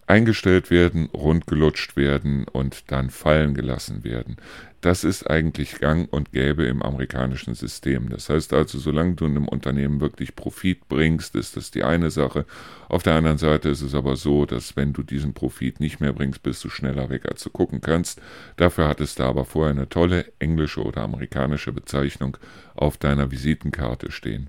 eingestellt 0.06 0.70
werden, 0.70 1.10
rundgelutscht 1.12 1.96
werden 1.96 2.46
und 2.50 2.90
dann 2.90 3.10
fallen 3.10 3.52
gelassen 3.52 4.02
werden. 4.02 4.38
Das 4.80 5.04
ist 5.04 5.28
eigentlich 5.28 5.78
gang 5.78 6.10
und 6.10 6.32
gäbe 6.32 6.64
im 6.64 6.82
amerikanischen 6.82 7.54
System. 7.54 8.08
Das 8.08 8.30
heißt 8.30 8.54
also, 8.54 8.78
solange 8.78 9.14
du 9.14 9.26
einem 9.26 9.46
Unternehmen 9.46 10.00
wirklich 10.00 10.34
Profit 10.34 10.88
bringst, 10.88 11.34
ist 11.34 11.56
das 11.58 11.70
die 11.70 11.84
eine 11.84 12.10
Sache. 12.10 12.46
Auf 12.88 13.02
der 13.02 13.14
anderen 13.14 13.36
Seite 13.36 13.68
ist 13.68 13.82
es 13.82 13.94
aber 13.94 14.16
so, 14.16 14.46
dass 14.46 14.76
wenn 14.76 14.94
du 14.94 15.02
diesen 15.02 15.34
Profit 15.34 15.80
nicht 15.80 16.00
mehr 16.00 16.14
bringst, 16.14 16.42
bist 16.42 16.64
du 16.64 16.70
schneller 16.70 17.10
weg, 17.10 17.26
als 17.26 17.42
du 17.42 17.50
gucken 17.50 17.82
kannst. 17.82 18.22
Dafür 18.56 18.88
hattest 18.88 19.18
du 19.18 19.24
aber 19.24 19.44
vorher 19.44 19.72
eine 19.74 19.88
tolle 19.88 20.32
englische 20.38 20.82
oder 20.82 21.02
amerikanische 21.02 21.72
Bezeichnung 21.72 22.38
auf 22.74 22.96
deiner 22.96 23.30
Visitenkarte 23.30 24.10
stehen. 24.10 24.48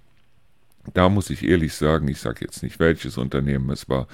Da 0.94 1.10
muss 1.10 1.30
ich 1.30 1.44
ehrlich 1.48 1.74
sagen, 1.74 2.08
ich 2.08 2.20
sage 2.20 2.46
jetzt 2.46 2.63
nicht, 2.63 2.80
welches 2.80 3.17
Unternehmen 3.17 3.70
es 3.70 3.89
war, 3.89 4.08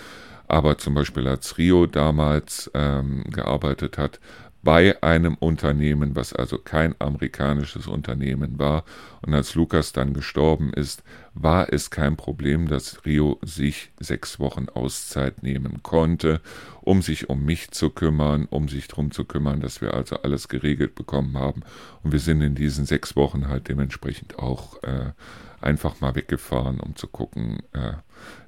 aber 0.48 0.78
zum 0.78 0.94
Beispiel 0.94 1.28
als 1.28 1.58
Rio 1.58 1.86
damals 1.86 2.72
ähm, 2.74 3.24
gearbeitet 3.26 3.98
hat, 3.98 4.20
bei 4.64 5.02
einem 5.02 5.36
Unternehmen, 5.36 6.16
was 6.16 6.34
also 6.34 6.58
kein 6.58 6.96
amerikanisches 7.00 7.88
Unternehmen 7.88 8.60
war. 8.60 8.84
Und 9.22 9.34
als 9.34 9.56
Lukas 9.56 9.94
dann 9.94 10.14
gestorben 10.14 10.74
ist, 10.74 11.04
war 11.34 11.72
es 11.72 11.90
kein 11.90 12.18
Problem, 12.18 12.68
dass 12.68 13.06
Rio 13.06 13.40
sich 13.44 13.92
sechs 14.00 14.40
Wochen 14.40 14.68
Auszeit 14.70 15.44
nehmen 15.44 15.84
konnte, 15.84 16.42
um 16.82 17.02
sich 17.02 17.30
um 17.30 17.46
mich 17.46 17.72
zu 17.72 17.90
kümmern, 17.90 18.48
um 18.50 18.68
sich 18.68 18.88
darum 18.88 19.12
zu 19.12 19.26
kümmern, 19.26 19.62
dass 19.62 19.82
wir 19.82 19.94
also 19.94 20.18
alles 20.18 20.48
geregelt 20.48 20.96
bekommen 20.96 21.38
haben. 21.38 21.62
Und 22.04 22.12
wir 22.12 22.20
sind 22.20 22.42
in 22.42 22.56
diesen 22.56 22.86
sechs 22.86 23.16
Wochen 23.16 23.48
halt 23.48 23.70
dementsprechend 23.70 24.40
auch 24.40 24.82
äh, 24.84 25.12
einfach 25.62 26.02
mal 26.02 26.16
weggefahren, 26.16 26.80
um 26.80 26.96
zu 26.96 27.08
gucken, 27.08 27.60
äh, 27.74 27.94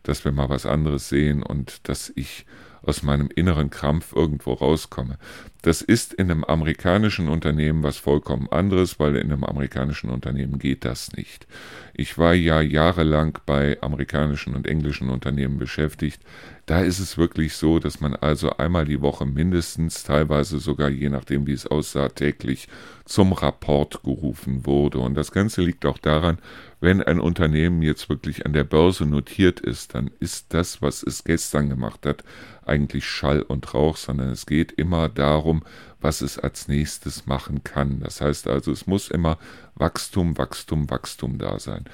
dass 0.04 0.26
wir 0.26 0.32
mal 0.32 0.50
was 0.50 0.65
anderes 0.65 1.10
sehen 1.10 1.43
und 1.43 1.88
dass 1.88 2.12
ich 2.15 2.45
aus 2.81 3.03
meinem 3.03 3.29
inneren 3.33 3.69
Krampf 3.69 4.13
irgendwo 4.15 4.53
rauskomme. 4.53 5.17
Das 5.61 5.81
ist 5.81 6.13
in 6.13 6.31
einem 6.31 6.43
amerikanischen 6.45 7.27
Unternehmen 7.27 7.83
was 7.83 7.97
vollkommen 7.97 8.47
anderes, 8.49 8.99
weil 8.99 9.17
in 9.17 9.31
einem 9.31 9.43
amerikanischen 9.43 10.09
Unternehmen 10.09 10.57
geht 10.57 10.85
das 10.85 11.11
nicht. 11.13 11.47
Ich 11.93 12.17
war 12.17 12.33
ja 12.33 12.61
jahrelang 12.61 13.37
bei 13.45 13.77
amerikanischen 13.81 14.55
und 14.55 14.67
englischen 14.67 15.09
Unternehmen 15.09 15.57
beschäftigt. 15.57 16.21
Da 16.69 16.82
ist 16.82 16.99
es 16.99 17.17
wirklich 17.17 17.55
so, 17.55 17.79
dass 17.79 17.99
man 17.99 18.13
also 18.13 18.51
einmal 18.58 18.86
die 18.86 19.01
Woche 19.01 19.25
mindestens, 19.25 20.03
teilweise 20.03 20.60
sogar 20.60 20.89
je 20.89 21.10
nachdem, 21.10 21.47
wie 21.47 21.53
es 21.53 21.65
aussah, 21.65 22.10
täglich 22.10 22.67
zum 23.05 23.34
Rapport 23.34 24.03
gerufen 24.03 24.67
wurde. 24.67 24.99
Und 24.99 25.15
das 25.15 25.32
Ganze 25.32 25.63
liegt 25.63 25.84
auch 25.88 25.97
daran, 25.97 26.38
wenn 26.79 27.01
ein 27.01 27.19
Unternehmen 27.19 27.82
jetzt 27.82 28.08
wirklich 28.08 28.45
an 28.45 28.53
der 28.53 28.65
Börse 28.65 29.08
notiert 29.08 29.60
ist, 29.60 29.95
dann 29.95 30.12
ist 30.19 30.53
das, 30.53 30.79
was 30.79 31.01
es 31.01 31.23
gestern 31.23 31.69
gemacht 31.69 32.05
hat, 32.05 32.23
eigentlich 32.67 33.10
Schall 33.10 33.41
und 33.41 33.73
Rauch, 33.73 33.97
sondern 33.97 34.29
es 34.29 34.45
geht 34.45 34.71
immer 34.71 35.10
darum, 35.10 35.63
was 35.99 36.21
es 36.21 36.38
als 36.38 36.67
nächstes 36.67 37.25
machen 37.25 37.63
kann. 37.63 37.99
Das 38.01 38.21
heißt 38.21 38.47
also, 38.47 38.71
es 38.71 38.86
muss 38.86 39.10
immer 39.10 39.39
Wachstum, 39.73 40.38
Wachstum, 40.38 40.88
Wachstum 40.91 41.39
da 41.39 41.58
sein. 41.58 41.86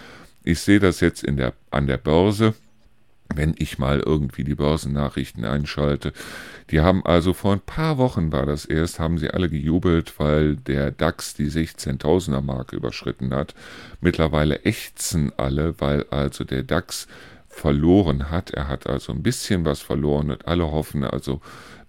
Ich 0.44 0.60
sehe 0.60 0.82
das 0.82 1.00
jetzt 1.00 1.24
in 1.24 1.38
der, 1.38 1.54
an 1.72 1.88
der 1.88 1.98
Börse 1.98 2.56
wenn 3.36 3.56
ich 3.58 3.78
mal 3.78 4.00
irgendwie 4.00 4.44
die 4.44 4.56
Börsennachrichten 4.56 5.46
einschalte. 5.46 6.14
Die 6.72 6.82
haben 6.82 7.06
also 7.06 7.34
vor 7.34 7.54
ein 7.54 7.62
paar 7.62 7.98
Wochen 7.98 8.32
war 8.32 8.46
das 8.46 8.66
erst, 8.66 9.00
haben 9.00 9.18
sie 9.18 9.30
alle 9.30 9.50
gejubelt, 9.50 10.20
weil 10.20 10.56
der 10.56 10.92
DAX 10.92 11.36
die 11.36 11.50
16.000er 11.50 12.42
Marke 12.42 12.76
überschritten 12.76 13.34
hat. 13.34 13.54
Mittlerweile 14.02 14.64
ächzen 14.64 15.32
alle, 15.38 15.80
weil 15.80 16.06
also 16.10 16.44
der 16.44 16.64
DAX 16.64 17.08
verloren 17.48 18.32
hat. 18.32 18.52
Er 18.52 18.68
hat 18.68 18.88
also 18.88 19.14
ein 19.14 19.24
bisschen 19.24 19.64
was 19.64 19.82
verloren 19.82 20.32
und 20.32 20.48
alle 20.48 20.72
hoffen 20.72 21.04
also 21.04 21.42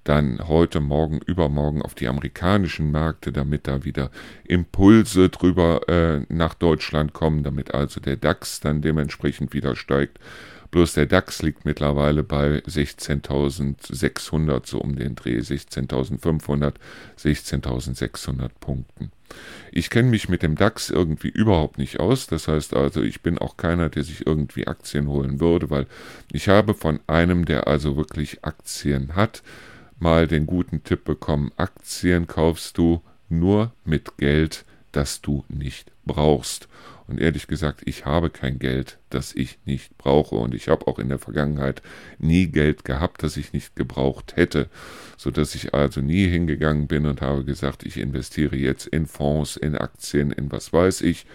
dann 0.05 0.47
heute, 0.47 0.78
morgen, 0.80 1.20
übermorgen 1.26 1.82
auf 1.82 1.94
die 1.94 2.07
amerikanischen 2.07 2.92
Märkte, 2.92 3.32
damit 3.32 3.66
da 3.66 3.84
wieder 3.84 4.11
Impulse 4.44 5.30
drüber 5.30 5.88
äh, 5.88 6.20
nach 6.28 6.55
Deutschland 6.55 7.12
kommen, 7.12 7.42
damit 7.42 7.74
also 7.74 8.01
der 8.01 8.16
DAX 8.16 8.61
dann 8.61 8.82
dementsprechend 8.82 9.53
wieder 9.53 9.74
steigt 9.74 10.20
Bloß 10.71 10.95
der 10.95 11.07
DAX 11.07 11.43
liegt 11.43 11.64
mittlerweile 11.64 12.23
bei 12.23 12.62
16.600, 12.67 14.67
so 14.67 14.81
um 14.81 14.97
den 14.97 15.14
Dreh, 15.14 15.39
16.500, 15.39 16.75
16.600 17.19 18.51
Punkten. 18.61 19.12
Ich 19.73 19.91
kenne 19.91 20.09
mich 20.09 20.29
mit 20.29 20.43
dem 20.43 20.57
DAX 20.57 20.91
irgendwie 20.91 21.29
überhaupt 21.29 21.79
nicht 21.79 22.01
aus. 22.01 22.27
Das 22.27 22.49
heißt 22.49 22.75
also, 22.75 23.03
ich 23.03 23.23
bin 23.23 23.39
auch 23.39 23.57
keiner, 23.57 23.89
der 23.89 24.05
sich 24.05 24.27
irgendwie 24.27 24.67
Aktien 24.67 25.09
holen 25.09 25.41
würde, 25.41 25.71
weil 25.71 25.87
ich 26.33 26.49
habe 26.49 26.75
von 26.75 27.01
einem, 27.07 27.45
der 27.45 27.67
also 27.67 27.97
wirklich 27.97 28.45
Aktien 28.45 29.14
hat, 29.14 29.43
mal 29.99 30.27
den 30.27 30.47
guten 30.47 30.85
Tipp 30.85 31.05
bekommen, 31.05 31.53
Aktien 31.57 32.27
kaufst 32.27 32.79
du 32.79 33.03
nur 33.29 33.73
mit 33.85 34.19
Geld, 34.19 34.64
das 34.93 35.21
du 35.21 35.45
nicht 35.49 35.91
brauchst. 36.05 36.69
Und 37.09 37.20
ehrlich 37.20 37.46
gesagt, 37.46 37.82
ich 37.84 38.04
habe 38.04 38.30
kein 38.30 38.59
Geld, 38.59 38.98
das 39.11 39.34
ich 39.34 39.59
nicht 39.64 39.96
brauche. 39.96 40.34
Und 40.34 40.54
ich 40.54 40.68
habe 40.68 40.86
auch 40.88 40.98
in 40.98 41.09
der 41.09 41.18
Vergangenheit 41.18 41.82
nie 42.18 42.46
Geld 42.46 42.84
gehabt, 42.84 43.22
das 43.22 43.36
ich 43.36 43.52
nicht 43.52 43.76
gebraucht 43.76 44.36
hätte. 44.36 44.68
Sodass 45.16 45.54
ich 45.54 45.72
also 45.72 46.00
nie 46.00 46.26
hingegangen 46.26 46.88
bin 46.88 47.07
und 47.07 47.20
habe 47.20 47.44
gesagt, 47.44 47.84
ich 47.84 47.98
investiere 47.98 48.57
jetzt 48.57 48.86
in 48.86 49.07
Fonds, 49.07 49.57
in 49.57 49.76
Aktien, 49.76 50.32
in 50.32 50.50
was 50.50 50.72
weiß 50.72 51.02
ich, 51.02 51.26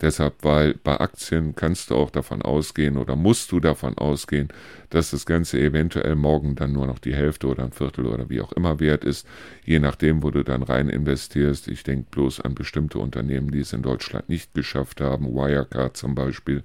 Deshalb, 0.00 0.44
weil 0.44 0.74
bei 0.74 1.00
Aktien 1.00 1.54
kannst 1.54 1.90
du 1.90 1.96
auch 1.96 2.10
davon 2.10 2.42
ausgehen 2.42 2.98
oder 2.98 3.16
musst 3.16 3.50
du 3.50 3.60
davon 3.60 3.96
ausgehen, 3.96 4.48
dass 4.90 5.10
das 5.10 5.24
Ganze 5.24 5.58
eventuell 5.58 6.16
morgen 6.16 6.54
dann 6.54 6.72
nur 6.72 6.86
noch 6.86 6.98
die 6.98 7.14
Hälfte 7.14 7.46
oder 7.46 7.64
ein 7.64 7.72
Viertel 7.72 8.06
oder 8.06 8.28
wie 8.28 8.42
auch 8.42 8.52
immer 8.52 8.78
wert 8.78 9.04
ist, 9.04 9.26
je 9.64 9.78
nachdem, 9.78 10.22
wo 10.22 10.30
du 10.30 10.44
dann 10.44 10.62
rein 10.62 10.90
investierst. 10.90 11.68
Ich 11.68 11.82
denke 11.82 12.08
bloß 12.10 12.40
an 12.40 12.54
bestimmte 12.54 12.98
Unternehmen, 12.98 13.50
die 13.50 13.60
es 13.60 13.72
in 13.72 13.82
Deutschland 13.82 14.28
nicht 14.28 14.52
geschafft 14.52 15.00
haben, 15.00 15.34
Wirecard 15.34 15.96
zum 15.96 16.14
Beispiel, 16.14 16.62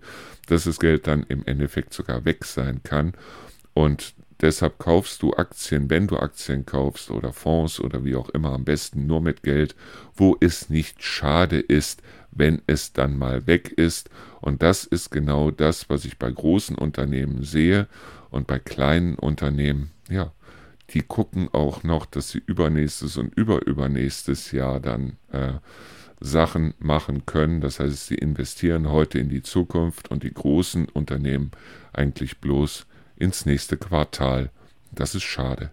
dass 0.47 0.65
das 0.65 0.79
Geld 0.79 1.07
dann 1.07 1.23
im 1.29 1.45
Endeffekt 1.45 1.93
sogar 1.93 2.25
weg 2.25 2.43
sein 2.43 2.81
kann. 2.83 3.13
Und 3.73 4.13
Deshalb 4.41 4.79
kaufst 4.79 5.21
du 5.21 5.33
Aktien, 5.33 5.89
wenn 5.91 6.07
du 6.07 6.17
Aktien 6.17 6.65
kaufst 6.65 7.11
oder 7.11 7.31
Fonds 7.31 7.79
oder 7.79 8.03
wie 8.03 8.15
auch 8.15 8.29
immer, 8.29 8.53
am 8.53 8.65
besten 8.65 9.05
nur 9.05 9.21
mit 9.21 9.43
Geld, 9.43 9.75
wo 10.15 10.35
es 10.39 10.69
nicht 10.69 11.03
schade 11.03 11.59
ist, 11.59 12.01
wenn 12.31 12.61
es 12.65 12.91
dann 12.91 13.17
mal 13.17 13.45
weg 13.45 13.71
ist. 13.71 14.09
Und 14.39 14.63
das 14.63 14.83
ist 14.83 15.11
genau 15.11 15.51
das, 15.51 15.89
was 15.89 16.05
ich 16.05 16.17
bei 16.17 16.31
großen 16.31 16.75
Unternehmen 16.75 17.43
sehe 17.43 17.87
und 18.31 18.47
bei 18.47 18.57
kleinen 18.57 19.15
Unternehmen, 19.15 19.91
ja, 20.09 20.31
die 20.89 21.03
gucken 21.03 21.49
auch 21.53 21.83
noch, 21.83 22.05
dass 22.05 22.31
sie 22.31 22.41
übernächstes 22.45 23.17
und 23.17 23.33
überübernächstes 23.35 24.51
Jahr 24.51 24.79
dann 24.79 25.17
äh, 25.31 25.53
Sachen 26.19 26.73
machen 26.79 27.25
können. 27.25 27.61
Das 27.61 27.79
heißt, 27.79 28.07
sie 28.07 28.15
investieren 28.15 28.89
heute 28.89 29.19
in 29.19 29.29
die 29.29 29.41
Zukunft 29.41 30.11
und 30.11 30.23
die 30.23 30.33
großen 30.33 30.89
Unternehmen 30.89 31.51
eigentlich 31.93 32.39
bloß 32.39 32.87
ins 33.21 33.45
nächste 33.45 33.77
Quartal. 33.77 34.49
Das 34.91 35.13
ist 35.13 35.23
schade. 35.23 35.71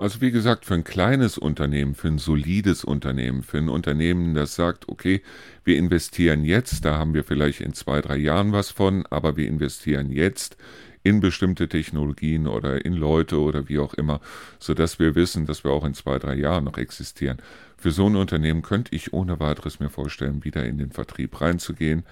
Also 0.00 0.20
wie 0.22 0.30
gesagt, 0.30 0.64
für 0.64 0.74
ein 0.74 0.82
kleines 0.82 1.38
Unternehmen, 1.38 1.94
für 1.94 2.08
ein 2.08 2.18
solides 2.18 2.84
Unternehmen, 2.84 3.42
für 3.42 3.58
ein 3.58 3.68
Unternehmen, 3.68 4.34
das 4.34 4.54
sagt, 4.54 4.88
okay, 4.88 5.22
wir 5.62 5.76
investieren 5.76 6.42
jetzt, 6.42 6.84
da 6.84 6.96
haben 6.96 7.14
wir 7.14 7.22
vielleicht 7.22 7.60
in 7.60 7.74
zwei, 7.74 8.00
drei 8.00 8.16
Jahren 8.16 8.52
was 8.52 8.70
von, 8.70 9.04
aber 9.10 9.36
wir 9.36 9.46
investieren 9.46 10.10
jetzt 10.10 10.56
in 11.02 11.20
bestimmte 11.20 11.68
Technologien 11.68 12.46
oder 12.46 12.84
in 12.84 12.94
Leute 12.94 13.38
oder 13.40 13.68
wie 13.68 13.78
auch 13.78 13.94
immer, 13.94 14.20
sodass 14.58 14.98
wir 14.98 15.14
wissen, 15.14 15.46
dass 15.46 15.64
wir 15.64 15.70
auch 15.70 15.84
in 15.84 15.94
zwei, 15.94 16.18
drei 16.18 16.34
Jahren 16.34 16.64
noch 16.64 16.78
existieren. 16.78 17.38
Für 17.76 17.90
so 17.90 18.06
ein 18.06 18.16
Unternehmen 18.16 18.62
könnte 18.62 18.94
ich 18.94 19.12
ohne 19.12 19.38
weiteres 19.38 19.80
mir 19.80 19.90
vorstellen, 19.90 20.44
wieder 20.44 20.64
in 20.64 20.78
den 20.78 20.90
Vertrieb 20.90 21.40
reinzugehen. 21.40 22.04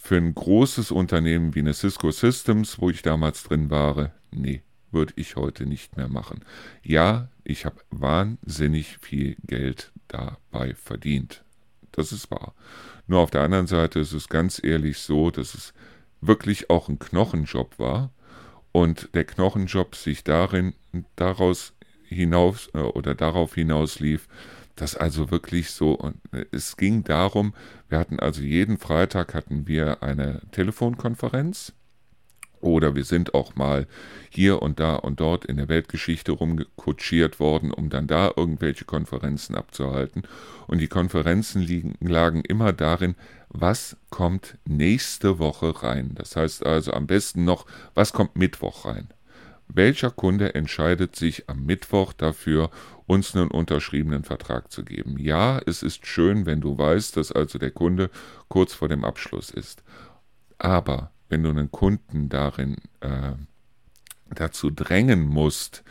Für 0.00 0.16
ein 0.16 0.34
großes 0.34 0.90
Unternehmen 0.90 1.54
wie 1.54 1.60
eine 1.60 1.74
Cisco 1.74 2.10
Systems, 2.10 2.80
wo 2.80 2.88
ich 2.88 3.02
damals 3.02 3.42
drin 3.42 3.68
war, 3.68 4.12
nee, 4.30 4.62
würde 4.90 5.12
ich 5.16 5.36
heute 5.36 5.66
nicht 5.66 5.96
mehr 5.96 6.08
machen. 6.08 6.44
Ja, 6.82 7.28
ich 7.44 7.66
habe 7.66 7.76
wahnsinnig 7.90 8.98
viel 9.00 9.36
Geld 9.44 9.92
dabei 10.06 10.74
verdient. 10.74 11.44
Das 11.92 12.12
ist 12.12 12.30
wahr. 12.30 12.54
Nur 13.06 13.20
auf 13.20 13.30
der 13.30 13.42
anderen 13.42 13.66
Seite 13.66 13.98
ist 13.98 14.12
es 14.12 14.28
ganz 14.28 14.62
ehrlich 14.62 14.98
so, 14.98 15.30
dass 15.30 15.54
es 15.54 15.74
wirklich 16.20 16.70
auch 16.70 16.88
ein 16.88 16.98
Knochenjob 16.98 17.78
war 17.78 18.12
und 18.72 19.10
der 19.14 19.24
Knochenjob 19.24 19.96
sich 19.96 20.24
darin 20.24 20.74
daraus 21.16 21.74
hinaus 22.04 22.70
äh, 22.72 22.78
oder 22.78 23.14
darauf 23.14 23.54
hinaus 23.54 24.00
lief, 24.00 24.28
dass 24.80 24.96
also 24.96 25.30
wirklich 25.30 25.70
so 25.70 25.92
und 25.92 26.16
äh, 26.32 26.44
es 26.52 26.76
ging 26.76 27.04
darum, 27.04 27.54
wir 27.88 27.98
hatten 27.98 28.18
also 28.18 28.42
jeden 28.42 28.78
Freitag 28.78 29.34
hatten 29.34 29.66
wir 29.66 30.02
eine 30.02 30.40
Telefonkonferenz 30.52 31.72
oder 32.60 32.94
wir 32.94 33.04
sind 33.04 33.34
auch 33.34 33.54
mal 33.56 33.86
hier 34.30 34.62
und 34.62 34.80
da 34.80 34.96
und 34.96 35.20
dort 35.20 35.44
in 35.44 35.56
der 35.56 35.68
Weltgeschichte 35.68 36.32
rumgekutschiert 36.32 37.40
worden, 37.40 37.72
um 37.72 37.88
dann 37.88 38.06
da 38.06 38.32
irgendwelche 38.36 38.84
Konferenzen 38.84 39.54
abzuhalten. 39.54 40.22
Und 40.66 40.78
die 40.78 40.88
Konferenzen 40.88 41.62
liegen, 41.62 41.94
lagen 42.00 42.42
immer 42.42 42.72
darin, 42.72 43.14
was 43.48 43.96
kommt 44.10 44.58
nächste 44.66 45.38
Woche 45.38 45.82
rein. 45.82 46.12
Das 46.14 46.36
heißt 46.36 46.66
also 46.66 46.92
am 46.92 47.06
besten 47.06 47.44
noch, 47.44 47.66
was 47.94 48.12
kommt 48.12 48.36
Mittwoch 48.36 48.84
rein. 48.84 49.08
Welcher 49.68 50.10
Kunde 50.10 50.54
entscheidet 50.54 51.14
sich 51.14 51.48
am 51.48 51.64
Mittwoch 51.64 52.12
dafür, 52.12 52.70
uns 53.06 53.34
einen 53.34 53.50
unterschriebenen 53.50 54.24
Vertrag 54.24 54.72
zu 54.72 54.84
geben? 54.84 55.18
Ja, 55.18 55.60
es 55.66 55.82
ist 55.82 56.06
schön, 56.06 56.46
wenn 56.46 56.60
du 56.60 56.78
weißt, 56.78 57.16
dass 57.16 57.32
also 57.32 57.58
der 57.58 57.70
Kunde 57.70 58.10
kurz 58.48 58.72
vor 58.72 58.88
dem 58.88 59.04
Abschluss 59.04 59.50
ist. 59.50 59.82
Aber 60.56 61.12
wenn 61.28 61.42
du 61.42 61.50
einen 61.50 61.70
Kunden 61.70 62.28
darin 62.28 62.76
äh, 63.00 63.32
dazu 64.30 64.70
drängen 64.70 65.26
musst, 65.26 65.84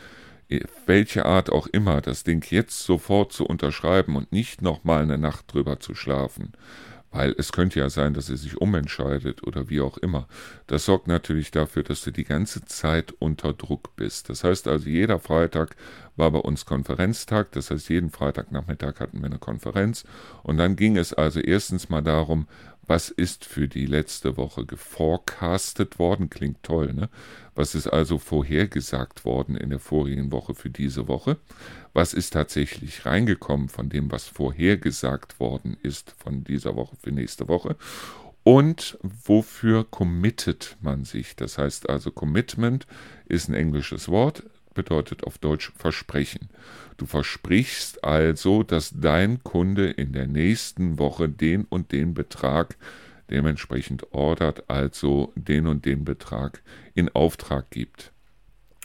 welche 0.86 1.26
Art 1.26 1.50
auch 1.50 1.66
immer, 1.66 2.00
das 2.00 2.24
Ding 2.24 2.44
jetzt 2.50 2.84
sofort 2.84 3.32
zu 3.32 3.44
unterschreiben 3.44 4.16
und 4.16 4.32
nicht 4.32 4.62
nochmal 4.62 5.02
eine 5.02 5.18
Nacht 5.18 5.52
drüber 5.52 5.78
zu 5.78 5.94
schlafen, 5.94 6.52
weil 7.10 7.34
es 7.38 7.52
könnte 7.52 7.80
ja 7.80 7.88
sein, 7.88 8.14
dass 8.14 8.28
er 8.28 8.36
sich 8.36 8.60
umentscheidet 8.60 9.42
oder 9.46 9.68
wie 9.68 9.80
auch 9.80 9.96
immer. 9.98 10.28
Das 10.66 10.84
sorgt 10.84 11.08
natürlich 11.08 11.50
dafür, 11.50 11.82
dass 11.82 12.02
du 12.02 12.10
die 12.10 12.24
ganze 12.24 12.64
Zeit 12.66 13.14
unter 13.18 13.52
Druck 13.52 13.96
bist. 13.96 14.28
Das 14.28 14.44
heißt 14.44 14.68
also, 14.68 14.88
jeder 14.88 15.18
Freitag 15.18 15.76
war 16.16 16.30
bei 16.30 16.40
uns 16.40 16.66
Konferenztag, 16.66 17.52
das 17.52 17.70
heißt, 17.70 17.88
jeden 17.88 18.10
Freitagnachmittag 18.10 19.00
hatten 19.00 19.20
wir 19.20 19.26
eine 19.26 19.38
Konferenz 19.38 20.04
und 20.42 20.58
dann 20.58 20.76
ging 20.76 20.96
es 20.96 21.14
also 21.14 21.40
erstens 21.40 21.88
mal 21.88 22.02
darum, 22.02 22.46
was 22.88 23.10
ist 23.10 23.44
für 23.44 23.68
die 23.68 23.86
letzte 23.86 24.36
Woche 24.36 24.64
geforecastet 24.64 25.98
worden? 25.98 26.30
Klingt 26.30 26.62
toll, 26.62 26.94
ne? 26.94 27.10
Was 27.54 27.74
ist 27.74 27.86
also 27.86 28.18
vorhergesagt 28.18 29.24
worden 29.24 29.56
in 29.56 29.70
der 29.70 29.78
vorigen 29.78 30.32
Woche 30.32 30.54
für 30.54 30.70
diese 30.70 31.06
Woche? 31.06 31.36
Was 31.92 32.14
ist 32.14 32.32
tatsächlich 32.32 33.04
reingekommen 33.04 33.68
von 33.68 33.88
dem, 33.88 34.10
was 34.10 34.24
vorhergesagt 34.24 35.38
worden 35.38 35.76
ist 35.82 36.14
von 36.18 36.44
dieser 36.44 36.76
Woche 36.76 36.96
für 36.96 37.12
nächste 37.12 37.46
Woche? 37.48 37.76
Und 38.42 38.98
wofür 39.02 39.84
committet 39.84 40.78
man 40.80 41.04
sich? 41.04 41.36
Das 41.36 41.58
heißt 41.58 41.90
also, 41.90 42.10
Commitment 42.10 42.86
ist 43.26 43.48
ein 43.48 43.54
englisches 43.54 44.08
Wort, 44.08 44.44
bedeutet 44.78 45.24
auf 45.24 45.38
Deutsch 45.38 45.72
Versprechen. 45.76 46.50
Du 46.98 47.06
versprichst 47.06 48.04
also, 48.04 48.62
dass 48.62 48.94
dein 48.94 49.42
Kunde 49.42 49.90
in 49.90 50.12
der 50.12 50.28
nächsten 50.28 51.00
Woche 51.00 51.28
den 51.28 51.64
und 51.64 51.90
den 51.90 52.14
Betrag 52.14 52.76
dementsprechend 53.28 54.12
ordert, 54.12 54.70
also 54.70 55.32
den 55.34 55.66
und 55.66 55.84
den 55.84 56.04
Betrag 56.04 56.62
in 56.94 57.08
Auftrag 57.08 57.70
gibt. 57.70 58.12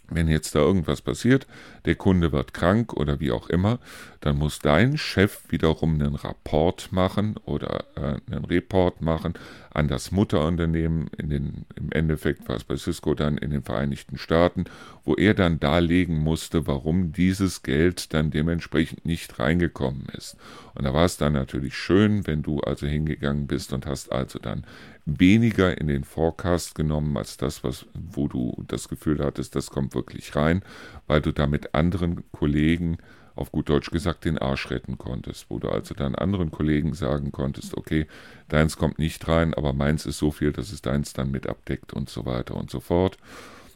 Wenn 0.10 0.28
jetzt 0.28 0.56
da 0.56 0.62
irgendwas 0.62 1.02
passiert, 1.02 1.46
der 1.86 1.96
Kunde 1.96 2.32
wird 2.32 2.54
krank 2.54 2.94
oder 2.94 3.20
wie 3.20 3.32
auch 3.32 3.50
immer, 3.50 3.80
dann 4.22 4.38
muss 4.38 4.60
dein 4.60 4.98
Chef 4.98 5.42
wiederum 5.50 5.96
einen 5.96 6.16
Rapport 6.16 6.92
machen 6.92 7.36
oder 7.46 7.86
äh, 7.96 8.34
einen 8.34 8.46
Report 8.46 9.02
machen 9.02 9.34
an 9.74 9.88
das 9.88 10.12
Mutterunternehmen, 10.12 11.10
in 11.18 11.30
den, 11.30 11.66
im 11.76 11.92
Endeffekt 11.92 12.48
war 12.48 12.56
es 12.56 12.64
bei 12.64 12.78
Cisco 12.78 13.16
dann 13.16 13.38
in 13.38 13.50
den 13.50 13.64
Vereinigten 13.64 14.18
Staaten, 14.18 14.66
wo 15.04 15.16
er 15.16 15.34
dann 15.34 15.60
darlegen 15.60 16.18
musste, 16.20 16.68
warum 16.68 17.12
dieses 17.12 17.64
Geld 17.64 18.14
dann 18.14 18.30
dementsprechend 18.30 19.06
nicht 19.06 19.40
reingekommen 19.40 20.08
ist. 20.16 20.38
Und 20.76 20.86
da 20.86 20.94
war 20.94 21.06
es 21.06 21.18
dann 21.18 21.34
natürlich 21.34 21.76
schön, 21.76 22.26
wenn 22.28 22.44
du 22.44 22.60
also 22.60 22.86
hingegangen 22.86 23.48
bist 23.48 23.74
und 23.74 23.86
hast 23.86 24.12
also 24.12 24.40
dann 24.40 24.64
weniger 25.06 25.78
in 25.80 25.88
den 25.88 26.04
Forecast 26.04 26.76
genommen 26.76 27.18
als 27.18 27.38
das, 27.38 27.64
was, 27.64 27.86
wo 27.94 28.28
du 28.28 28.64
das 28.68 28.88
Gefühl 28.88 29.24
hattest, 29.24 29.56
das 29.56 29.70
kommt 29.70 29.96
wirklich 29.96 30.36
rein, 30.36 30.62
weil 31.08 31.20
du 31.22 31.32
damit 31.32 31.73
anderen 31.74 32.24
Kollegen 32.32 32.98
auf 33.36 33.52
gut 33.52 33.70
Deutsch 33.70 33.90
gesagt 33.90 34.26
den 34.26 34.38
Arsch 34.38 34.70
retten 34.70 34.98
konntest, 34.98 35.48
wo 35.50 35.58
du 35.58 35.70
also 35.70 35.96
dann 35.96 36.16
anderen 36.16 36.52
Kollegen 36.52 36.94
sagen 36.94 37.32
konntest, 37.32 37.76
okay, 37.76 38.08
deins 38.48 38.78
kommt 38.78 39.00
nicht 39.00 39.28
rein, 39.28 39.54
aber 39.54 39.74
meins 39.74 40.06
ist 40.06 40.20
so 40.20 40.32
viel, 40.32 40.52
dass 40.52 40.72
es 40.72 40.82
deins 40.82 41.14
dann 41.14 41.32
mit 41.32 41.48
abdeckt 41.48 41.94
und 41.94 42.10
so 42.10 42.26
weiter 42.26 42.56
und 42.56 42.70
so 42.70 42.80
fort. 42.80 43.18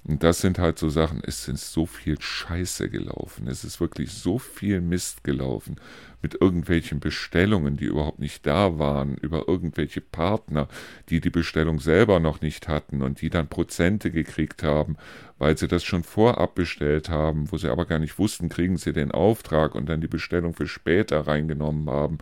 Und 0.08 0.24
das 0.24 0.39
sind 0.39 0.58
halt 0.58 0.80
so 0.80 0.88
Sachen, 0.88 1.22
es 1.26 1.49
ist 1.49 1.74
so 1.74 1.86
viel 1.86 2.16
Scheiße 2.20 2.89
gelaufen. 2.89 3.47
Es 3.47 3.66
ist 3.66 3.82
wirklich 3.82 4.14
so 4.14 4.39
viel 4.39 4.80
Mist 4.80 5.26
gelaufen 5.26 5.76
mit 6.22 6.39
irgendwelchen 6.39 7.01
Bestellungen, 7.01 7.76
die 7.76 7.86
überhaupt 7.86 8.20
nicht 8.20 8.45
da 8.47 8.80
waren, 8.80 9.16
über 9.16 9.49
irgendwelche 9.49 9.99
Partner, 9.99 10.70
die 11.10 11.20
die 11.20 11.30
Bestellung 11.30 11.82
selber 11.82 12.22
noch 12.22 12.39
nicht 12.39 12.70
hatten 12.70 13.01
und 13.01 13.22
die 13.22 13.30
dann 13.30 13.49
Prozente 13.49 14.10
gekriegt 14.10 14.64
haben, 14.64 14.95
weil 15.39 15.58
sie 15.58 15.68
das 15.68 15.84
schon 15.84 16.03
vorab 16.03 16.55
bestellt 16.55 17.10
haben, 17.10 17.51
wo 17.51 17.58
sie 17.58 17.70
aber 17.70 17.86
gar 17.86 17.99
nicht 17.99 18.18
wussten, 18.18 18.47
kriegen 18.47 18.78
sie 18.78 18.93
den 18.93 19.12
Auftrag 19.12 19.76
und 19.76 19.89
dann 19.89 19.99
die 19.99 20.08
Bestellung 20.08 20.53
für 20.53 20.68
später 20.68 21.28
reingenommen 21.28 21.89
haben. 21.89 22.18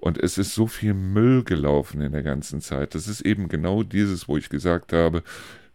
Und 0.00 0.16
es 0.16 0.38
ist 0.38 0.54
so 0.54 0.66
viel 0.66 0.94
Müll 0.94 1.44
gelaufen 1.44 2.00
in 2.00 2.12
der 2.12 2.22
ganzen 2.22 2.60
Zeit. 2.60 2.94
Das 2.94 3.06
ist 3.06 3.20
eben 3.20 3.48
genau 3.48 3.82
dieses, 3.82 4.28
wo 4.28 4.36
ich 4.36 4.48
gesagt 4.48 4.92
habe, 4.92 5.22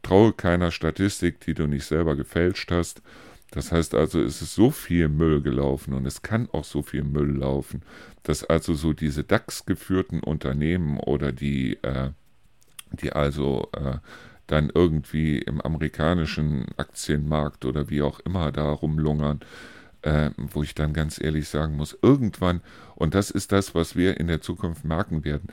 Traue 0.03 0.33
keiner 0.33 0.69
Statistik, 0.71 1.39
die 1.39 1.53
du 1.53 1.65
nicht 1.65 1.85
selber 1.85 2.15
gefälscht 2.15 2.71
hast. 2.71 3.01
Das 3.51 3.71
heißt 3.71 3.93
also, 3.95 4.21
es 4.21 4.41
ist 4.41 4.55
so 4.55 4.71
viel 4.71 5.09
Müll 5.09 5.41
gelaufen 5.41 5.93
und 5.93 6.05
es 6.05 6.21
kann 6.21 6.49
auch 6.51 6.63
so 6.63 6.81
viel 6.81 7.03
Müll 7.03 7.37
laufen, 7.37 7.83
dass 8.23 8.43
also 8.43 8.73
so 8.73 8.93
diese 8.93 9.23
DAX-geführten 9.23 10.21
Unternehmen 10.21 10.99
oder 10.99 11.31
die, 11.31 11.77
äh, 11.83 12.09
die 12.91 13.13
also 13.13 13.69
äh, 13.73 13.97
dann 14.47 14.71
irgendwie 14.73 15.37
im 15.37 15.61
amerikanischen 15.61 16.65
Aktienmarkt 16.77 17.65
oder 17.65 17.89
wie 17.89 18.01
auch 18.01 18.19
immer 18.21 18.51
da 18.51 18.71
rumlungern, 18.71 19.39
äh, 20.01 20.31
wo 20.37 20.63
ich 20.63 20.75
dann 20.75 20.93
ganz 20.93 21.21
ehrlich 21.21 21.47
sagen 21.47 21.75
muss, 21.75 21.97
irgendwann, 22.01 22.61
und 22.95 23.15
das 23.15 23.31
ist 23.31 23.51
das, 23.51 23.73
was 23.75 23.95
wir 23.95 24.19
in 24.19 24.27
der 24.27 24.41
Zukunft 24.41 24.83
merken 24.83 25.23
werden, 25.23 25.47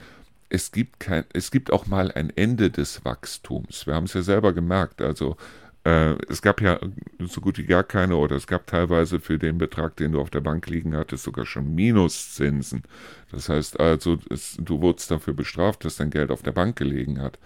es 0.50 0.72
gibt 0.72 1.00
kein, 1.00 1.24
es 1.32 1.50
gibt 1.50 1.72
auch 1.72 1.86
mal 1.86 2.12
ein 2.12 2.30
Ende 2.36 2.70
des 2.70 3.04
Wachstums. 3.04 3.86
Wir 3.86 3.94
haben 3.94 4.04
es 4.04 4.14
ja 4.14 4.22
selber 4.22 4.52
gemerkt. 4.52 5.00
Also 5.00 5.36
äh, 5.84 6.14
es 6.28 6.42
gab 6.42 6.60
ja 6.60 6.78
so 7.20 7.40
gut 7.40 7.56
wie 7.56 7.64
gar 7.64 7.84
keine 7.84 8.16
oder 8.16 8.36
es 8.36 8.46
gab 8.46 8.66
teilweise 8.66 9.20
für 9.20 9.38
den 9.38 9.58
Betrag, 9.58 9.96
den 9.96 10.12
du 10.12 10.20
auf 10.20 10.28
der 10.28 10.40
Bank 10.40 10.66
liegen 10.68 10.94
hattest, 10.96 11.24
sogar 11.24 11.46
schon 11.46 11.74
Minuszinsen. 11.74 12.82
Das 13.30 13.48
heißt 13.48 13.80
also, 13.80 14.18
es, 14.28 14.56
du 14.60 14.82
wurdest 14.82 15.10
dafür 15.10 15.34
bestraft, 15.34 15.84
dass 15.84 15.96
dein 15.96 16.10
Geld 16.10 16.30
auf 16.30 16.42
der 16.42 16.52
Bank 16.52 16.76
gelegen 16.76 17.22
hat. 17.22 17.38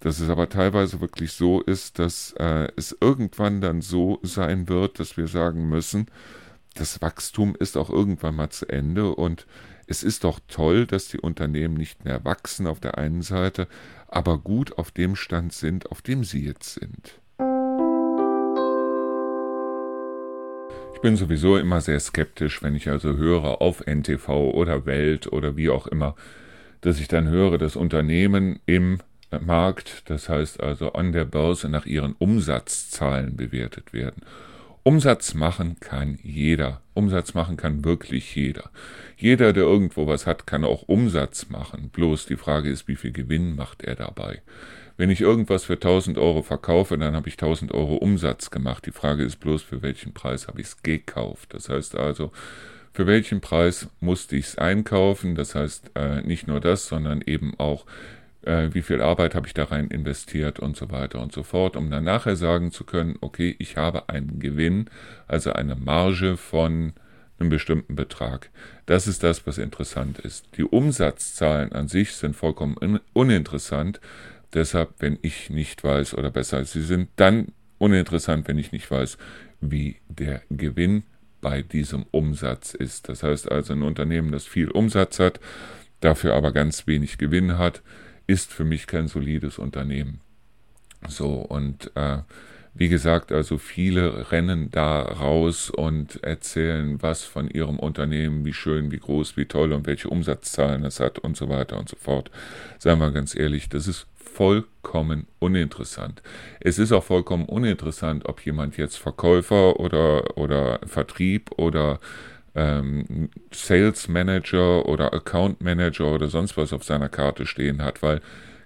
Dass 0.00 0.18
es 0.18 0.28
aber 0.28 0.48
teilweise 0.48 1.00
wirklich 1.00 1.32
so 1.32 1.60
ist, 1.60 2.00
dass 2.00 2.34
äh, 2.38 2.68
es 2.76 2.96
irgendwann 3.00 3.60
dann 3.60 3.82
so 3.82 4.18
sein 4.22 4.68
wird, 4.68 4.98
dass 4.98 5.16
wir 5.16 5.28
sagen 5.28 5.68
müssen, 5.68 6.08
das 6.74 7.00
Wachstum 7.00 7.54
ist 7.58 7.76
auch 7.76 7.88
irgendwann 7.90 8.34
mal 8.34 8.50
zu 8.50 8.68
Ende 8.68 9.14
und 9.14 9.46
es 9.86 10.02
ist 10.02 10.24
doch 10.24 10.40
toll, 10.48 10.86
dass 10.86 11.08
die 11.08 11.18
Unternehmen 11.18 11.74
nicht 11.74 12.04
mehr 12.04 12.24
wachsen 12.24 12.66
auf 12.66 12.80
der 12.80 12.98
einen 12.98 13.22
Seite, 13.22 13.68
aber 14.08 14.38
gut 14.38 14.78
auf 14.78 14.90
dem 14.90 15.16
Stand 15.16 15.52
sind, 15.52 15.90
auf 15.90 16.02
dem 16.02 16.24
sie 16.24 16.44
jetzt 16.44 16.74
sind. 16.74 17.20
Ich 20.94 21.00
bin 21.00 21.16
sowieso 21.16 21.56
immer 21.56 21.80
sehr 21.80 21.98
skeptisch, 21.98 22.62
wenn 22.62 22.76
ich 22.76 22.88
also 22.88 23.16
höre 23.16 23.60
auf 23.60 23.86
NTV 23.86 24.28
oder 24.28 24.86
Welt 24.86 25.32
oder 25.32 25.56
wie 25.56 25.68
auch 25.70 25.86
immer, 25.86 26.14
dass 26.80 27.00
ich 27.00 27.08
dann 27.08 27.28
höre, 27.28 27.58
dass 27.58 27.74
Unternehmen 27.74 28.60
im 28.66 28.98
Markt, 29.40 30.02
das 30.10 30.28
heißt 30.28 30.60
also 30.60 30.92
an 30.92 31.12
der 31.12 31.24
Börse 31.24 31.68
nach 31.68 31.86
ihren 31.86 32.12
Umsatzzahlen 32.12 33.36
bewertet 33.36 33.92
werden. 33.92 34.22
Umsatz 34.84 35.34
machen 35.34 35.78
kann 35.78 36.18
jeder. 36.24 36.80
Umsatz 36.94 37.34
machen 37.34 37.56
kann 37.56 37.84
wirklich 37.84 38.34
jeder. 38.34 38.70
Jeder, 39.16 39.52
der 39.52 39.62
irgendwo 39.62 40.08
was 40.08 40.26
hat, 40.26 40.46
kann 40.46 40.64
auch 40.64 40.82
Umsatz 40.88 41.48
machen. 41.50 41.90
Bloß 41.90 42.26
die 42.26 42.36
Frage 42.36 42.68
ist, 42.68 42.88
wie 42.88 42.96
viel 42.96 43.12
Gewinn 43.12 43.54
macht 43.54 43.84
er 43.84 43.94
dabei? 43.94 44.42
Wenn 44.96 45.08
ich 45.08 45.20
irgendwas 45.20 45.64
für 45.64 45.74
1000 45.74 46.18
Euro 46.18 46.42
verkaufe, 46.42 46.98
dann 46.98 47.14
habe 47.14 47.28
ich 47.28 47.34
1000 47.34 47.72
Euro 47.72 47.94
Umsatz 47.94 48.50
gemacht. 48.50 48.84
Die 48.84 48.92
Frage 48.92 49.22
ist 49.22 49.36
bloß, 49.36 49.62
für 49.62 49.82
welchen 49.82 50.12
Preis 50.14 50.48
habe 50.48 50.60
ich 50.60 50.66
es 50.66 50.82
gekauft? 50.82 51.54
Das 51.54 51.68
heißt 51.68 51.96
also, 51.96 52.32
für 52.92 53.06
welchen 53.06 53.40
Preis 53.40 53.88
musste 54.00 54.36
ich 54.36 54.46
es 54.46 54.58
einkaufen? 54.58 55.36
Das 55.36 55.54
heißt, 55.54 55.92
äh, 55.94 56.22
nicht 56.22 56.46
nur 56.46 56.60
das, 56.60 56.88
sondern 56.88 57.22
eben 57.22 57.54
auch, 57.58 57.86
äh, 58.42 58.70
wie 58.72 58.82
viel 58.82 59.00
Arbeit 59.00 59.34
habe 59.34 59.46
ich 59.46 59.54
da 59.54 59.64
rein 59.64 59.88
investiert 59.88 60.58
und 60.58 60.76
so 60.76 60.90
weiter 60.90 61.20
und 61.20 61.32
so 61.32 61.42
fort, 61.42 61.76
um 61.76 61.90
dann 61.90 62.04
nachher 62.04 62.36
sagen 62.36 62.72
zu 62.72 62.84
können, 62.84 63.16
okay, 63.20 63.54
ich 63.58 63.76
habe 63.76 64.08
einen 64.08 64.38
Gewinn, 64.38 64.90
also 65.28 65.52
eine 65.52 65.76
Marge 65.76 66.36
von 66.36 66.92
einem 67.38 67.50
bestimmten 67.50 67.96
Betrag. 67.96 68.50
Das 68.86 69.06
ist 69.06 69.22
das, 69.22 69.46
was 69.46 69.58
interessant 69.58 70.18
ist. 70.18 70.56
Die 70.56 70.64
Umsatzzahlen 70.64 71.72
an 71.72 71.88
sich 71.88 72.12
sind 72.12 72.36
vollkommen 72.36 73.00
uninteressant. 73.12 74.00
Deshalb, 74.54 74.94
wenn 74.98 75.18
ich 75.22 75.50
nicht 75.50 75.82
weiß, 75.82 76.14
oder 76.14 76.30
besser, 76.30 76.64
sie 76.64 76.82
sind 76.82 77.08
dann 77.16 77.48
uninteressant, 77.78 78.46
wenn 78.48 78.58
ich 78.58 78.70
nicht 78.70 78.90
weiß, 78.90 79.18
wie 79.60 79.96
der 80.08 80.42
Gewinn 80.50 81.04
bei 81.40 81.62
diesem 81.62 82.04
Umsatz 82.10 82.74
ist. 82.74 83.08
Das 83.08 83.22
heißt 83.22 83.50
also, 83.50 83.72
ein 83.72 83.82
Unternehmen, 83.82 84.30
das 84.30 84.46
viel 84.46 84.70
Umsatz 84.70 85.18
hat, 85.18 85.40
dafür 86.00 86.34
aber 86.34 86.52
ganz 86.52 86.86
wenig 86.86 87.18
Gewinn 87.18 87.58
hat, 87.58 87.82
ist 88.26 88.52
für 88.52 88.64
mich 88.64 88.86
kein 88.86 89.08
solides 89.08 89.58
Unternehmen. 89.58 90.20
So, 91.08 91.34
und 91.34 91.90
äh, 91.96 92.18
wie 92.74 92.88
gesagt, 92.88 93.32
also 93.32 93.58
viele 93.58 94.30
rennen 94.32 94.70
da 94.70 95.02
raus 95.02 95.68
und 95.68 96.22
erzählen 96.24 97.02
was 97.02 97.22
von 97.22 97.50
ihrem 97.50 97.78
Unternehmen, 97.78 98.46
wie 98.46 98.54
schön, 98.54 98.90
wie 98.90 98.98
groß, 98.98 99.36
wie 99.36 99.44
toll 99.44 99.72
und 99.72 99.86
welche 99.86 100.08
Umsatzzahlen 100.08 100.84
es 100.84 100.98
hat 100.98 101.18
und 101.18 101.36
so 101.36 101.50
weiter 101.50 101.78
und 101.78 101.88
so 101.88 101.96
fort. 101.96 102.30
Sagen 102.78 103.00
wir 103.00 103.10
ganz 103.10 103.34
ehrlich, 103.34 103.68
das 103.68 103.88
ist 103.88 104.06
vollkommen 104.14 105.26
uninteressant. 105.38 106.22
Es 106.60 106.78
ist 106.78 106.92
auch 106.92 107.04
vollkommen 107.04 107.44
uninteressant, 107.44 108.26
ob 108.26 108.44
jemand 108.46 108.78
jetzt 108.78 108.96
Verkäufer 108.96 109.78
oder, 109.78 110.38
oder 110.38 110.80
Vertrieb 110.86 111.50
oder 111.58 112.00
ähm, 112.54 113.30
Sales 113.50 114.08
Manager 114.08 114.86
oder 114.86 115.12
Account 115.12 115.60
Manager 115.62 116.12
oder 116.12 116.28
sonst 116.28 116.56
was 116.56 116.72
auf 116.72 116.84
seiner 116.84 117.08
Karte 117.08 117.46
stehen 117.46 117.82
hat, 117.82 118.02
weil 118.02 118.20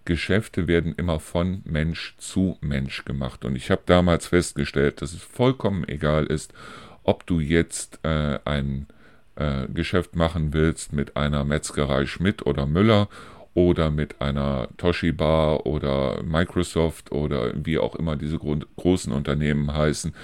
Geschäfte 0.04 0.68
werden 0.68 0.94
immer 0.96 1.20
von 1.20 1.62
Mensch 1.64 2.14
zu 2.18 2.58
Mensch 2.60 3.04
gemacht. 3.04 3.44
Und 3.44 3.56
ich 3.56 3.70
habe 3.70 3.82
damals 3.86 4.28
festgestellt, 4.28 5.02
dass 5.02 5.12
es 5.12 5.22
vollkommen 5.22 5.86
egal 5.88 6.26
ist, 6.26 6.52
ob 7.02 7.26
du 7.26 7.40
jetzt 7.40 8.00
äh, 8.04 8.38
ein 8.44 8.86
äh, 9.36 9.66
Geschäft 9.68 10.16
machen 10.16 10.52
willst 10.52 10.92
mit 10.92 11.16
einer 11.16 11.44
Metzgerei 11.44 12.06
Schmidt 12.06 12.46
oder 12.46 12.66
Müller 12.66 13.08
oder 13.54 13.90
mit 13.90 14.20
einer 14.20 14.68
Toshiba 14.76 15.56
oder 15.64 16.22
Microsoft 16.22 17.10
oder 17.10 17.52
wie 17.54 17.78
auch 17.78 17.94
immer 17.94 18.16
diese 18.16 18.38
großen 18.38 19.12
Unternehmen 19.12 19.72
heißen, 19.72 20.14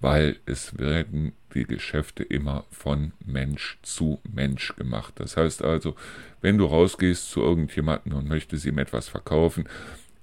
weil 0.00 0.36
es 0.46 0.78
werden 0.78 1.32
die 1.54 1.64
Geschäfte 1.64 2.22
immer 2.22 2.64
von 2.70 3.12
Mensch 3.24 3.78
zu 3.82 4.20
Mensch 4.32 4.76
gemacht. 4.76 5.14
Das 5.16 5.36
heißt 5.36 5.64
also, 5.64 5.94
wenn 6.40 6.58
du 6.58 6.66
rausgehst 6.66 7.30
zu 7.30 7.40
irgendjemandem 7.40 8.14
und 8.14 8.28
möchtest 8.28 8.64
ihm 8.64 8.78
etwas 8.78 9.08
verkaufen, 9.08 9.68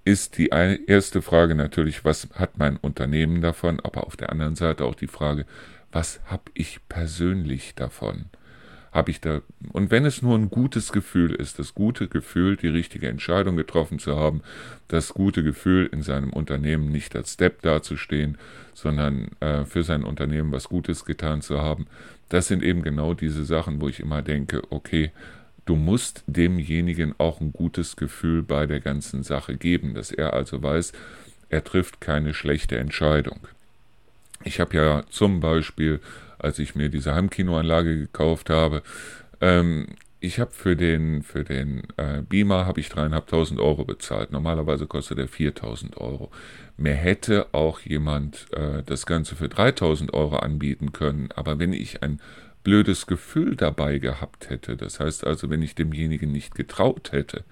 ist 0.05 0.37
die 0.37 0.49
erste 0.49 1.21
Frage 1.21 1.55
natürlich, 1.55 2.05
was 2.05 2.29
hat 2.35 2.59
mein 2.59 2.77
Unternehmen 2.77 3.41
davon, 3.41 3.79
aber 3.79 4.05
auf 4.05 4.15
der 4.15 4.31
anderen 4.31 4.55
Seite 4.55 4.85
auch 4.85 4.95
die 4.95 5.07
Frage, 5.07 5.45
was 5.91 6.19
habe 6.25 6.51
ich 6.53 6.79
persönlich 6.87 7.73
davon? 7.73 8.25
Habe 8.95 9.11
ich 9.11 9.19
da, 9.19 9.41
und 9.73 9.91
wenn 9.91 10.05
es 10.05 10.21
nur 10.21 10.37
ein 10.37 10.49
gutes 10.49 10.93
Gefühl 10.93 11.33
ist, 11.35 11.59
das 11.59 11.75
gute 11.75 12.07
Gefühl, 12.07 12.55
die 12.55 12.69
richtige 12.69 13.09
Entscheidung 13.09 13.57
getroffen 13.57 13.99
zu 13.99 14.15
haben, 14.15 14.41
das 14.87 15.13
gute 15.13 15.43
Gefühl, 15.43 15.89
in 15.91 16.01
seinem 16.01 16.29
Unternehmen 16.31 16.93
nicht 16.93 17.13
als 17.13 17.33
Step 17.33 17.61
dazustehen, 17.61 18.37
sondern 18.73 19.31
äh, 19.41 19.65
für 19.65 19.83
sein 19.83 20.05
Unternehmen 20.05 20.53
was 20.53 20.69
Gutes 20.69 21.03
getan 21.03 21.41
zu 21.41 21.61
haben, 21.61 21.87
das 22.29 22.47
sind 22.47 22.63
eben 22.63 22.83
genau 22.83 23.13
diese 23.13 23.43
Sachen, 23.43 23.81
wo 23.81 23.89
ich 23.89 23.99
immer 23.99 24.21
denke, 24.21 24.61
okay, 24.69 25.11
du 25.65 25.75
musst 25.75 26.23
demjenigen 26.25 27.15
auch 27.17 27.41
ein 27.41 27.51
gutes 27.51 27.97
Gefühl 27.97 28.43
bei 28.43 28.65
der 28.65 28.79
ganzen 28.79 29.23
Sache 29.23 29.57
geben, 29.57 29.93
dass 29.93 30.13
er 30.13 30.31
also 30.31 30.63
weiß, 30.63 30.93
er 31.49 31.65
trifft 31.65 31.99
keine 31.99 32.33
schlechte 32.33 32.77
Entscheidung. 32.77 33.41
Ich 34.45 34.61
habe 34.61 34.77
ja 34.77 35.03
zum 35.09 35.41
Beispiel 35.41 35.99
als 36.45 36.59
ich 36.59 36.75
mir 36.75 36.89
diese 36.89 37.15
Heimkinoanlage 37.15 37.97
gekauft 37.97 38.49
habe. 38.49 38.83
Ähm, 39.41 39.87
ich 40.19 40.39
habe 40.39 40.51
für 40.51 40.75
den, 40.75 41.23
für 41.23 41.43
den 41.43 41.83
äh, 41.97 42.21
Beamer 42.21 42.65
habe 42.65 42.79
ich 42.79 42.89
dreieinhalbtausend 42.89 43.59
Euro 43.59 43.83
bezahlt. 43.83 44.31
Normalerweise 44.31 44.87
kostet 44.87 45.19
er 45.19 45.27
4000 45.27 45.97
Euro. 45.97 46.31
Mir 46.77 46.93
hätte 46.93 47.47
auch 47.53 47.79
jemand 47.81 48.47
äh, 48.53 48.81
das 48.83 49.05
Ganze 49.05 49.35
für 49.35 49.49
3000 49.49 50.13
Euro 50.13 50.37
anbieten 50.37 50.93
können. 50.93 51.29
Aber 51.35 51.59
wenn 51.59 51.73
ich 51.73 52.01
ein 52.01 52.21
blödes 52.65 53.05
Gefühl 53.05 53.55
dabei 53.55 53.99
gehabt 53.99 54.49
hätte. 54.49 54.75
Das 54.75 54.99
heißt 54.99 55.25
also, 55.25 55.49
wenn 55.49 55.61
ich 55.61 55.75
demjenigen 55.75 56.31
nicht 56.31 56.55
getraut 56.55 57.13
hätte, 57.13 57.45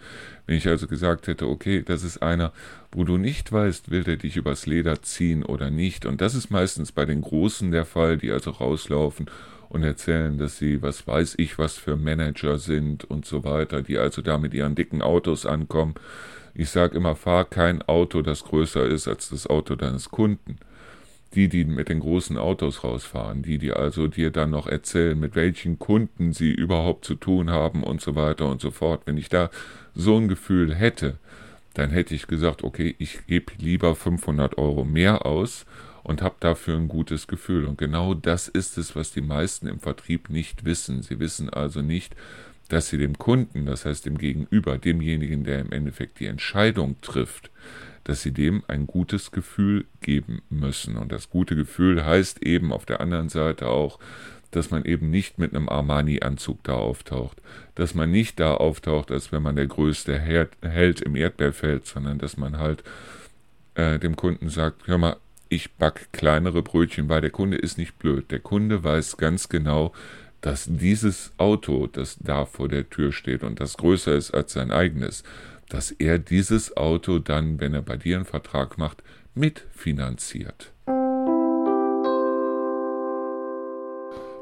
wenn 0.46 0.58
ich 0.58 0.68
also 0.68 0.88
gesagt 0.88 1.28
hätte, 1.28 1.48
okay, 1.48 1.84
das 1.86 2.04
ist 2.04 2.22
einer, 2.22 2.52
wo 2.92 3.06
du 3.06 3.18
nicht 3.18 3.50
weißt, 3.52 3.92
will 3.92 4.04
der 4.04 4.18
dich 4.18 4.36
übers 4.36 4.66
Leder 4.66 5.02
ziehen 5.02 5.44
oder 5.44 5.70
nicht. 5.70 6.06
Und 6.06 6.20
das 6.20 6.36
ist 6.36 6.50
meistens 6.50 6.92
bei 6.92 7.06
den 7.06 7.22
Großen 7.22 7.72
der 7.72 7.86
Fall, 7.86 8.18
die 8.18 8.32
also 8.32 8.52
rauslaufen 8.52 9.28
und 9.70 9.84
erzählen, 9.84 10.38
dass 10.38 10.58
sie, 10.58 10.82
was 10.82 11.08
weiß 11.08 11.36
ich, 11.38 11.58
was 11.60 11.78
für 11.78 11.96
Manager 11.96 12.58
sind 12.58 13.06
und 13.06 13.26
so 13.26 13.44
weiter, 13.44 13.84
die 13.84 14.00
also 14.00 14.22
da 14.24 14.40
mit 14.40 14.54
ihren 14.54 14.76
dicken 14.76 15.04
Autos 15.04 15.46
ankommen. 15.46 15.94
Ich 16.56 16.72
sage 16.72 16.98
immer, 16.98 17.16
fahr 17.16 17.46
kein 17.46 17.84
Auto, 17.84 18.24
das 18.24 18.44
größer 18.44 18.86
ist 18.86 19.08
als 19.08 19.30
das 19.30 19.48
Auto 19.48 19.76
deines 19.76 20.10
Kunden. 20.10 20.58
Die, 21.36 21.50
die 21.50 21.66
mit 21.66 21.90
den 21.90 22.00
großen 22.00 22.38
Autos 22.38 22.84
rausfahren, 22.84 23.42
die, 23.42 23.58
die 23.58 23.74
also 23.74 24.08
dir 24.08 24.32
dann 24.32 24.52
noch 24.52 24.68
erzählen, 24.68 25.20
mit 25.20 25.36
welchen 25.36 25.80
Kunden 25.80 26.34
sie 26.34 26.52
überhaupt 26.52 27.06
zu 27.06 27.16
tun 27.16 27.50
haben 27.50 27.84
und 27.84 28.02
so 28.02 28.16
weiter 28.16 28.48
und 28.48 28.62
so 28.62 28.72
fort. 28.72 29.02
Wenn 29.06 29.18
ich 29.18 29.30
da 29.30 29.50
so 29.96 30.18
ein 30.18 30.28
Gefühl 30.28 30.74
hätte, 30.74 31.18
dann 31.74 31.90
hätte 31.90 32.14
ich 32.14 32.28
gesagt, 32.28 32.64
okay, 32.64 32.96
ich 33.00 33.26
gebe 33.28 33.52
lieber 33.58 33.96
500 33.96 34.58
Euro 34.58 34.84
mehr 34.84 35.26
aus 35.26 35.66
und 36.04 36.22
habe 36.22 36.36
dafür 36.40 36.78
ein 36.78 36.88
gutes 36.88 37.28
Gefühl. 37.28 37.66
Und 37.66 37.78
genau 37.78 38.14
das 38.14 38.48
ist 38.48 38.78
es, 38.78 38.96
was 38.96 39.12
die 39.12 39.22
meisten 39.22 39.68
im 39.68 39.80
Vertrieb 39.80 40.30
nicht 40.30 40.66
wissen. 40.66 41.02
Sie 41.02 41.20
wissen 41.20 41.50
also 41.50 41.82
nicht, 41.82 42.16
dass 42.70 42.90
sie 42.90 42.98
dem 42.98 43.18
Kunden, 43.18 43.66
das 43.66 43.86
heißt 43.86 44.06
dem 44.06 44.18
Gegenüber, 44.18 44.78
demjenigen, 44.78 45.44
der 45.44 45.60
im 45.60 45.72
Endeffekt 45.72 46.20
die 46.20 46.28
Entscheidung 46.28 46.96
trifft, 47.02 47.52
dass 48.04 48.22
sie 48.22 48.32
dem 48.32 48.64
ein 48.68 48.88
gutes 48.88 49.32
Gefühl 49.32 49.86
geben 50.02 50.42
müssen. 50.50 50.98
Und 50.98 51.12
das 51.12 51.30
gute 51.30 51.56
Gefühl 51.56 52.06
heißt 52.06 52.44
eben 52.44 52.74
auf 52.74 52.86
der 52.86 53.02
anderen 53.02 53.30
Seite 53.30 53.68
auch, 53.68 54.00
dass 54.52 54.72
man 54.72 54.86
eben 54.86 55.10
nicht 55.10 55.40
mit 55.40 55.56
einem 55.56 55.68
Armani-Anzug 55.68 56.64
da 56.64 56.74
auftaucht, 56.74 57.42
dass 57.76 57.96
man 57.96 58.12
nicht 58.12 58.40
da 58.40 58.54
auftaucht, 58.54 59.12
als 59.12 59.32
wenn 59.32 59.42
man 59.42 59.56
der 59.56 59.68
größte 59.68 60.20
Held 60.20 61.02
im 61.02 61.16
Erdbeerfeld, 61.16 61.88
sondern 61.88 62.20
dass 62.20 62.38
man 62.38 62.58
halt 62.58 62.84
äh, 63.76 63.98
dem 63.98 64.16
Kunden 64.16 64.50
sagt, 64.50 64.88
hör 64.88 64.98
mal, 64.98 65.18
ich 65.50 65.72
back 65.74 66.10
kleinere 66.12 66.62
Brötchen, 66.62 67.10
weil 67.10 67.22
der 67.22 67.30
Kunde 67.30 67.58
ist 67.58 67.78
nicht 67.78 67.98
blöd. 68.00 68.32
Der 68.32 68.40
Kunde 68.40 68.84
weiß 68.84 69.18
ganz 69.18 69.50
genau, 69.50 69.94
dass 70.42 70.68
dieses 70.70 71.32
Auto, 71.38 71.88
das 71.88 72.18
da 72.20 72.46
vor 72.46 72.68
der 72.68 72.90
Tür 72.90 73.12
steht 73.12 73.44
und 73.44 73.60
das 73.60 73.78
größer 73.78 74.14
ist 74.14 74.32
als 74.32 74.54
sein 74.54 74.72
eigenes, 74.72 75.24
dass 75.74 75.90
er 75.90 76.20
dieses 76.20 76.78
Auto 76.78 77.18
dann, 77.18 77.60
wenn 77.60 77.74
er 77.74 77.82
bei 77.82 77.98
dir 77.98 78.18
einen 78.18 78.26
Vertrag 78.26 78.78
macht, 78.78 79.02
mitfinanziert. 79.34 80.72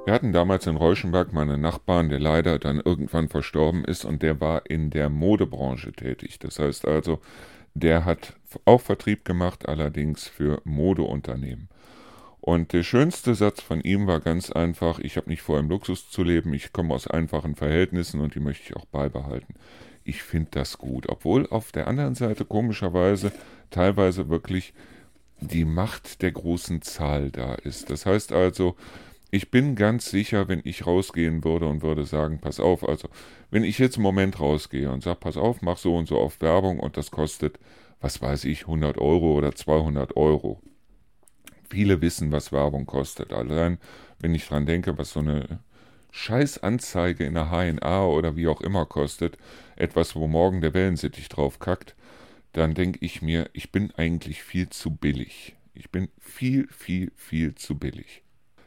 Wir 0.03 0.13
hatten 0.13 0.33
damals 0.33 0.67
in 0.67 0.75
Reuschenberg 0.75 1.31
meinen 1.31 1.61
Nachbarn, 1.61 2.09
der 2.09 2.19
leider 2.19 2.59
dann 2.59 2.81
irgendwann 2.81 3.29
verstorben 3.29 3.85
ist 3.85 4.03
und 4.03 4.23
der 4.23 4.41
war 4.41 4.69
in 4.69 4.89
der 4.89 5.07
Modebranche 5.07 5.93
tätig. 5.93 6.37
Das 6.39 6.59
heißt 6.59 6.85
also, 6.85 7.21
der 7.75 8.03
hat 8.03 8.33
auch 8.65 8.81
Vertrieb 8.81 9.23
gemacht, 9.23 9.69
allerdings 9.69 10.27
für 10.27 10.61
Modeunternehmen. 10.65 11.69
Und 12.41 12.73
der 12.73 12.83
schönste 12.83 13.35
Satz 13.35 13.61
von 13.61 13.79
ihm 13.79 14.05
war 14.05 14.19
ganz 14.19 14.51
einfach, 14.51 14.99
ich 14.99 15.15
habe 15.15 15.29
nicht 15.29 15.43
vor, 15.43 15.59
im 15.59 15.69
Luxus 15.69 16.09
zu 16.09 16.23
leben, 16.23 16.53
ich 16.53 16.73
komme 16.73 16.93
aus 16.93 17.07
einfachen 17.07 17.55
Verhältnissen 17.55 18.19
und 18.19 18.35
die 18.35 18.41
möchte 18.41 18.63
ich 18.65 18.75
auch 18.75 18.85
beibehalten. 18.85 19.53
Ich 20.03 20.23
finde 20.23 20.49
das 20.51 20.77
gut, 20.77 21.09
obwohl 21.09 21.47
auf 21.47 21.71
der 21.71 21.87
anderen 21.87 22.15
Seite 22.15 22.45
komischerweise 22.45 23.31
teilweise 23.69 24.29
wirklich 24.29 24.73
die 25.39 25.65
Macht 25.65 26.21
der 26.21 26.31
großen 26.31 26.81
Zahl 26.81 27.31
da 27.31 27.55
ist. 27.55 27.89
Das 27.89 28.05
heißt 28.05 28.31
also, 28.31 28.75
ich 29.31 29.49
bin 29.49 29.75
ganz 29.75 30.09
sicher, 30.09 30.47
wenn 30.47 30.61
ich 30.65 30.85
rausgehen 30.85 31.43
würde 31.43 31.65
und 31.65 31.81
würde 31.81 32.05
sagen, 32.05 32.39
pass 32.39 32.59
auf, 32.59 32.87
also 32.87 33.07
wenn 33.49 33.63
ich 33.63 33.79
jetzt 33.79 33.97
im 33.97 34.03
Moment 34.03 34.39
rausgehe 34.39 34.91
und 34.91 35.03
sage, 35.03 35.19
pass 35.19 35.37
auf, 35.37 35.61
mach 35.61 35.77
so 35.77 35.95
und 35.95 36.07
so 36.07 36.17
auf 36.17 36.41
Werbung 36.41 36.79
und 36.79 36.97
das 36.97 37.11
kostet, 37.11 37.57
was 38.01 38.21
weiß 38.21 38.45
ich, 38.45 38.61
100 38.63 38.97
Euro 38.97 39.33
oder 39.33 39.55
200 39.55 40.17
Euro. 40.17 40.61
Viele 41.69 42.01
wissen, 42.01 42.31
was 42.31 42.51
Werbung 42.51 42.85
kostet. 42.85 43.31
Allein, 43.31 43.77
wenn 44.19 44.35
ich 44.35 44.47
dran 44.47 44.65
denke, 44.65 44.97
was 44.97 45.11
so 45.11 45.21
eine 45.21 45.59
Scheißanzeige 46.11 47.23
in 47.23 47.35
der 47.35 47.49
HNA 47.51 48.05
oder 48.05 48.35
wie 48.35 48.49
auch 48.49 48.59
immer 48.59 48.85
kostet, 48.85 49.37
etwas, 49.81 50.15
wo 50.15 50.27
morgen 50.27 50.61
der 50.61 50.73
Wellensittich 50.73 51.29
drauf 51.29 51.59
kackt, 51.59 51.95
dann 52.53 52.73
denke 52.73 52.99
ich 53.01 53.21
mir, 53.21 53.49
ich 53.53 53.71
bin 53.71 53.91
eigentlich 53.95 54.43
viel 54.43 54.69
zu 54.69 54.91
billig. 54.91 55.55
Ich 55.73 55.89
bin 55.89 56.09
viel, 56.19 56.67
viel, 56.69 57.11
viel 57.15 57.55
zu 57.55 57.77
billig. 57.77 58.23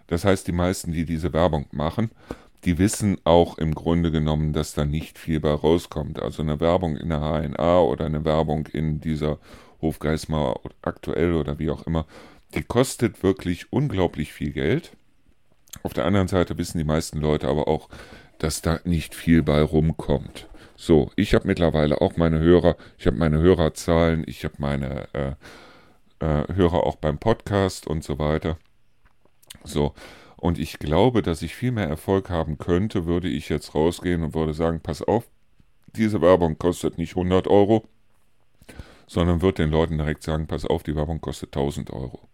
Das 0.06 0.24
heißt, 0.24 0.46
die 0.46 0.52
meisten, 0.52 0.92
die 0.92 1.04
diese 1.04 1.32
Werbung 1.32 1.66
machen, 1.70 2.10
die 2.64 2.78
wissen 2.78 3.18
auch 3.24 3.58
im 3.58 3.74
Grunde 3.74 4.10
genommen, 4.10 4.52
dass 4.52 4.74
da 4.74 4.84
nicht 4.84 5.18
viel 5.18 5.40
bei 5.40 5.52
rauskommt. 5.52 6.20
Also 6.20 6.42
eine 6.42 6.60
Werbung 6.60 6.96
in 6.96 7.10
der 7.10 7.20
HNA 7.20 7.80
oder 7.80 8.06
eine 8.06 8.24
Werbung 8.24 8.66
in 8.68 9.00
dieser 9.00 9.38
Hofgeismar 9.82 10.60
aktuell 10.82 11.34
oder 11.34 11.58
wie 11.58 11.70
auch 11.70 11.86
immer, 11.86 12.06
die 12.54 12.62
kostet 12.62 13.22
wirklich 13.22 13.72
unglaublich 13.72 14.32
viel 14.32 14.52
Geld. 14.52 14.92
Auf 15.82 15.92
der 15.92 16.06
anderen 16.06 16.28
Seite 16.28 16.56
wissen 16.56 16.78
die 16.78 16.84
meisten 16.84 17.20
Leute 17.20 17.48
aber 17.48 17.68
auch, 17.68 17.88
dass 18.38 18.62
da 18.62 18.80
nicht 18.84 19.14
viel 19.14 19.42
bei 19.42 19.60
rumkommt. 19.60 20.48
So, 20.77 21.11
ich 21.16 21.35
habe 21.35 21.47
mittlerweile 21.47 22.01
auch 22.01 22.16
meine 22.16 22.41
Hörer, 22.41 22.77
ich 22.99 23.07
habe 23.07 23.16
meine 23.16 23.39
Hörerzahlen, 23.39 24.25
ich 24.27 24.45
habe 24.45 24.55
meine 24.59 25.09
äh, 25.12 25.35
äh, 26.18 26.55
Hörer 26.55 26.85
auch 26.85 26.97
beim 26.97 27.18
Podcast 27.18 27.87
und 27.87 28.03
so 28.03 28.18
weiter. 28.18 28.59
So. 29.62 29.95
Und 30.37 30.59
ich 30.59 30.79
glaube, 30.79 31.22
dass 31.22 31.43
ich 31.43 31.55
viel 31.55 31.72
mehr 31.72 31.89
Erfolg 31.89 32.29
haben 32.29 32.59
könnte, 32.59 33.07
würde 33.07 33.29
ich 33.29 33.49
jetzt 33.49 33.75
rausgehen 33.75 34.22
und 34.22 34.35
würde 34.35 34.53
sagen, 34.53 34.81
pass 34.81 35.01
auf, 35.01 35.25
diese 35.97 36.20
Werbung 36.20 36.59
kostet 36.59 36.99
nicht 36.99 37.16
100 37.16 37.49
Euro, 37.49 37.85
sondern 39.07 39.43
würde 39.43 39.62
den 39.62 39.70
Leuten 39.70 39.97
direkt 39.97 40.22
sagen, 40.22 40.47
pass 40.47 40.66
auf, 40.66 40.83
die 40.83 40.97
Werbung 40.97 41.20
kostet 41.20 41.57
1000 41.57 41.91
Euro. 41.93 42.29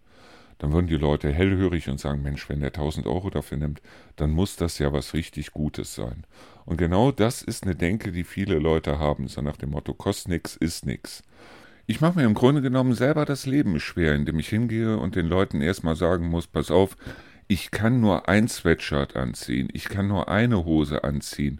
Dann 0.61 0.73
würden 0.73 0.85
die 0.85 0.95
Leute 0.95 1.31
hellhörig 1.31 1.89
und 1.89 1.99
sagen, 1.99 2.21
Mensch, 2.21 2.47
wenn 2.47 2.59
der 2.59 2.69
1000 2.69 3.07
Euro 3.07 3.31
dafür 3.31 3.57
nimmt, 3.57 3.81
dann 4.15 4.29
muss 4.29 4.57
das 4.57 4.77
ja 4.77 4.93
was 4.93 5.15
richtig 5.15 5.53
Gutes 5.53 5.95
sein. 5.95 6.23
Und 6.65 6.77
genau 6.77 7.11
das 7.11 7.41
ist 7.41 7.63
eine 7.63 7.73
Denke, 7.73 8.11
die 8.11 8.23
viele 8.23 8.59
Leute 8.59 8.99
haben, 8.99 9.27
so 9.27 9.41
nach 9.41 9.57
dem 9.57 9.71
Motto, 9.71 9.95
kostet 9.95 10.27
nix, 10.27 10.55
ist 10.55 10.85
nix. 10.85 11.23
Ich 11.87 11.99
mache 11.99 12.19
mir 12.19 12.25
im 12.25 12.35
Grunde 12.35 12.61
genommen 12.61 12.93
selber 12.93 13.25
das 13.25 13.47
Leben 13.47 13.79
schwer, 13.79 14.13
indem 14.13 14.37
ich 14.37 14.49
hingehe 14.49 14.99
und 14.99 15.15
den 15.15 15.25
Leuten 15.25 15.61
erstmal 15.61 15.95
sagen 15.95 16.29
muss, 16.29 16.45
pass 16.45 16.69
auf, 16.69 16.95
ich 17.47 17.71
kann 17.71 17.99
nur 17.99 18.29
ein 18.29 18.47
Sweatshirt 18.47 19.15
anziehen, 19.15 19.67
ich 19.73 19.85
kann 19.85 20.07
nur 20.07 20.29
eine 20.29 20.63
Hose 20.63 21.03
anziehen. 21.03 21.59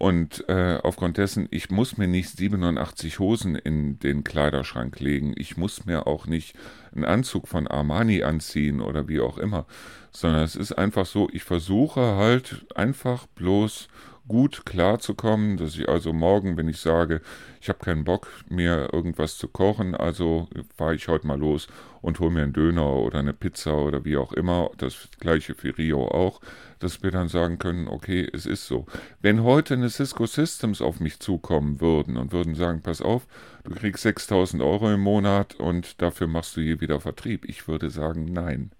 Und 0.00 0.48
äh, 0.48 0.78
aufgrund 0.82 1.18
dessen, 1.18 1.46
ich 1.50 1.68
muss 1.68 1.98
mir 1.98 2.08
nicht 2.08 2.30
87 2.30 3.18
Hosen 3.18 3.54
in 3.54 3.98
den 3.98 4.24
Kleiderschrank 4.24 4.98
legen, 4.98 5.34
ich 5.36 5.58
muss 5.58 5.84
mir 5.84 6.06
auch 6.06 6.26
nicht 6.26 6.56
einen 6.94 7.04
Anzug 7.04 7.46
von 7.46 7.66
Armani 7.66 8.22
anziehen 8.22 8.80
oder 8.80 9.08
wie 9.08 9.20
auch 9.20 9.36
immer, 9.36 9.66
sondern 10.10 10.42
es 10.42 10.56
ist 10.56 10.72
einfach 10.72 11.04
so, 11.04 11.28
ich 11.30 11.42
versuche 11.42 12.00
halt 12.16 12.64
einfach 12.74 13.26
bloß 13.26 13.88
gut 14.28 14.64
klarzukommen, 14.64 15.56
dass 15.56 15.76
ich 15.76 15.88
also 15.88 16.12
morgen, 16.12 16.56
wenn 16.56 16.68
ich 16.68 16.78
sage, 16.78 17.20
ich 17.60 17.68
habe 17.68 17.80
keinen 17.80 18.04
Bock 18.04 18.28
mir 18.48 18.88
irgendwas 18.92 19.36
zu 19.36 19.48
kochen, 19.48 19.94
also 19.94 20.48
fahre 20.76 20.94
ich 20.94 21.08
heute 21.08 21.26
mal 21.26 21.38
los 21.38 21.66
und 22.00 22.20
hole 22.20 22.30
mir 22.30 22.42
einen 22.42 22.52
Döner 22.52 22.96
oder 22.96 23.18
eine 23.18 23.32
Pizza 23.32 23.76
oder 23.76 24.04
wie 24.04 24.16
auch 24.16 24.32
immer, 24.32 24.70
das 24.78 25.08
gleiche 25.18 25.54
für 25.54 25.76
Rio 25.76 26.06
auch, 26.06 26.40
dass 26.78 27.02
wir 27.02 27.10
dann 27.10 27.28
sagen 27.28 27.58
können, 27.58 27.88
okay, 27.88 28.28
es 28.32 28.46
ist 28.46 28.66
so. 28.66 28.86
Wenn 29.20 29.42
heute 29.42 29.74
eine 29.74 29.90
Cisco 29.90 30.26
Systems 30.26 30.80
auf 30.80 31.00
mich 31.00 31.20
zukommen 31.20 31.80
würden 31.80 32.16
und 32.16 32.32
würden 32.32 32.54
sagen, 32.54 32.82
pass 32.82 33.02
auf, 33.02 33.26
du 33.64 33.72
kriegst 33.72 34.02
6000 34.02 34.62
Euro 34.62 34.92
im 34.92 35.00
Monat 35.00 35.54
und 35.56 36.00
dafür 36.00 36.26
machst 36.26 36.56
du 36.56 36.60
hier 36.60 36.80
wieder 36.80 37.00
Vertrieb, 37.00 37.44
ich 37.48 37.68
würde 37.68 37.90
sagen, 37.90 38.26
nein. 38.26 38.70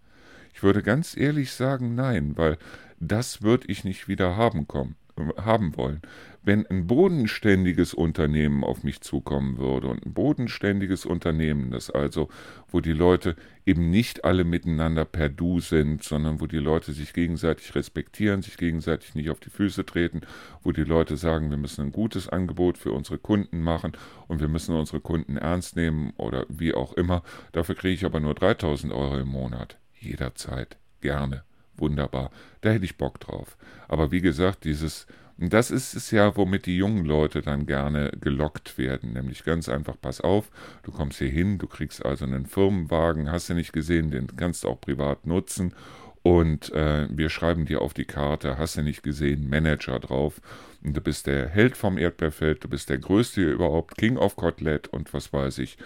Ich 0.55 0.63
würde 0.63 0.83
ganz 0.83 1.17
ehrlich 1.17 1.53
sagen, 1.53 1.95
nein, 1.95 2.33
weil 2.37 2.59
das 2.99 3.43
würde 3.43 3.67
ich 3.69 3.85
nicht 3.85 4.09
wieder 4.09 4.37
haben 4.37 4.69
kommen 4.69 4.97
haben 5.37 5.77
wollen. 5.77 6.01
Wenn 6.43 6.67
ein 6.67 6.87
bodenständiges 6.87 7.93
Unternehmen 7.93 8.65
auf 8.65 8.83
mich 8.83 9.03
zukommen 9.03 9.59
würde 9.59 9.89
und 9.89 10.07
ein 10.07 10.15
bodenständiges 10.15 11.05
Unternehmen, 11.05 11.71
das 11.71 11.91
also, 11.91 12.29
wo 12.69 12.81
die 12.81 12.95
Leute 12.95 13.37
eben 13.67 13.91
nicht 13.91 14.25
alle 14.25 14.45
miteinander 14.45 15.05
per 15.05 15.29
Du 15.29 15.61
sind, 15.61 16.03
sondern 16.03 16.41
wo 16.41 16.47
die 16.47 16.59
Leute 16.59 16.93
sich 16.93 17.13
gegenseitig 17.13 17.75
respektieren, 17.75 18.41
sich 18.41 18.57
gegenseitig 18.57 19.15
nicht 19.15 19.29
auf 19.29 19.41
die 19.41 19.51
Füße 19.51 19.85
treten, 19.85 20.23
wo 20.63 20.73
die 20.73 20.85
Leute 20.85 21.17
sagen, 21.19 21.51
wir 21.51 21.59
müssen 21.59 21.83
ein 21.83 21.93
gutes 21.93 22.29
Angebot 22.29 22.79
für 22.79 22.93
unsere 22.93 23.19
Kunden 23.19 23.61
machen 23.61 23.93
und 24.27 24.41
wir 24.41 24.49
müssen 24.49 24.75
unsere 24.75 25.01
Kunden 25.01 25.37
ernst 25.37 25.77
nehmen 25.77 26.15
oder 26.17 26.47
wie 26.49 26.73
auch 26.73 26.95
immer, 26.95 27.23
dafür 27.53 27.75
kriege 27.75 27.95
ich 27.95 28.05
aber 28.07 28.21
nur 28.21 28.35
3000 28.35 28.93
Euro 28.93 29.19
im 29.19 29.29
Monat. 29.29 29.79
Jederzeit. 29.93 30.79
Gerne 31.03 31.45
wunderbar. 31.81 32.31
Da 32.61 32.71
hätte 32.71 32.85
ich 32.85 32.97
Bock 32.97 33.21
drauf. 33.21 33.57
Aber 33.89 34.11
wie 34.11 34.21
gesagt, 34.21 34.65
dieses, 34.65 35.07
das 35.39 35.71
ist 35.71 35.95
es 35.95 36.11
ja, 36.11 36.37
womit 36.37 36.67
die 36.67 36.77
jungen 36.77 37.05
Leute 37.05 37.43
dann 37.43 37.67
gerne 37.67 38.13
gelockt 38.21 38.77
werden. 38.79 39.15
Nämlich 39.15 39.45
ganz 39.45 39.69
einfach, 39.69 39.97
pass 40.01 40.21
auf, 40.21 40.51
du 40.83 40.93
kommst 40.93 41.19
hier 41.19 41.31
hin, 41.31 41.59
du 41.59 41.67
kriegst 41.67 42.05
also 42.05 42.25
einen 42.25 42.47
Firmenwagen, 42.47 43.31
hast 43.31 43.49
du 43.49 43.55
nicht 43.55 43.73
gesehen, 43.73 44.11
den 44.11 44.37
kannst 44.37 44.65
du 44.65 44.69
auch 44.69 44.81
privat 44.81 45.27
nutzen. 45.27 45.75
Und 46.23 46.71
äh, 46.73 47.09
wir 47.11 47.31
schreiben 47.31 47.65
dir 47.65 47.81
auf 47.81 47.95
die 47.95 48.05
Karte, 48.05 48.59
hast 48.59 48.77
du 48.77 48.83
nicht 48.83 49.03
gesehen, 49.03 49.49
Manager 49.49 49.99
drauf. 49.99 50.43
Und 50.85 50.95
du 50.95 51.01
bist 51.01 51.27
der 51.27 51.49
Held 51.49 51.77
vom 51.77 51.97
Erdbeerfeld, 51.97 52.63
du 52.63 52.69
bist 52.69 52.91
der 52.91 52.99
Größte 52.99 53.43
überhaupt, 53.43 53.97
King 53.97 54.19
of 54.19 54.37
Kotelett 54.37 54.89
und 54.89 55.15
was 55.15 55.33
weiß 55.33 55.59
ich 55.59 55.79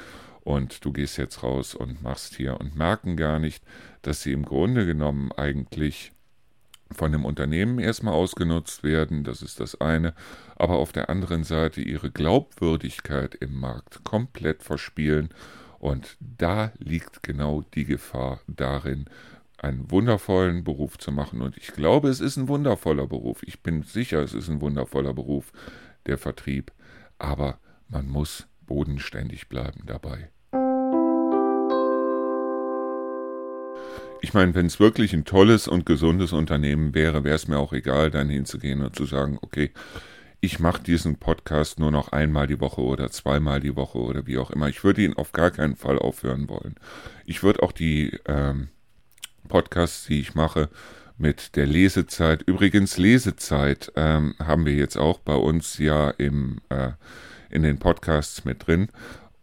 und 0.45 0.85
du 0.85 0.93
gehst 0.93 1.17
jetzt 1.17 1.43
raus 1.43 1.75
und 1.75 2.03
machst 2.03 2.37
hier 2.37 2.61
und 2.61 2.77
merken 2.77 3.17
gar 3.17 3.39
nicht, 3.39 3.65
dass 4.03 4.23
sie 4.23 4.33
im 4.33 4.45
Grunde 4.45 4.87
genommen 4.87 5.33
eigentlich 5.33 6.13
von 6.93 7.13
dem 7.13 7.25
Unternehmen 7.25 7.79
erstmal 7.79 8.15
ausgenutzt 8.15 8.85
werden, 8.85 9.25
das 9.25 9.43
ist 9.43 9.59
das 9.59 9.81
eine, 9.81 10.15
aber 10.57 10.75
auf 10.75 10.93
der 10.93 11.09
anderen 11.09 11.43
Seite 11.43 11.81
ihre 11.81 12.11
Glaubwürdigkeit 12.11 13.35
im 13.35 13.59
Markt 13.59 14.05
komplett 14.05 14.63
verspielen 14.63 15.31
Und 15.85 16.17
da 16.21 16.73
liegt 16.79 17.23
genau 17.23 17.63
die 17.75 17.85
Gefahr 17.85 18.41
darin, 18.47 19.05
einen 19.59 19.91
wundervollen 19.91 20.65
Beruf 20.65 20.97
zu 20.97 21.13
machen. 21.13 21.43
Und 21.43 21.59
ich 21.59 21.75
glaube, 21.75 22.09
es 22.09 22.21
ist 22.21 22.39
ein 22.39 22.49
wundervoller 22.49 23.07
Beruf. 23.07 23.43
Ich 23.43 23.63
bin 23.63 23.83
sicher, 23.83 24.21
es 24.21 24.33
ist 24.33 24.49
ein 24.49 24.63
wundervoller 24.63 25.13
Beruf, 25.13 25.53
der 26.07 26.17
Vertrieb. 26.17 26.73
Aber 27.19 27.59
man 27.89 28.07
muss 28.09 28.47
bodenständig 28.63 29.49
bleiben 29.51 29.83
dabei. 29.85 30.31
Ich 34.25 34.33
meine, 34.33 34.55
wenn 34.55 34.65
es 34.65 34.81
wirklich 34.81 35.13
ein 35.13 35.27
tolles 35.27 35.69
und 35.69 35.85
gesundes 35.85 36.33
Unternehmen 36.33 36.95
wäre, 36.95 37.25
wäre 37.25 37.37
es 37.37 37.47
mir 37.47 37.59
auch 37.59 37.75
egal, 37.75 38.11
dann 38.11 38.31
hinzugehen 38.31 38.81
und 38.81 38.97
zu 38.97 39.05
sagen, 39.05 39.39
okay, 39.43 39.71
ich 40.41 40.59
mache 40.59 40.83
diesen 40.83 41.17
Podcast 41.17 41.79
nur 41.79 41.91
noch 41.91 42.09
einmal 42.09 42.47
die 42.47 42.59
Woche 42.59 42.81
oder 42.81 43.11
zweimal 43.11 43.61
die 43.61 43.77
Woche 43.77 43.99
oder 43.99 44.27
wie 44.27 44.39
auch 44.39 44.51
immer. 44.51 44.71
Ich 44.71 44.83
würde 44.83 45.03
ihn 45.03 45.13
auf 45.13 45.33
gar 45.33 45.51
keinen 45.51 45.77
Fall 45.77 45.99
aufhören 45.99 46.49
wollen. 46.49 46.77
Ich 47.27 47.43
würde 47.43 47.63
auch 47.63 47.71
die 47.71 48.19
ähm, 48.25 48.69
Podcasts, 49.47 50.07
die 50.07 50.21
ich 50.21 50.35
mache, 50.35 50.71
mit 51.19 51.55
der 51.55 51.67
Lesezeit. 51.67 52.41
Übrigens, 52.45 52.97
Lesezeit 52.97 53.93
ähm, 53.95 54.37
haben 54.39 54.65
wir 54.65 54.75
jetzt 54.75 54.97
auch 54.97 55.19
bei 55.19 55.35
uns 55.35 55.77
ja 55.77 56.09
im, 56.09 56.63
äh, 56.71 56.93
in 57.51 57.63
den 57.63 57.79
Podcasts 57.79 58.47
mit 58.47 58.67
drin. 58.67 58.89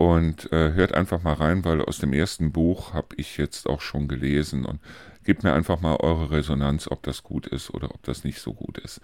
Und 0.01 0.51
äh, 0.51 0.73
hört 0.73 0.95
einfach 0.95 1.21
mal 1.21 1.33
rein, 1.33 1.63
weil 1.63 1.79
aus 1.79 1.99
dem 1.99 2.11
ersten 2.11 2.51
Buch 2.51 2.95
habe 2.95 3.09
ich 3.17 3.37
jetzt 3.37 3.69
auch 3.69 3.81
schon 3.81 4.07
gelesen 4.07 4.65
und 4.65 4.79
gebt 5.25 5.43
mir 5.43 5.53
einfach 5.53 5.79
mal 5.79 5.97
eure 5.97 6.31
Resonanz, 6.31 6.89
ob 6.89 7.03
das 7.03 7.21
gut 7.21 7.45
ist 7.45 7.69
oder 7.69 7.91
ob 7.91 8.01
das 8.01 8.23
nicht 8.23 8.39
so 8.39 8.51
gut 8.51 8.79
ist. 8.79 8.99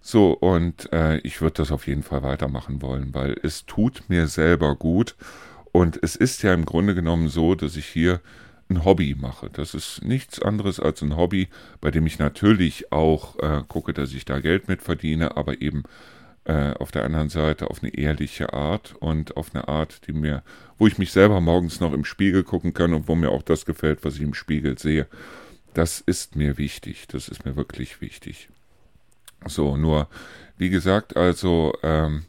So, 0.00 0.32
und 0.32 0.92
äh, 0.92 1.18
ich 1.18 1.40
würde 1.42 1.58
das 1.58 1.70
auf 1.70 1.86
jeden 1.86 2.02
Fall 2.02 2.24
weitermachen 2.24 2.82
wollen, 2.82 3.14
weil 3.14 3.36
es 3.44 3.66
tut 3.66 4.02
mir 4.08 4.26
selber 4.26 4.74
gut. 4.74 5.14
Und 5.70 6.02
es 6.02 6.16
ist 6.16 6.42
ja 6.42 6.52
im 6.52 6.64
Grunde 6.64 6.96
genommen 6.96 7.28
so, 7.28 7.54
dass 7.54 7.76
ich 7.76 7.86
hier 7.86 8.20
ein 8.68 8.84
Hobby 8.84 9.14
mache. 9.16 9.48
Das 9.48 9.74
ist 9.74 10.02
nichts 10.02 10.42
anderes 10.42 10.80
als 10.80 11.02
ein 11.02 11.16
Hobby, 11.16 11.50
bei 11.80 11.92
dem 11.92 12.04
ich 12.04 12.18
natürlich 12.18 12.90
auch 12.90 13.38
äh, 13.38 13.62
gucke, 13.68 13.92
dass 13.92 14.12
ich 14.12 14.24
da 14.24 14.40
Geld 14.40 14.66
mit 14.66 14.82
verdiene, 14.82 15.36
aber 15.36 15.62
eben 15.62 15.84
äh, 16.44 16.72
auf 16.74 16.90
der 16.90 17.04
anderen 17.04 17.28
Seite 17.28 17.70
auf 17.70 17.82
eine 17.82 17.94
ehrliche 17.94 18.52
Art 18.52 18.94
und 18.98 19.36
auf 19.36 19.54
eine 19.54 19.68
Art, 19.68 20.06
die 20.06 20.12
mir, 20.12 20.42
wo 20.78 20.86
ich 20.86 20.98
mich 20.98 21.12
selber 21.12 21.40
morgens 21.40 21.80
noch 21.80 21.92
im 21.92 22.04
Spiegel 22.04 22.42
gucken 22.42 22.74
kann 22.74 22.94
und 22.94 23.08
wo 23.08 23.14
mir 23.14 23.30
auch 23.30 23.42
das 23.42 23.64
gefällt, 23.64 24.04
was 24.04 24.16
ich 24.16 24.22
im 24.22 24.34
Spiegel 24.34 24.78
sehe. 24.78 25.06
Das 25.74 26.00
ist 26.00 26.36
mir 26.36 26.58
wichtig. 26.58 27.06
Das 27.08 27.28
ist 27.28 27.44
mir 27.44 27.56
wirklich 27.56 28.00
wichtig. 28.00 28.48
So, 29.46 29.76
nur, 29.76 30.08
wie 30.58 30.70
gesagt, 30.70 31.16
also, 31.16 31.74
ähm, 31.82 32.24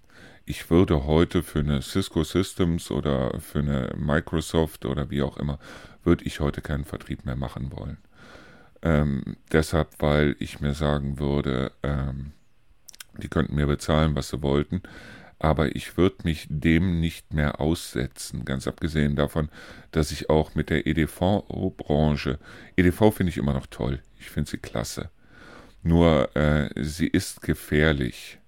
ich 0.45 0.69
würde 0.69 1.05
heute 1.05 1.41
für 1.41 1.59
eine 1.59 1.81
Cisco 1.81 2.23
Systems 2.23 2.91
oder 2.91 3.39
für 3.39 3.59
eine 3.59 3.93
Microsoft 3.97 4.85
oder 4.85 5.09
wie 5.09 5.21
auch 5.21 5.37
immer, 5.37 5.57
würde 6.03 6.25
ich 6.25 6.39
heute 6.39 6.61
keinen 6.61 6.85
Vertrieb 6.85 7.25
mehr 7.25 7.35
machen 7.35 7.71
wollen. 7.71 7.97
Ähm, 8.81 9.37
deshalb, 9.51 9.89
weil 9.99 10.35
ich 10.39 10.59
mir 10.59 10.73
sagen 10.73 11.17
würde, 11.17 11.71
ähm, 11.81 12.33
die 13.21 13.27
könnten 13.27 13.55
mir 13.55 13.67
bezahlen, 13.67 14.15
was 14.15 14.29
sie 14.29 14.41
wollten, 14.41 14.81
aber 15.39 15.75
ich 15.75 15.97
würde 15.97 16.17
mich 16.23 16.47
dem 16.49 16.99
nicht 16.99 17.33
mehr 17.33 17.59
aussetzen, 17.59 18.45
ganz 18.45 18.67
abgesehen 18.67 19.15
davon, 19.15 19.49
dass 19.91 20.11
ich 20.11 20.29
auch 20.29 20.55
mit 20.55 20.69
der 20.69 20.87
EDV-Branche, 20.87 22.39
EDV 22.77 23.11
finde 23.11 23.29
ich 23.29 23.37
immer 23.37 23.53
noch 23.53 23.67
toll, 23.67 23.99
ich 24.19 24.29
finde 24.29 24.49
sie 24.49 24.57
klasse, 24.57 25.09
nur 25.83 26.35
äh, 26.35 26.69
sie 26.81 27.07
ist 27.07 27.41
gefährlich. 27.41 28.39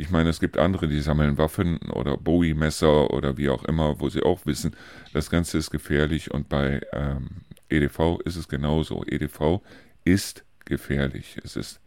Ich 0.00 0.10
meine, 0.10 0.30
es 0.30 0.38
gibt 0.38 0.58
andere, 0.58 0.86
die 0.86 1.00
sammeln 1.00 1.38
Waffen 1.38 1.78
oder 1.90 2.16
Bowie-Messer 2.16 3.10
oder 3.10 3.36
wie 3.36 3.48
auch 3.48 3.64
immer, 3.64 3.98
wo 4.00 4.08
sie 4.08 4.22
auch 4.22 4.46
wissen, 4.46 4.76
das 5.12 5.28
Ganze 5.28 5.58
ist 5.58 5.70
gefährlich 5.70 6.30
und 6.30 6.48
bei 6.48 6.80
ähm, 6.92 7.42
EDV 7.68 8.20
ist 8.24 8.36
es 8.36 8.48
genauso. 8.48 9.04
EDV 9.04 9.60
ist 10.04 10.44
gefährlich. 10.64 11.36
Es 11.44 11.56
ist 11.56 11.80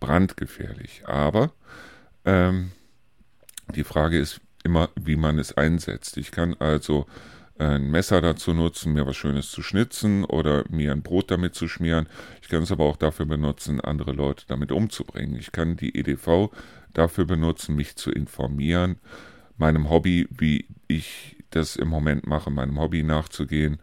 brandgefährlich. 0.00 1.02
Aber 1.06 1.52
ähm, 2.24 2.72
die 3.74 3.84
Frage 3.84 4.18
ist 4.18 4.40
immer, 4.64 4.90
wie 4.96 5.16
man 5.16 5.38
es 5.38 5.56
einsetzt. 5.56 6.16
Ich 6.16 6.30
kann 6.30 6.54
also 6.54 7.06
ein 7.58 7.90
Messer 7.90 8.20
dazu 8.20 8.54
nutzen, 8.54 8.92
mir 8.92 9.06
was 9.06 9.16
Schönes 9.16 9.50
zu 9.50 9.62
schnitzen 9.62 10.24
oder 10.24 10.64
mir 10.70 10.92
ein 10.92 11.02
Brot 11.02 11.30
damit 11.30 11.54
zu 11.54 11.66
schmieren. 11.66 12.06
Ich 12.40 12.48
kann 12.48 12.62
es 12.62 12.70
aber 12.70 12.84
auch 12.84 12.96
dafür 12.96 13.26
benutzen, 13.26 13.80
andere 13.80 14.12
Leute 14.12 14.44
damit 14.46 14.70
umzubringen. 14.70 15.36
Ich 15.36 15.50
kann 15.50 15.76
die 15.76 15.98
EDV 15.98 16.50
dafür 16.94 17.24
benutzen, 17.24 17.74
mich 17.74 17.96
zu 17.96 18.10
informieren, 18.10 18.96
meinem 19.56 19.90
Hobby, 19.90 20.28
wie 20.30 20.66
ich 20.86 21.36
das 21.50 21.76
im 21.76 21.88
Moment 21.88 22.26
mache, 22.26 22.50
meinem 22.50 22.78
Hobby 22.78 23.02
nachzugehen 23.02 23.78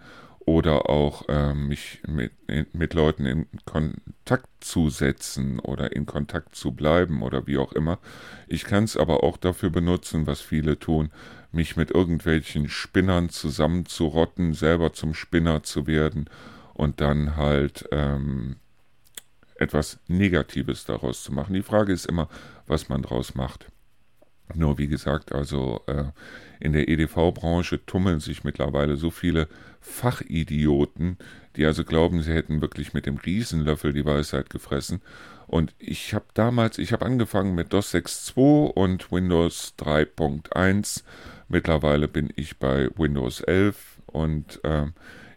oder 0.45 0.89
auch 0.89 1.27
äh, 1.27 1.53
mich 1.55 2.01
mit, 2.07 2.31
mit 2.73 2.93
Leuten 2.93 3.25
in 3.25 3.47
Kontakt 3.65 4.47
zu 4.59 4.89
setzen 4.89 5.59
oder 5.59 5.95
in 5.95 6.05
Kontakt 6.05 6.55
zu 6.55 6.71
bleiben 6.71 7.23
oder 7.23 7.47
wie 7.47 7.57
auch 7.57 7.73
immer. 7.73 7.99
Ich 8.47 8.63
kann 8.63 8.83
es 8.83 8.95
aber 8.95 9.23
auch 9.23 9.37
dafür 9.37 9.71
benutzen, 9.71 10.27
was 10.27 10.41
viele 10.41 10.77
tun, 10.77 11.09
mich 11.51 11.75
mit 11.75 11.89
irgendwelchen 11.91 12.69
Spinnern 12.69 13.29
zusammenzurotten, 13.29 14.53
selber 14.53 14.93
zum 14.93 15.13
Spinner 15.13 15.63
zu 15.63 15.87
werden 15.87 16.29
und 16.73 17.01
dann 17.01 17.37
halt 17.37 17.87
ähm, 17.91 18.57
etwas 19.55 19.99
Negatives 20.07 20.85
daraus 20.85 21.23
zu 21.23 21.33
machen. 21.33 21.53
Die 21.53 21.63
Frage 21.63 21.93
ist 21.93 22.05
immer, 22.05 22.29
was 22.67 22.89
man 22.89 23.01
daraus 23.01 23.33
macht. 23.35 23.67
Nur 24.53 24.77
wie 24.77 24.87
gesagt, 24.87 25.33
also 25.33 25.81
äh, 25.87 26.05
in 26.59 26.73
der 26.73 26.87
EDV-Branche 26.87 27.85
tummeln 27.85 28.19
sich 28.19 28.43
mittlerweile 28.43 28.95
so 28.95 29.09
viele 29.09 29.47
Fachidioten, 29.81 31.17
die 31.55 31.65
also 31.65 31.83
glauben, 31.83 32.21
sie 32.21 32.33
hätten 32.33 32.61
wirklich 32.61 32.93
mit 32.93 33.05
dem 33.05 33.17
Riesenlöffel 33.17 33.93
die 33.93 34.05
Weisheit 34.05 34.49
gefressen. 34.49 35.01
Und 35.47 35.73
ich 35.79 36.13
habe 36.13 36.25
damals, 36.33 36.77
ich 36.77 36.91
habe 36.91 37.05
angefangen 37.05 37.55
mit 37.55 37.71
DOS 37.73 37.93
6.2 37.93 38.71
und 38.71 39.11
Windows 39.11 39.73
3.1. 39.79 41.03
Mittlerweile 41.47 42.07
bin 42.07 42.31
ich 42.35 42.57
bei 42.57 42.89
Windows 42.95 43.41
11 43.41 44.01
und 44.07 44.63
äh, 44.63 44.87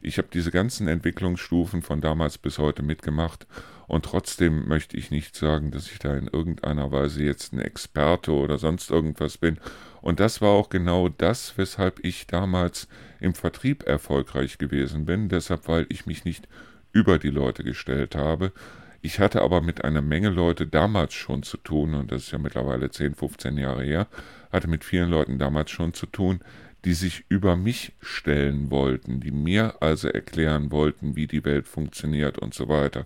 ich 0.00 0.18
habe 0.18 0.28
diese 0.32 0.50
ganzen 0.50 0.88
Entwicklungsstufen 0.88 1.82
von 1.82 2.00
damals 2.00 2.38
bis 2.38 2.58
heute 2.58 2.82
mitgemacht 2.82 3.46
und 3.88 4.04
trotzdem 4.04 4.68
möchte 4.68 4.96
ich 4.96 5.10
nicht 5.10 5.34
sagen, 5.34 5.70
dass 5.70 5.90
ich 5.90 5.98
da 5.98 6.14
in 6.14 6.28
irgendeiner 6.28 6.92
Weise 6.92 7.24
jetzt 7.24 7.52
ein 7.52 7.60
Experte 7.60 8.32
oder 8.32 8.58
sonst 8.58 8.90
irgendwas 8.90 9.38
bin. 9.38 9.58
Und 10.02 10.20
das 10.20 10.40
war 10.40 10.50
auch 10.50 10.68
genau 10.68 11.08
das, 11.08 11.56
weshalb 11.56 12.04
ich 12.04 12.26
damals 12.26 12.86
im 13.18 13.34
Vertrieb 13.34 13.84
erfolgreich 13.86 14.58
gewesen 14.58 15.06
bin. 15.06 15.30
Deshalb, 15.30 15.68
weil 15.68 15.86
ich 15.88 16.04
mich 16.04 16.26
nicht 16.26 16.48
über 16.92 17.18
die 17.18 17.30
Leute 17.30 17.64
gestellt 17.64 18.14
habe. 18.14 18.52
Ich 19.00 19.20
hatte 19.20 19.42
aber 19.42 19.62
mit 19.62 19.84
einer 19.84 20.02
Menge 20.02 20.28
Leute 20.28 20.66
damals 20.66 21.14
schon 21.14 21.42
zu 21.42 21.56
tun, 21.56 21.94
und 21.94 22.12
das 22.12 22.24
ist 22.24 22.32
ja 22.32 22.38
mittlerweile 22.38 22.90
10, 22.90 23.14
15 23.14 23.56
Jahre 23.56 23.84
her, 23.84 24.06
hatte 24.50 24.68
mit 24.68 24.84
vielen 24.84 25.08
Leuten 25.08 25.38
damals 25.38 25.70
schon 25.70 25.94
zu 25.94 26.06
tun, 26.06 26.40
die 26.88 26.94
sich 26.94 27.26
über 27.28 27.54
mich 27.54 27.92
stellen 28.00 28.70
wollten, 28.70 29.20
die 29.20 29.30
mir 29.30 29.82
also 29.82 30.08
erklären 30.08 30.72
wollten, 30.72 31.16
wie 31.16 31.26
die 31.26 31.44
Welt 31.44 31.68
funktioniert 31.68 32.38
und 32.38 32.54
so 32.54 32.66
weiter. 32.70 33.04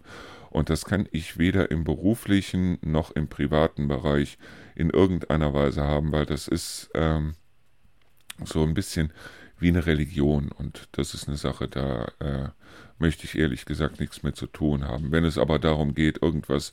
Und 0.50 0.70
das 0.70 0.84
kann 0.84 1.08
ich 1.10 1.36
weder 1.36 1.72
im 1.72 1.82
beruflichen 1.82 2.78
noch 2.80 3.10
im 3.10 3.26
privaten 3.26 3.88
Bereich 3.88 4.38
in 4.76 4.90
irgendeiner 4.90 5.52
Weise 5.52 5.82
haben, 5.82 6.12
weil 6.12 6.26
das 6.26 6.46
ist 6.46 6.90
ähm, 6.94 7.34
so 8.44 8.62
ein 8.62 8.72
bisschen 8.72 9.12
wie 9.58 9.70
eine 9.70 9.84
Religion. 9.84 10.52
Und 10.52 10.88
das 10.92 11.12
ist 11.12 11.26
eine 11.26 11.36
Sache, 11.36 11.66
da 11.66 12.04
äh, 12.20 12.50
möchte 13.00 13.24
ich 13.24 13.36
ehrlich 13.36 13.64
gesagt 13.64 13.98
nichts 13.98 14.22
mit 14.22 14.36
zu 14.36 14.46
tun 14.46 14.86
haben. 14.86 15.10
Wenn 15.10 15.24
es 15.24 15.38
aber 15.38 15.58
darum 15.58 15.96
geht, 15.96 16.22
irgendwas, 16.22 16.72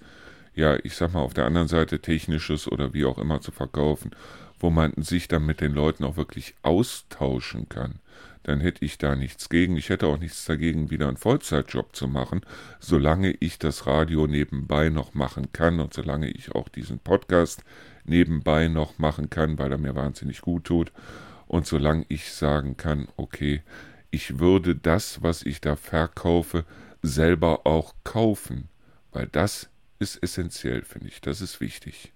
ja, 0.54 0.78
ich 0.84 0.94
sag 0.94 1.14
mal, 1.14 1.22
auf 1.22 1.34
der 1.34 1.48
anderen 1.48 1.70
Seite 1.70 2.02
technisches 2.04 2.72
oder 2.72 2.94
wie 2.94 3.06
auch 3.06 3.18
immer 3.18 3.42
zu 3.42 3.50
verkaufen, 3.52 4.12
wo 4.60 4.70
man 4.70 4.94
sich 4.98 5.28
dann 5.28 5.46
mit 5.46 5.62
den 5.62 5.74
Leuten 5.74 6.04
auch 6.04 6.18
wirklich 6.18 6.56
austauschen 6.62 7.70
kann, 7.70 8.00
dann 8.44 8.62
hätte 8.62 8.86
ich 8.86 8.98
da 8.98 9.16
nichts 9.16 9.50
gegen. 9.50 9.78
Ich 9.78 9.90
hätte 9.90 10.08
auch 10.08 10.18
nichts 10.18 10.46
dagegen, 10.46 10.90
wieder 10.90 11.08
einen 11.08 11.18
Vollzeitjob 11.18 11.96
zu 11.96 12.08
machen, 12.08 12.42
solange 12.80 13.32
ich 13.40 13.60
das 13.60 13.86
Radio 13.86 14.28
nebenbei 14.28 14.90
noch 14.90 15.14
machen 15.14 15.52
kann 15.54 15.80
und 15.80 15.94
solange 15.94 16.30
ich 16.30 16.54
auch 16.56 16.70
diesen 16.70 17.00
Podcast 17.00 17.64
nebenbei 18.06 18.68
noch 18.68 18.98
machen 18.98 19.30
kann, 19.30 19.58
weil 19.60 19.72
er 19.72 19.78
mir 19.78 19.96
wahnsinnig 19.96 20.42
gut 20.42 20.66
tut 20.66 20.92
und 21.48 21.66
solange 21.66 22.06
ich 22.10 22.32
sagen 22.32 22.78
kann, 22.78 23.08
okay, 23.18 23.62
ich 24.12 24.40
würde 24.40 24.76
das, 24.76 25.22
was 25.22 25.44
ich 25.44 25.62
da 25.62 25.76
verkaufe, 25.76 26.66
selber 27.02 27.66
auch 27.66 27.94
kaufen, 28.04 28.70
weil 29.12 29.28
das 29.28 29.70
ist 30.00 30.22
essentiell, 30.24 30.84
finde 30.84 31.08
ich, 31.08 31.22
das 31.22 31.42
ist 31.42 31.62
wichtig. 31.62 32.14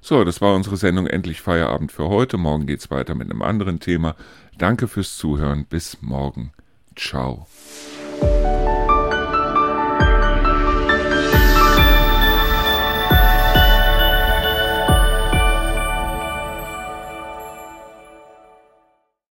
So, 0.00 0.24
das 0.24 0.40
war 0.40 0.54
unsere 0.54 0.76
Sendung 0.76 1.06
Endlich 1.06 1.40
Feierabend 1.40 1.92
für 1.92 2.08
heute. 2.08 2.36
Morgen 2.36 2.66
geht's 2.66 2.90
weiter 2.90 3.14
mit 3.14 3.30
einem 3.30 3.42
anderen 3.42 3.80
Thema. 3.80 4.14
Danke 4.56 4.88
fürs 4.88 5.16
Zuhören. 5.16 5.64
Bis 5.64 5.98
morgen. 6.00 6.52
Ciao. 6.96 7.46